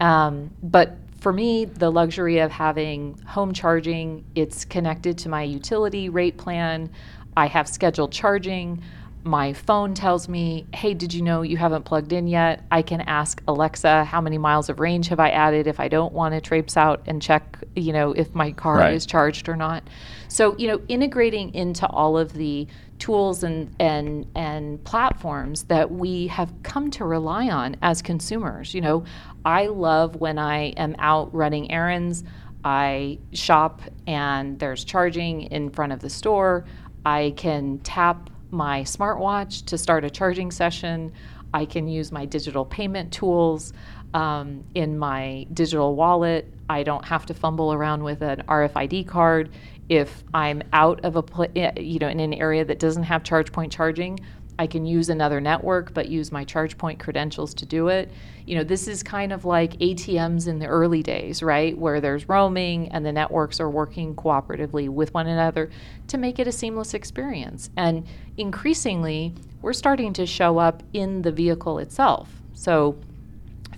Um, 0.00 0.50
but 0.62 0.96
for 1.20 1.32
me, 1.32 1.64
the 1.64 1.90
luxury 1.90 2.38
of 2.38 2.50
having 2.50 3.18
home 3.26 3.52
charging, 3.52 4.24
it's 4.34 4.64
connected 4.64 5.18
to 5.18 5.28
my 5.28 5.42
utility 5.42 6.08
rate 6.08 6.36
plan. 6.36 6.90
I 7.36 7.46
have 7.46 7.68
scheduled 7.68 8.12
charging. 8.12 8.82
My 9.24 9.52
phone 9.52 9.92
tells 9.92 10.28
me, 10.28 10.66
hey, 10.72 10.94
did 10.94 11.12
you 11.12 11.22
know 11.22 11.42
you 11.42 11.56
haven't 11.56 11.84
plugged 11.84 12.12
in 12.12 12.28
yet? 12.28 12.64
I 12.70 12.82
can 12.82 13.00
ask 13.00 13.42
Alexa, 13.48 14.04
how 14.04 14.20
many 14.20 14.38
miles 14.38 14.68
of 14.68 14.78
range 14.78 15.08
have 15.08 15.18
I 15.18 15.30
added 15.30 15.66
if 15.66 15.80
I 15.80 15.88
don't 15.88 16.12
want 16.12 16.32
to 16.34 16.40
traipse 16.40 16.76
out 16.76 17.02
and 17.06 17.20
check, 17.20 17.58
you 17.74 17.92
know, 17.92 18.12
if 18.12 18.32
my 18.34 18.52
car 18.52 18.76
right. 18.76 18.94
is 18.94 19.04
charged 19.04 19.48
or 19.48 19.56
not. 19.56 19.82
So, 20.28 20.56
you 20.58 20.68
know, 20.68 20.80
integrating 20.86 21.52
into 21.54 21.88
all 21.88 22.16
of 22.16 22.34
the 22.34 22.68
tools 22.98 23.42
and, 23.42 23.74
and, 23.78 24.26
and 24.34 24.82
platforms 24.84 25.64
that 25.64 25.90
we 25.90 26.26
have 26.28 26.52
come 26.62 26.90
to 26.92 27.04
rely 27.04 27.48
on 27.48 27.76
as 27.82 28.02
consumers. 28.02 28.74
You 28.74 28.80
know, 28.80 29.04
I 29.44 29.66
love 29.66 30.16
when 30.16 30.38
I 30.38 30.70
am 30.76 30.96
out 30.98 31.34
running 31.34 31.70
errands, 31.70 32.24
I 32.64 33.18
shop 33.32 33.82
and 34.06 34.58
there's 34.58 34.84
charging 34.84 35.42
in 35.42 35.70
front 35.70 35.92
of 35.92 36.00
the 36.00 36.10
store. 36.10 36.64
I 37.04 37.34
can 37.36 37.78
tap 37.78 38.30
my 38.50 38.82
smartwatch 38.82 39.64
to 39.66 39.78
start 39.78 40.04
a 40.04 40.10
charging 40.10 40.50
session. 40.50 41.12
I 41.54 41.64
can 41.64 41.86
use 41.86 42.10
my 42.10 42.24
digital 42.24 42.64
payment 42.64 43.12
tools 43.12 43.72
um, 44.14 44.64
in 44.74 44.98
my 44.98 45.46
digital 45.52 45.94
wallet. 45.94 46.52
I 46.68 46.82
don't 46.82 47.04
have 47.04 47.26
to 47.26 47.34
fumble 47.34 47.72
around 47.72 48.02
with 48.02 48.22
an 48.22 48.42
RFID 48.48 49.06
card. 49.06 49.50
If 49.88 50.24
I'm 50.34 50.62
out 50.72 51.04
of 51.04 51.16
a 51.16 51.22
pl- 51.22 51.48
eh, 51.54 51.72
you 51.78 51.98
know 51.98 52.08
in 52.08 52.20
an 52.20 52.34
area 52.34 52.64
that 52.64 52.78
doesn't 52.78 53.04
have 53.04 53.22
ChargePoint 53.22 53.70
charging, 53.70 54.18
I 54.58 54.66
can 54.66 54.86
use 54.86 55.08
another 55.08 55.40
network 55.40 55.92
but 55.92 56.08
use 56.08 56.32
my 56.32 56.44
ChargePoint 56.44 56.98
credentials 56.98 57.54
to 57.54 57.66
do 57.66 57.88
it. 57.88 58.10
You 58.46 58.56
know, 58.56 58.64
this 58.64 58.88
is 58.88 59.02
kind 59.02 59.32
of 59.32 59.44
like 59.44 59.78
ATMs 59.78 60.48
in 60.48 60.58
the 60.58 60.66
early 60.66 61.02
days, 61.02 61.42
right? 61.42 61.76
Where 61.76 62.00
there's 62.00 62.28
roaming 62.28 62.88
and 62.88 63.04
the 63.04 63.12
networks 63.12 63.60
are 63.60 63.70
working 63.70 64.14
cooperatively 64.14 64.88
with 64.88 65.12
one 65.14 65.26
another 65.26 65.70
to 66.08 66.18
make 66.18 66.38
it 66.38 66.46
a 66.46 66.52
seamless 66.52 66.94
experience. 66.94 67.70
And 67.76 68.06
increasingly, 68.36 69.34
we're 69.62 69.72
starting 69.72 70.12
to 70.14 70.26
show 70.26 70.58
up 70.58 70.82
in 70.92 71.22
the 71.22 71.32
vehicle 71.32 71.78
itself. 71.78 72.30
So 72.54 72.96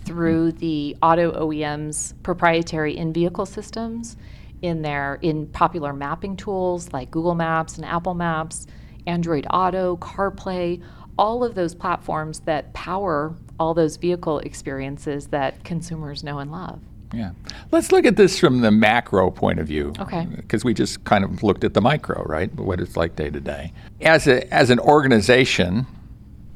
through 0.04 0.52
the 0.52 0.96
auto 1.02 1.32
OEMs 1.32 2.14
proprietary 2.22 2.96
in-vehicle 2.96 3.46
systems 3.46 4.16
in 4.62 4.82
their 4.82 5.18
in 5.22 5.46
popular 5.48 5.92
mapping 5.92 6.36
tools 6.36 6.92
like 6.92 7.10
Google 7.10 7.34
Maps 7.34 7.76
and 7.76 7.84
Apple 7.84 8.14
Maps 8.14 8.66
Android 9.06 9.46
Auto, 9.50 9.96
CarPlay, 9.96 10.82
all 11.18 11.42
of 11.42 11.54
those 11.54 11.74
platforms 11.74 12.40
that 12.40 12.72
power 12.74 13.34
all 13.58 13.74
those 13.74 13.96
vehicle 13.96 14.38
experiences 14.40 15.28
that 15.28 15.64
consumers 15.64 16.22
know 16.22 16.38
and 16.38 16.52
love. 16.52 16.80
Yeah. 17.12 17.30
Let's 17.72 17.90
look 17.90 18.04
at 18.04 18.16
this 18.16 18.38
from 18.38 18.60
the 18.60 18.70
macro 18.70 19.30
point 19.30 19.58
of 19.58 19.66
view. 19.66 19.94
Okay. 19.98 20.26
Because 20.26 20.62
we 20.62 20.74
just 20.74 21.02
kind 21.04 21.24
of 21.24 21.42
looked 21.42 21.64
at 21.64 21.74
the 21.74 21.80
micro, 21.80 22.22
right? 22.24 22.54
What 22.54 22.80
it's 22.80 22.96
like 22.96 23.16
day 23.16 23.30
to 23.30 23.40
day. 23.40 23.72
As 24.02 24.28
a 24.28 24.52
as 24.52 24.70
an 24.70 24.78
organization, 24.78 25.86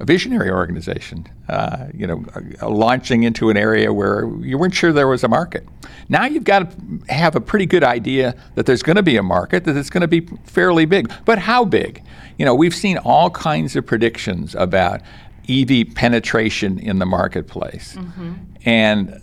a 0.02 0.04
visionary 0.04 0.50
organization, 0.50 1.24
uh, 1.48 1.86
you 1.94 2.08
know, 2.08 2.24
uh, 2.60 2.68
launching 2.68 3.22
into 3.22 3.50
an 3.50 3.56
area 3.56 3.92
where 3.92 4.28
you 4.40 4.58
weren't 4.58 4.74
sure 4.74 4.92
there 4.92 5.06
was 5.06 5.22
a 5.22 5.28
market. 5.28 5.64
Now 6.08 6.24
you've 6.24 6.42
got 6.42 6.72
to 6.72 7.12
have 7.14 7.36
a 7.36 7.40
pretty 7.40 7.66
good 7.66 7.84
idea 7.84 8.34
that 8.56 8.66
there's 8.66 8.82
going 8.82 8.96
to 8.96 9.02
be 9.04 9.16
a 9.16 9.22
market, 9.22 9.62
that 9.64 9.76
it's 9.76 9.90
going 9.90 10.00
to 10.00 10.08
be 10.08 10.26
fairly 10.44 10.86
big. 10.86 11.10
But 11.24 11.38
how 11.38 11.64
big? 11.64 12.02
You 12.36 12.44
know, 12.44 12.54
we've 12.54 12.74
seen 12.74 12.98
all 12.98 13.30
kinds 13.30 13.76
of 13.76 13.86
predictions 13.86 14.56
about 14.56 15.02
EV 15.48 15.94
penetration 15.94 16.80
in 16.80 16.98
the 16.98 17.06
marketplace. 17.06 17.94
Mm-hmm. 17.94 18.32
And 18.64 19.22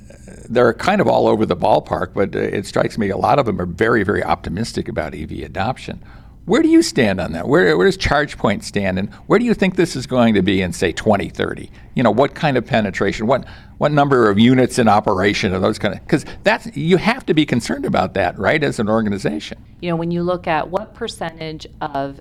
they're 0.50 0.74
kind 0.74 1.02
of 1.02 1.08
all 1.10 1.28
over 1.28 1.46
the 1.46 1.58
ballpark, 1.58 2.14
but 2.14 2.34
it 2.34 2.66
strikes 2.66 2.98
me 2.98 3.10
a 3.10 3.18
lot 3.18 3.38
of 3.38 3.46
them 3.46 3.60
are 3.60 3.66
very, 3.66 4.04
very 4.04 4.24
optimistic 4.24 4.88
about 4.88 5.14
EV 5.14 5.32
adoption. 5.44 6.02
Where 6.50 6.64
do 6.64 6.68
you 6.68 6.82
stand 6.82 7.22
on 7.22 7.34
that? 7.34 7.48
Where, 7.48 7.78
where 7.78 7.86
does 7.86 7.96
ChargePoint 7.96 8.64
stand, 8.64 8.98
and 8.98 9.14
where 9.28 9.38
do 9.38 9.46
you 9.46 9.54
think 9.54 9.76
this 9.76 9.96
is 9.96 10.08
going 10.08 10.34
to 10.34 10.42
be 10.42 10.64
in, 10.64 10.74
say, 10.74 10.92
2030? 10.92 11.70
You 11.94 12.02
know, 12.02 12.10
what 12.10 12.34
kind 12.34 12.58
of 12.58 12.66
penetration? 12.66 13.28
What 13.28 13.46
what 13.78 13.92
number 13.92 14.32
of 14.32 14.40
units 14.40 14.80
in 14.80 14.88
operation? 14.88 15.54
Are 15.54 15.60
those 15.60 15.78
kind 15.78 15.94
of 15.94 16.02
because 16.02 16.26
that's 16.42 16.76
you 16.76 16.98
have 16.98 17.24
to 17.28 17.36
be 17.36 17.46
concerned 17.46 17.86
about 17.86 18.16
that, 18.16 18.36
right, 18.40 18.64
as 18.64 18.80
an 18.80 18.90
organization. 18.90 19.64
You 19.80 19.92
know, 19.92 19.96
when 19.96 20.10
you 20.10 20.24
look 20.24 20.48
at 20.48 20.72
what 20.72 20.96
percentage 20.96 21.68
of 21.82 22.20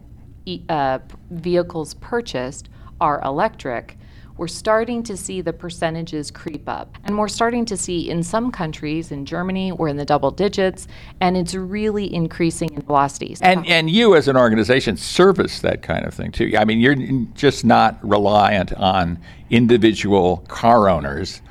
uh, 0.68 0.98
vehicles 1.30 1.94
purchased 1.94 2.68
are 3.00 3.22
electric, 3.24 3.97
we're 4.38 4.46
starting 4.46 5.02
to 5.02 5.16
see 5.16 5.40
the 5.40 5.52
percentages 5.52 6.30
creep 6.30 6.68
up. 6.68 6.96
And 7.04 7.18
we're 7.18 7.28
starting 7.28 7.64
to 7.66 7.76
see 7.76 8.08
in 8.08 8.22
some 8.22 8.50
countries, 8.50 9.10
in 9.10 9.26
Germany, 9.26 9.72
we're 9.72 9.88
in 9.88 9.96
the 9.96 10.04
double 10.04 10.30
digits, 10.30 10.86
and 11.20 11.36
it's 11.36 11.54
really 11.54 12.12
increasing 12.14 12.72
in 12.72 12.82
velocities. 12.82 13.42
And, 13.42 13.66
and 13.66 13.90
you, 13.90 14.14
as 14.14 14.28
an 14.28 14.36
organization, 14.36 14.96
service 14.96 15.60
that 15.60 15.82
kind 15.82 16.06
of 16.06 16.14
thing 16.14 16.30
too. 16.30 16.54
I 16.56 16.64
mean, 16.64 16.78
you're 16.78 16.96
just 17.34 17.64
not 17.64 17.98
reliant 18.08 18.72
on 18.74 19.18
individual 19.50 20.38
car 20.48 20.88
owners 20.88 21.42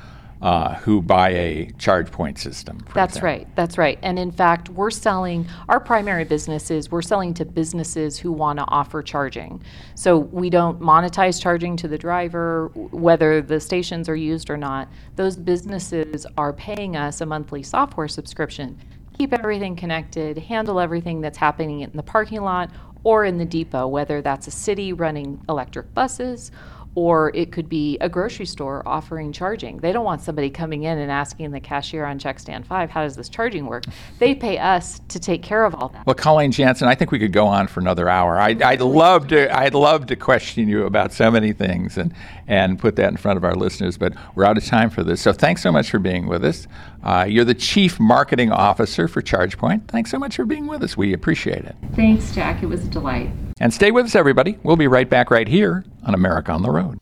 uh, 0.42 0.76
who 0.76 1.02
buy 1.02 1.30
a 1.30 1.66
ChargePoint 1.78 2.38
system. 2.38 2.86
That's 2.94 3.18
example. 3.18 3.28
right. 3.28 3.56
That's 3.56 3.78
right. 3.78 4.00
And 4.04 4.20
in 4.20 4.32
fact, 4.32 4.70
we're 4.70 4.92
selling 4.92 5.48
our 5.68 5.80
primary 5.80 6.26
business 6.26 6.70
is 6.70 6.92
we're 6.92 7.02
selling 7.02 7.34
to 7.36 7.46
businesses 7.46 8.20
who 8.20 8.32
want 8.32 8.60
to 8.60 8.66
offer 8.68 9.02
charging. 9.02 9.62
So 9.96 10.18
we 10.18 10.50
don't 10.50 10.80
monetize 10.80 11.42
charging 11.42 11.76
to 11.78 11.88
the 11.88 11.98
driver, 11.98 12.68
whether 12.76 13.42
the 13.42 13.60
stations 13.60 14.08
are 14.08 14.16
used 14.16 14.50
or 14.50 14.58
not. 14.58 14.90
Those 15.16 15.36
businesses 15.36 16.28
are 16.38 16.54
paying 16.54 16.96
us 16.96 17.22
a 17.22 17.26
monthly 17.26 17.64
software 17.64 18.08
subscription. 18.08 18.78
Keep 19.18 19.34
everything 19.34 19.76
connected, 19.76 20.38
handle 20.38 20.80
everything 20.80 21.22
that's 21.22 21.40
happening 21.40 21.82
in 21.82 21.92
the 21.94 22.04
parking 22.04 22.42
lot 22.42 22.70
or 23.04 23.26
in 23.26 23.38
the 23.38 23.46
depot, 23.46 23.88
whether 23.88 24.22
that's 24.22 24.48
a 24.48 24.52
city 24.52 24.94
running 24.94 25.42
electric 25.50 25.92
buses 25.96 26.52
or 26.98 27.32
it 27.36 27.52
could 27.52 27.70
be 27.70 27.96
a 28.02 28.10
grocery 28.10 28.48
store 28.48 28.82
offering 28.88 29.32
charging. 29.32 29.78
They 29.78 29.92
don't 29.92 30.04
want 30.04 30.20
somebody 30.20 30.50
coming 30.50 30.82
in 30.82 30.98
and 30.98 31.12
asking 31.12 31.52
the 31.52 31.60
cashier 31.60 32.04
on 32.04 32.18
check 32.18 32.40
stand 32.40 32.66
five, 32.66 32.90
how 32.90 33.04
does 33.04 33.16
this 33.16 33.30
charging 33.30 33.68
work? 33.68 33.84
They 34.18 34.34
pay 34.34 34.58
us 34.58 35.00
to 35.10 35.20
take 35.20 35.44
care 35.44 35.64
of 35.64 35.76
all 35.76 35.90
that. 35.90 36.08
Well, 36.08 36.16
Colleen 36.16 36.52
Jansen, 36.52 36.88
I 36.88 36.96
think 36.96 37.12
we 37.12 37.20
could 37.20 37.34
go 37.34 37.46
on 37.46 37.68
for 37.68 37.82
another 37.82 38.10
hour. 38.10 38.40
I, 38.40 38.54
would 38.54 38.82
love 38.82 39.28
to. 39.28 39.56
I'd 39.56 39.76
love 39.76 40.08
to 40.08 40.16
question 40.16 40.68
you 40.68 40.88
about 40.88 41.14
so 41.14 41.30
many 41.30 41.54
things 41.54 42.00
and 42.00 42.12
and 42.48 42.80
put 42.80 42.96
that 42.96 43.12
in 43.12 43.18
front 43.18 43.38
of 43.38 43.44
our 43.44 43.54
listeners, 43.54 43.96
but 43.96 44.14
we're 44.34 44.46
out 44.46 44.58
of 44.58 44.66
time 44.66 44.90
for 44.90 45.04
this. 45.04 45.22
So 45.22 45.34
thanks 45.34 45.62
so 45.62 45.72
much 45.72 45.92
for 45.92 46.00
being 46.00 46.26
with 46.26 46.44
us. 46.44 46.68
Uh, 47.08 47.24
you're 47.24 47.46
the 47.46 47.56
chief 47.56 48.02
marketing 48.02 48.52
officer 48.52 49.08
for 49.08 49.22
ChargePoint. 49.22 49.88
Thanks 49.88 50.12
so 50.12 50.20
much 50.20 50.36
for 50.36 50.44
being 50.44 50.68
with 50.68 50.84
us. 50.84 50.98
We 50.98 51.14
appreciate 51.14 51.64
it. 51.64 51.74
Thanks, 51.96 52.36
Jack. 52.36 52.62
It 52.62 52.66
was 52.66 52.84
a 52.84 52.90
delight. 52.90 53.30
And 53.62 53.74
stay 53.74 53.92
with 53.92 54.06
us, 54.06 54.14
everybody. 54.14 54.60
We'll 54.64 54.76
be 54.76 54.88
right 54.88 55.10
back 55.10 55.32
right 55.32 55.48
here 55.48 55.86
on 56.04 56.14
America 56.14 56.52
on 56.52 56.64
the 56.64 56.70
Road. 56.70 57.00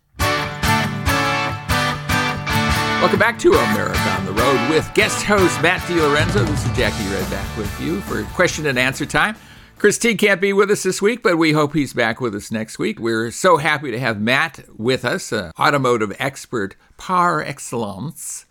Welcome 3.02 3.18
back 3.18 3.40
to 3.40 3.52
America 3.54 3.98
on 3.98 4.26
the 4.28 4.34
Road 4.34 4.70
with 4.70 4.88
guest 4.94 5.26
host 5.26 5.60
Matt 5.64 5.82
DiLorenzo. 5.82 6.46
This 6.46 6.64
is 6.64 6.78
Jack 6.78 6.94
Nerad 6.94 7.32
back 7.32 7.58
with 7.58 7.82
you 7.82 8.00
for 8.02 8.24
question 8.36 8.68
and 8.68 8.78
answer 8.78 9.08
time. 9.08 9.36
Chris 9.80 9.98
Teague 9.98 10.20
can't 10.20 10.40
be 10.40 10.54
with 10.54 10.70
us 10.70 10.84
this 10.84 11.02
week, 11.02 11.24
but 11.24 11.40
we 11.40 11.54
hope 11.54 11.74
he's 11.74 11.94
back 11.94 12.22
with 12.22 12.36
us 12.36 12.52
next 12.52 12.78
week. 12.78 13.00
We're 13.00 13.32
so 13.32 13.58
happy 13.58 13.90
to 13.90 14.00
have 14.00 14.22
Matt 14.22 14.66
with 14.78 15.04
us, 15.04 15.32
an 15.32 15.52
automotive 15.60 16.16
expert 16.20 16.76
par 16.98 17.42
excellence. 17.42 18.46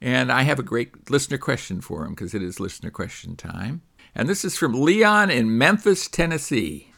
And 0.00 0.32
I 0.32 0.42
have 0.42 0.58
a 0.58 0.64
great 0.64 1.10
listener 1.10 1.38
question 1.38 1.80
for 1.80 2.04
him 2.04 2.14
because 2.14 2.34
it 2.34 2.42
is 2.42 2.58
listener 2.58 2.90
question 2.90 3.36
time. 3.36 3.82
And 4.14 4.28
this 4.28 4.44
is 4.44 4.56
from 4.56 4.80
Leon 4.80 5.30
in 5.30 5.56
Memphis, 5.58 6.08
Tennessee. 6.08 6.92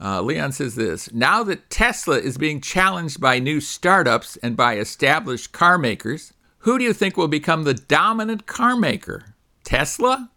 Uh, 0.00 0.20
Leon 0.20 0.52
says 0.52 0.74
this 0.74 1.12
Now 1.12 1.42
that 1.44 1.70
Tesla 1.70 2.18
is 2.18 2.38
being 2.38 2.60
challenged 2.60 3.20
by 3.20 3.38
new 3.38 3.60
startups 3.60 4.36
and 4.38 4.56
by 4.56 4.76
established 4.76 5.52
car 5.52 5.78
makers, 5.78 6.32
who 6.58 6.78
do 6.78 6.84
you 6.84 6.92
think 6.92 7.16
will 7.16 7.28
become 7.28 7.64
the 7.64 7.74
dominant 7.74 8.46
car 8.46 8.76
maker? 8.76 9.34
Tesla? 9.64 10.30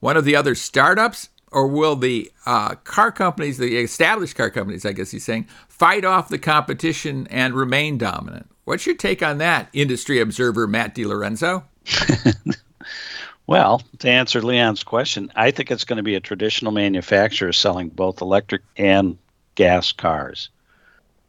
One 0.00 0.16
of 0.16 0.24
the 0.24 0.36
other 0.36 0.54
startups? 0.54 1.28
Or 1.50 1.66
will 1.66 1.96
the 1.96 2.32
uh, 2.46 2.76
car 2.76 3.12
companies, 3.12 3.58
the 3.58 3.76
established 3.76 4.36
car 4.36 4.48
companies, 4.48 4.86
I 4.86 4.92
guess 4.92 5.10
he's 5.10 5.24
saying, 5.24 5.48
fight 5.68 6.02
off 6.02 6.30
the 6.30 6.38
competition 6.38 7.26
and 7.30 7.54
remain 7.54 7.98
dominant? 7.98 8.51
What's 8.72 8.86
your 8.86 8.96
take 8.96 9.22
on 9.22 9.36
that, 9.36 9.68
industry 9.74 10.18
observer 10.18 10.66
Matt 10.66 10.94
DiLorenzo? 10.94 11.64
Well, 13.46 13.82
to 13.98 14.08
answer 14.08 14.40
Leon's 14.40 14.82
question, 14.82 15.30
I 15.34 15.50
think 15.50 15.70
it's 15.70 15.84
going 15.84 15.98
to 15.98 16.02
be 16.02 16.14
a 16.14 16.20
traditional 16.20 16.72
manufacturer 16.72 17.52
selling 17.52 17.90
both 17.90 18.22
electric 18.22 18.62
and 18.78 19.18
gas 19.56 19.92
cars. 19.92 20.48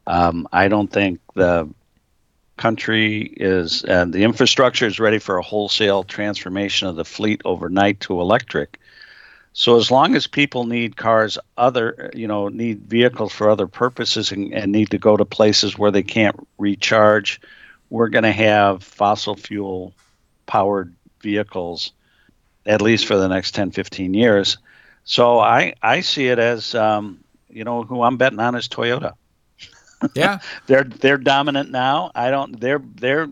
Um, 0.07 0.47
I 0.53 0.69
don't 0.69 0.89
think 0.89 1.19
the 1.33 1.67
country 2.55 3.33
is 3.35 3.83
and 3.83 4.13
the 4.13 4.23
infrastructure 4.23 4.85
is 4.85 5.01
ready 5.01 5.19
for 5.19 5.37
a 5.37 5.43
wholesale 5.43 6.03
transformation 6.03 6.87
of 6.87 6.95
the 6.95 7.03
fleet 7.03 7.41
overnight 7.43 7.99
to 8.01 8.21
electric. 8.21 8.79
So 9.53 9.77
as 9.77 9.91
long 9.91 10.15
as 10.15 10.25
people 10.27 10.65
need 10.65 10.97
cars, 10.97 11.37
other 11.57 12.11
you 12.15 12.27
know 12.27 12.49
need 12.49 12.81
vehicles 12.89 13.31
for 13.31 13.49
other 13.49 13.67
purposes 13.67 14.31
and, 14.31 14.53
and 14.53 14.71
need 14.71 14.89
to 14.91 14.97
go 14.97 15.15
to 15.15 15.25
places 15.25 15.77
where 15.77 15.91
they 15.91 16.03
can't 16.03 16.35
recharge, 16.57 17.39
we're 17.89 18.09
going 18.09 18.23
to 18.23 18.31
have 18.31 18.83
fossil 18.83 19.35
fuel 19.35 19.93
powered 20.47 20.93
vehicles 21.21 21.93
at 22.65 22.81
least 22.81 23.05
for 23.05 23.17
the 23.17 23.27
next 23.27 23.53
10, 23.53 23.71
15 23.71 24.13
years. 24.13 24.57
So 25.03 25.39
I 25.39 25.73
I 25.81 26.01
see 26.01 26.27
it 26.27 26.39
as 26.39 26.73
um, 26.75 27.23
you 27.49 27.63
know 27.63 27.83
who 27.83 28.03
I'm 28.03 28.17
betting 28.17 28.39
on 28.39 28.55
is 28.55 28.67
Toyota. 28.67 29.13
Yeah, 30.15 30.39
they're 30.67 30.85
they're 30.85 31.17
dominant 31.17 31.71
now. 31.71 32.11
I 32.15 32.31
don't. 32.31 32.59
They're 32.59 32.81
they're 32.95 33.29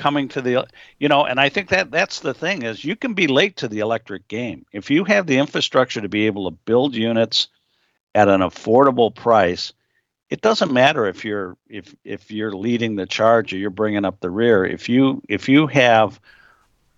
coming 0.00 0.28
to 0.28 0.40
the 0.40 0.66
you 0.98 1.08
know 1.08 1.26
and 1.26 1.38
i 1.38 1.50
think 1.50 1.68
that 1.68 1.90
that's 1.90 2.20
the 2.20 2.32
thing 2.32 2.62
is 2.62 2.84
you 2.84 2.96
can 2.96 3.12
be 3.12 3.26
late 3.26 3.56
to 3.58 3.68
the 3.68 3.80
electric 3.80 4.26
game. 4.28 4.64
If 4.72 4.90
you 4.90 5.04
have 5.04 5.26
the 5.26 5.36
infrastructure 5.36 6.00
to 6.00 6.08
be 6.08 6.26
able 6.26 6.50
to 6.50 6.56
build 6.64 6.94
units 6.94 7.48
at 8.14 8.28
an 8.28 8.40
affordable 8.40 9.14
price 9.14 9.74
it 10.30 10.40
doesn't 10.40 10.72
matter 10.72 11.06
if 11.06 11.24
you're 11.24 11.56
if 11.68 11.94
if 12.04 12.30
you're 12.30 12.52
leading 12.52 12.96
the 12.96 13.06
charge 13.06 13.52
or 13.52 13.58
you're 13.58 13.68
bringing 13.70 14.04
up 14.04 14.20
the 14.20 14.30
rear. 14.30 14.64
If 14.64 14.88
you 14.88 15.22
if 15.28 15.48
you 15.48 15.66
have 15.66 16.18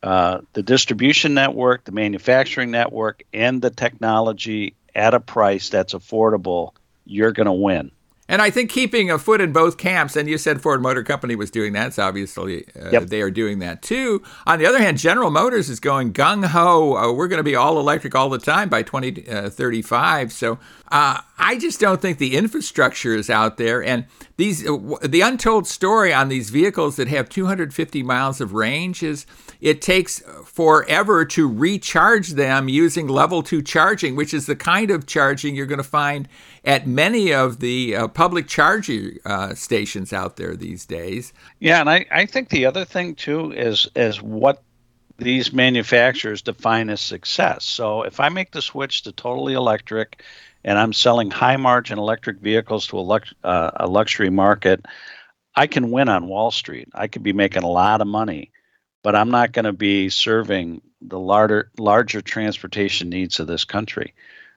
uh, 0.03 0.43
the 0.53 0.63
distribution 0.63 1.35
network 1.35 1.85
the 1.85 1.93
manufacturing 1.93 2.71
network 2.71 3.25
and 3.33 3.61
the 3.61 3.71
technology 3.71 4.75
at 4.95 5.15
a 5.15 5.21
price 5.21 5.71
that's 5.71 5.95
affordable 5.95 6.73
you're 7.05 7.33
going 7.33 7.47
to 7.47 7.53
win 7.53 7.91
and 8.33 8.41
I 8.41 8.49
think 8.49 8.71
keeping 8.71 9.11
a 9.11 9.19
foot 9.19 9.43
in 9.43 9.53
both 9.53 9.77
camps, 9.77 10.17
and 10.17 10.27
you 10.27 10.39
said 10.39 10.63
Ford 10.63 10.81
Motor 10.81 11.03
Company 11.03 11.37
was 11.37 11.51
doing 11.51 11.75
that, 11.75 11.93
so 11.93 12.05
obviously 12.05 12.65
uh, 12.75 12.89
yep. 12.89 13.03
they 13.09 13.21
are 13.21 13.31
doing 13.31 13.59
that 13.59 13.83
too. 13.83 14.23
On 14.47 14.59
the 14.59 14.65
other 14.65 14.79
hand, 14.79 14.97
General 14.97 15.31
Motors 15.31 15.69
is 15.69 15.81
going 15.81 16.15
gung 16.15 16.47
ho. 16.47 16.97
Uh, 16.97 17.13
we're 17.13 17.29
going 17.29 17.41
to 17.41 17.45
be 17.45 17.55
all 17.55 17.79
electric 17.79 18.15
all 18.15 18.31
the 18.31 18.39
time 18.39 18.71
by 18.71 18.83
2035. 18.83 20.27
Uh, 20.27 20.31
so 20.31 20.59
uh, 20.91 21.21
I 21.39 21.59
just 21.59 21.79
don't 21.79 22.01
think 22.01 22.17
the 22.17 22.35
infrastructure 22.35 23.15
is 23.15 23.29
out 23.29 23.59
there. 23.59 23.85
And 23.85 24.07
these, 24.39 24.67
uh, 24.67 24.97
the 25.03 25.21
untold 25.21 25.67
story 25.67 26.15
on 26.15 26.31
these 26.31 26.49
vehicles 26.49 26.97
that 26.97 27.09
have 27.09 27.29
250 27.29 28.03
miles 28.03 28.41
of 28.41 28.55
range 28.55 29.03
is 29.03 29.27
it 29.61 29.83
takes 29.83 30.23
forever 30.47 31.27
to 31.27 31.47
recharge 31.47 32.31
them 32.31 32.71
using 32.71 33.09
level 33.09 33.43
two 33.43 33.61
charging, 33.61 34.17
which 34.17 34.33
is 34.33 34.47
the 34.47 34.57
kind 34.57 34.91
of 34.91 35.07
charging 35.07 35.55
you're 35.55 35.67
going 35.67 35.77
to 35.77 35.85
find 35.85 36.29
at 36.65 36.87
many 36.87 37.33
of 37.33 37.61
the 37.61 37.97
uh, 37.97 38.09
public 38.09 38.47
charging 38.47 39.19
uh, 39.25 39.55
stations 39.55 40.13
out 40.13 40.37
there 40.37 40.55
these 40.55 40.87
days. 40.87 41.33
Yeah, 41.59 41.81
and 41.81 41.91
I, 41.91 42.07
I 42.11 42.27
think 42.27 42.49
the 42.49 42.67
other 42.67 42.85
thing 42.85 43.15
too 43.15 43.53
is 43.53 43.89
is 43.97 44.23
what 44.23 44.63
these 45.19 45.53
manufacturers 45.53 46.43
define 46.43 46.91
as 46.91 47.01
success. 47.01 47.65
So 47.65 48.03
if 48.03 48.19
I 48.19 48.29
make 48.29 48.51
the 48.53 48.63
switch 48.63 49.03
to 49.03 49.13
totally 49.13 49.55
electric 49.55 50.23
and 50.65 50.79
I'm 50.79 50.93
selling 50.93 51.31
high 51.31 51.57
margin 51.57 51.99
electric 51.99 52.39
vehicles 52.39 52.87
to 52.89 52.99
a, 52.99 53.01
lux- 53.01 53.35
uh, 53.45 53.71
a 53.77 53.87
luxury 53.87 54.31
market, 54.31 54.85
I 55.55 55.67
can 55.67 55.91
win 55.91 56.09
on 56.09 56.29
Wall 56.29 56.51
Street. 56.51 56.89
I 56.95 57.09
could 57.09 57.23
be 57.23 57.33
making 57.33 57.63
a 57.63 57.69
lot 57.69 58.01
of 58.01 58.07
money 58.07 58.53
but 59.03 59.17
I'm 59.17 59.31
not 59.31 59.53
going 59.53 59.65
to 59.65 59.73
be 59.73 60.09
serving 60.09 60.81
the 61.01 61.19
larger 61.19 61.71
larger 61.79 62.21
transportation 62.21 63.09
needs 63.09 63.41
of 63.41 63.47
this 63.47 63.65
country. 63.65 64.15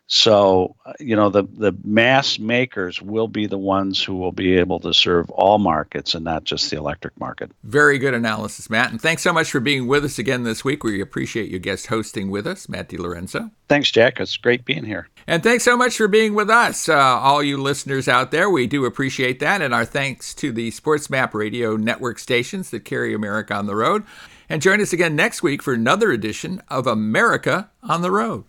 So, 0.08 0.76
you 1.00 1.16
know, 1.16 1.30
the, 1.30 1.44
the 1.44 1.74
mass 1.84 2.38
makers 2.38 3.02
will 3.02 3.28
be 3.28 3.48
the 3.48 3.58
ones 3.58 4.04
who 4.04 4.16
will 4.16 4.32
be 4.32 4.58
able 4.58 4.80
to 4.82 4.94
serve 4.94 5.30
all 5.32 5.58
markets 5.58 6.14
and 6.14 6.24
not 6.24 6.44
just 6.44 6.70
the 6.70 6.78
electric 6.78 7.20
market. 7.20 7.52
Very 7.64 7.98
good 7.98 8.14
analysis, 8.14 8.70
Matt. 8.70 8.92
And 8.92 9.02
thanks 9.02 9.24
so 9.24 9.34
much 9.34 9.50
for 9.50 9.60
being 9.60 9.88
with 9.88 10.06
us 10.06 10.20
again 10.20 10.44
this 10.44 10.64
week. 10.64 10.84
We 10.84 11.02
appreciate 11.02 11.50
you 11.50 11.58
guest 11.58 11.88
hosting 11.88 12.30
with 12.30 12.46
us, 12.46 12.70
Matt 12.70 12.90
DiLorenzo. 12.90 13.50
Thanks, 13.68 13.92
Jack. 13.92 14.20
It's 14.20 14.38
great 14.38 14.64
being 14.64 14.86
here. 14.86 15.10
And 15.26 15.42
thanks 15.42 15.64
so 15.64 15.76
much 15.76 15.98
for 15.98 16.08
being 16.08 16.36
with 16.36 16.52
us, 16.52 16.88
uh, 16.88 16.96
all 16.96 17.42
you 17.42 17.58
listeners 17.58 18.08
out 18.08 18.30
there. 18.30 18.48
We 18.48 18.68
do 18.68 18.86
appreciate 18.86 19.40
that. 19.40 19.64
And 19.64 19.74
our 19.74 19.86
thanks 19.86 20.36
to 20.36 20.52
the 20.52 20.70
SportsMap 20.70 21.34
radio 21.34 21.76
network 21.78 22.20
stations 22.20 22.70
that 22.70 22.86
carry 22.86 23.16
America 23.16 23.56
on 23.56 23.66
the 23.66 23.76
road. 23.76 24.04
And 24.48 24.62
join 24.62 24.80
us 24.82 24.94
again 24.94 25.16
next 25.16 25.42
week 25.42 25.64
for 25.64 25.74
another 25.74 26.12
edition 26.12 26.62
of 26.70 26.86
America 26.86 27.72
on 27.82 28.04
the 28.04 28.12
Road. 28.12 28.44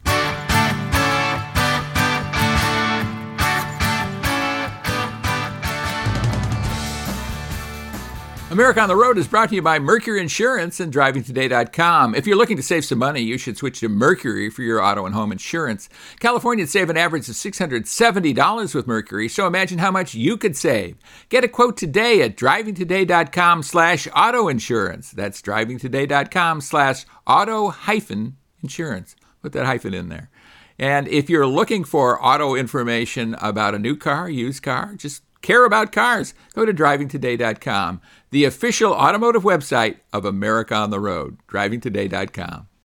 America 8.56 8.80
on 8.80 8.88
the 8.88 8.96
Road 8.96 9.18
is 9.18 9.28
brought 9.28 9.50
to 9.50 9.54
you 9.54 9.60
by 9.60 9.78
Mercury 9.78 10.18
Insurance 10.18 10.80
and 10.80 10.90
DrivingToday.com. 10.90 12.14
If 12.14 12.26
you're 12.26 12.38
looking 12.38 12.56
to 12.56 12.62
save 12.62 12.86
some 12.86 12.98
money, 12.98 13.20
you 13.20 13.36
should 13.36 13.58
switch 13.58 13.80
to 13.80 13.88
Mercury 13.90 14.48
for 14.48 14.62
your 14.62 14.82
auto 14.82 15.04
and 15.04 15.14
home 15.14 15.30
insurance. 15.30 15.90
Californians 16.20 16.70
save 16.70 16.88
an 16.88 16.96
average 16.96 17.28
of 17.28 17.34
$670 17.34 18.74
with 18.74 18.86
Mercury, 18.86 19.28
so 19.28 19.46
imagine 19.46 19.76
how 19.76 19.90
much 19.90 20.14
you 20.14 20.38
could 20.38 20.56
save. 20.56 20.96
Get 21.28 21.44
a 21.44 21.48
quote 21.48 21.76
today 21.76 22.22
at 22.22 22.34
DrivingToday.com 22.34 23.62
slash 23.62 24.08
auto 24.16 24.48
insurance. 24.48 25.10
That's 25.10 25.42
DrivingToday.com 25.42 26.62
slash 26.62 27.04
auto 27.26 27.68
hyphen 27.68 28.38
insurance. 28.62 29.16
Put 29.42 29.52
that 29.52 29.66
hyphen 29.66 29.92
in 29.92 30.08
there. 30.08 30.30
And 30.78 31.08
if 31.08 31.28
you're 31.28 31.46
looking 31.46 31.84
for 31.84 32.24
auto 32.24 32.54
information 32.54 33.34
about 33.34 33.74
a 33.74 33.78
new 33.78 33.96
car, 33.96 34.30
used 34.30 34.62
car, 34.62 34.94
just 34.94 35.24
care 35.46 35.64
about 35.64 35.92
cars, 35.92 36.34
go 36.54 36.64
to 36.64 36.74
drivingtoday.com, 36.74 38.00
the 38.36 38.44
official 38.44 38.92
automotive 38.92 39.44
website 39.44 39.96
of 40.12 40.26
America 40.26 40.74
on 40.74 40.90
the 40.90 41.00
Road, 41.00 41.38
drivingtoday.com. 41.48 42.68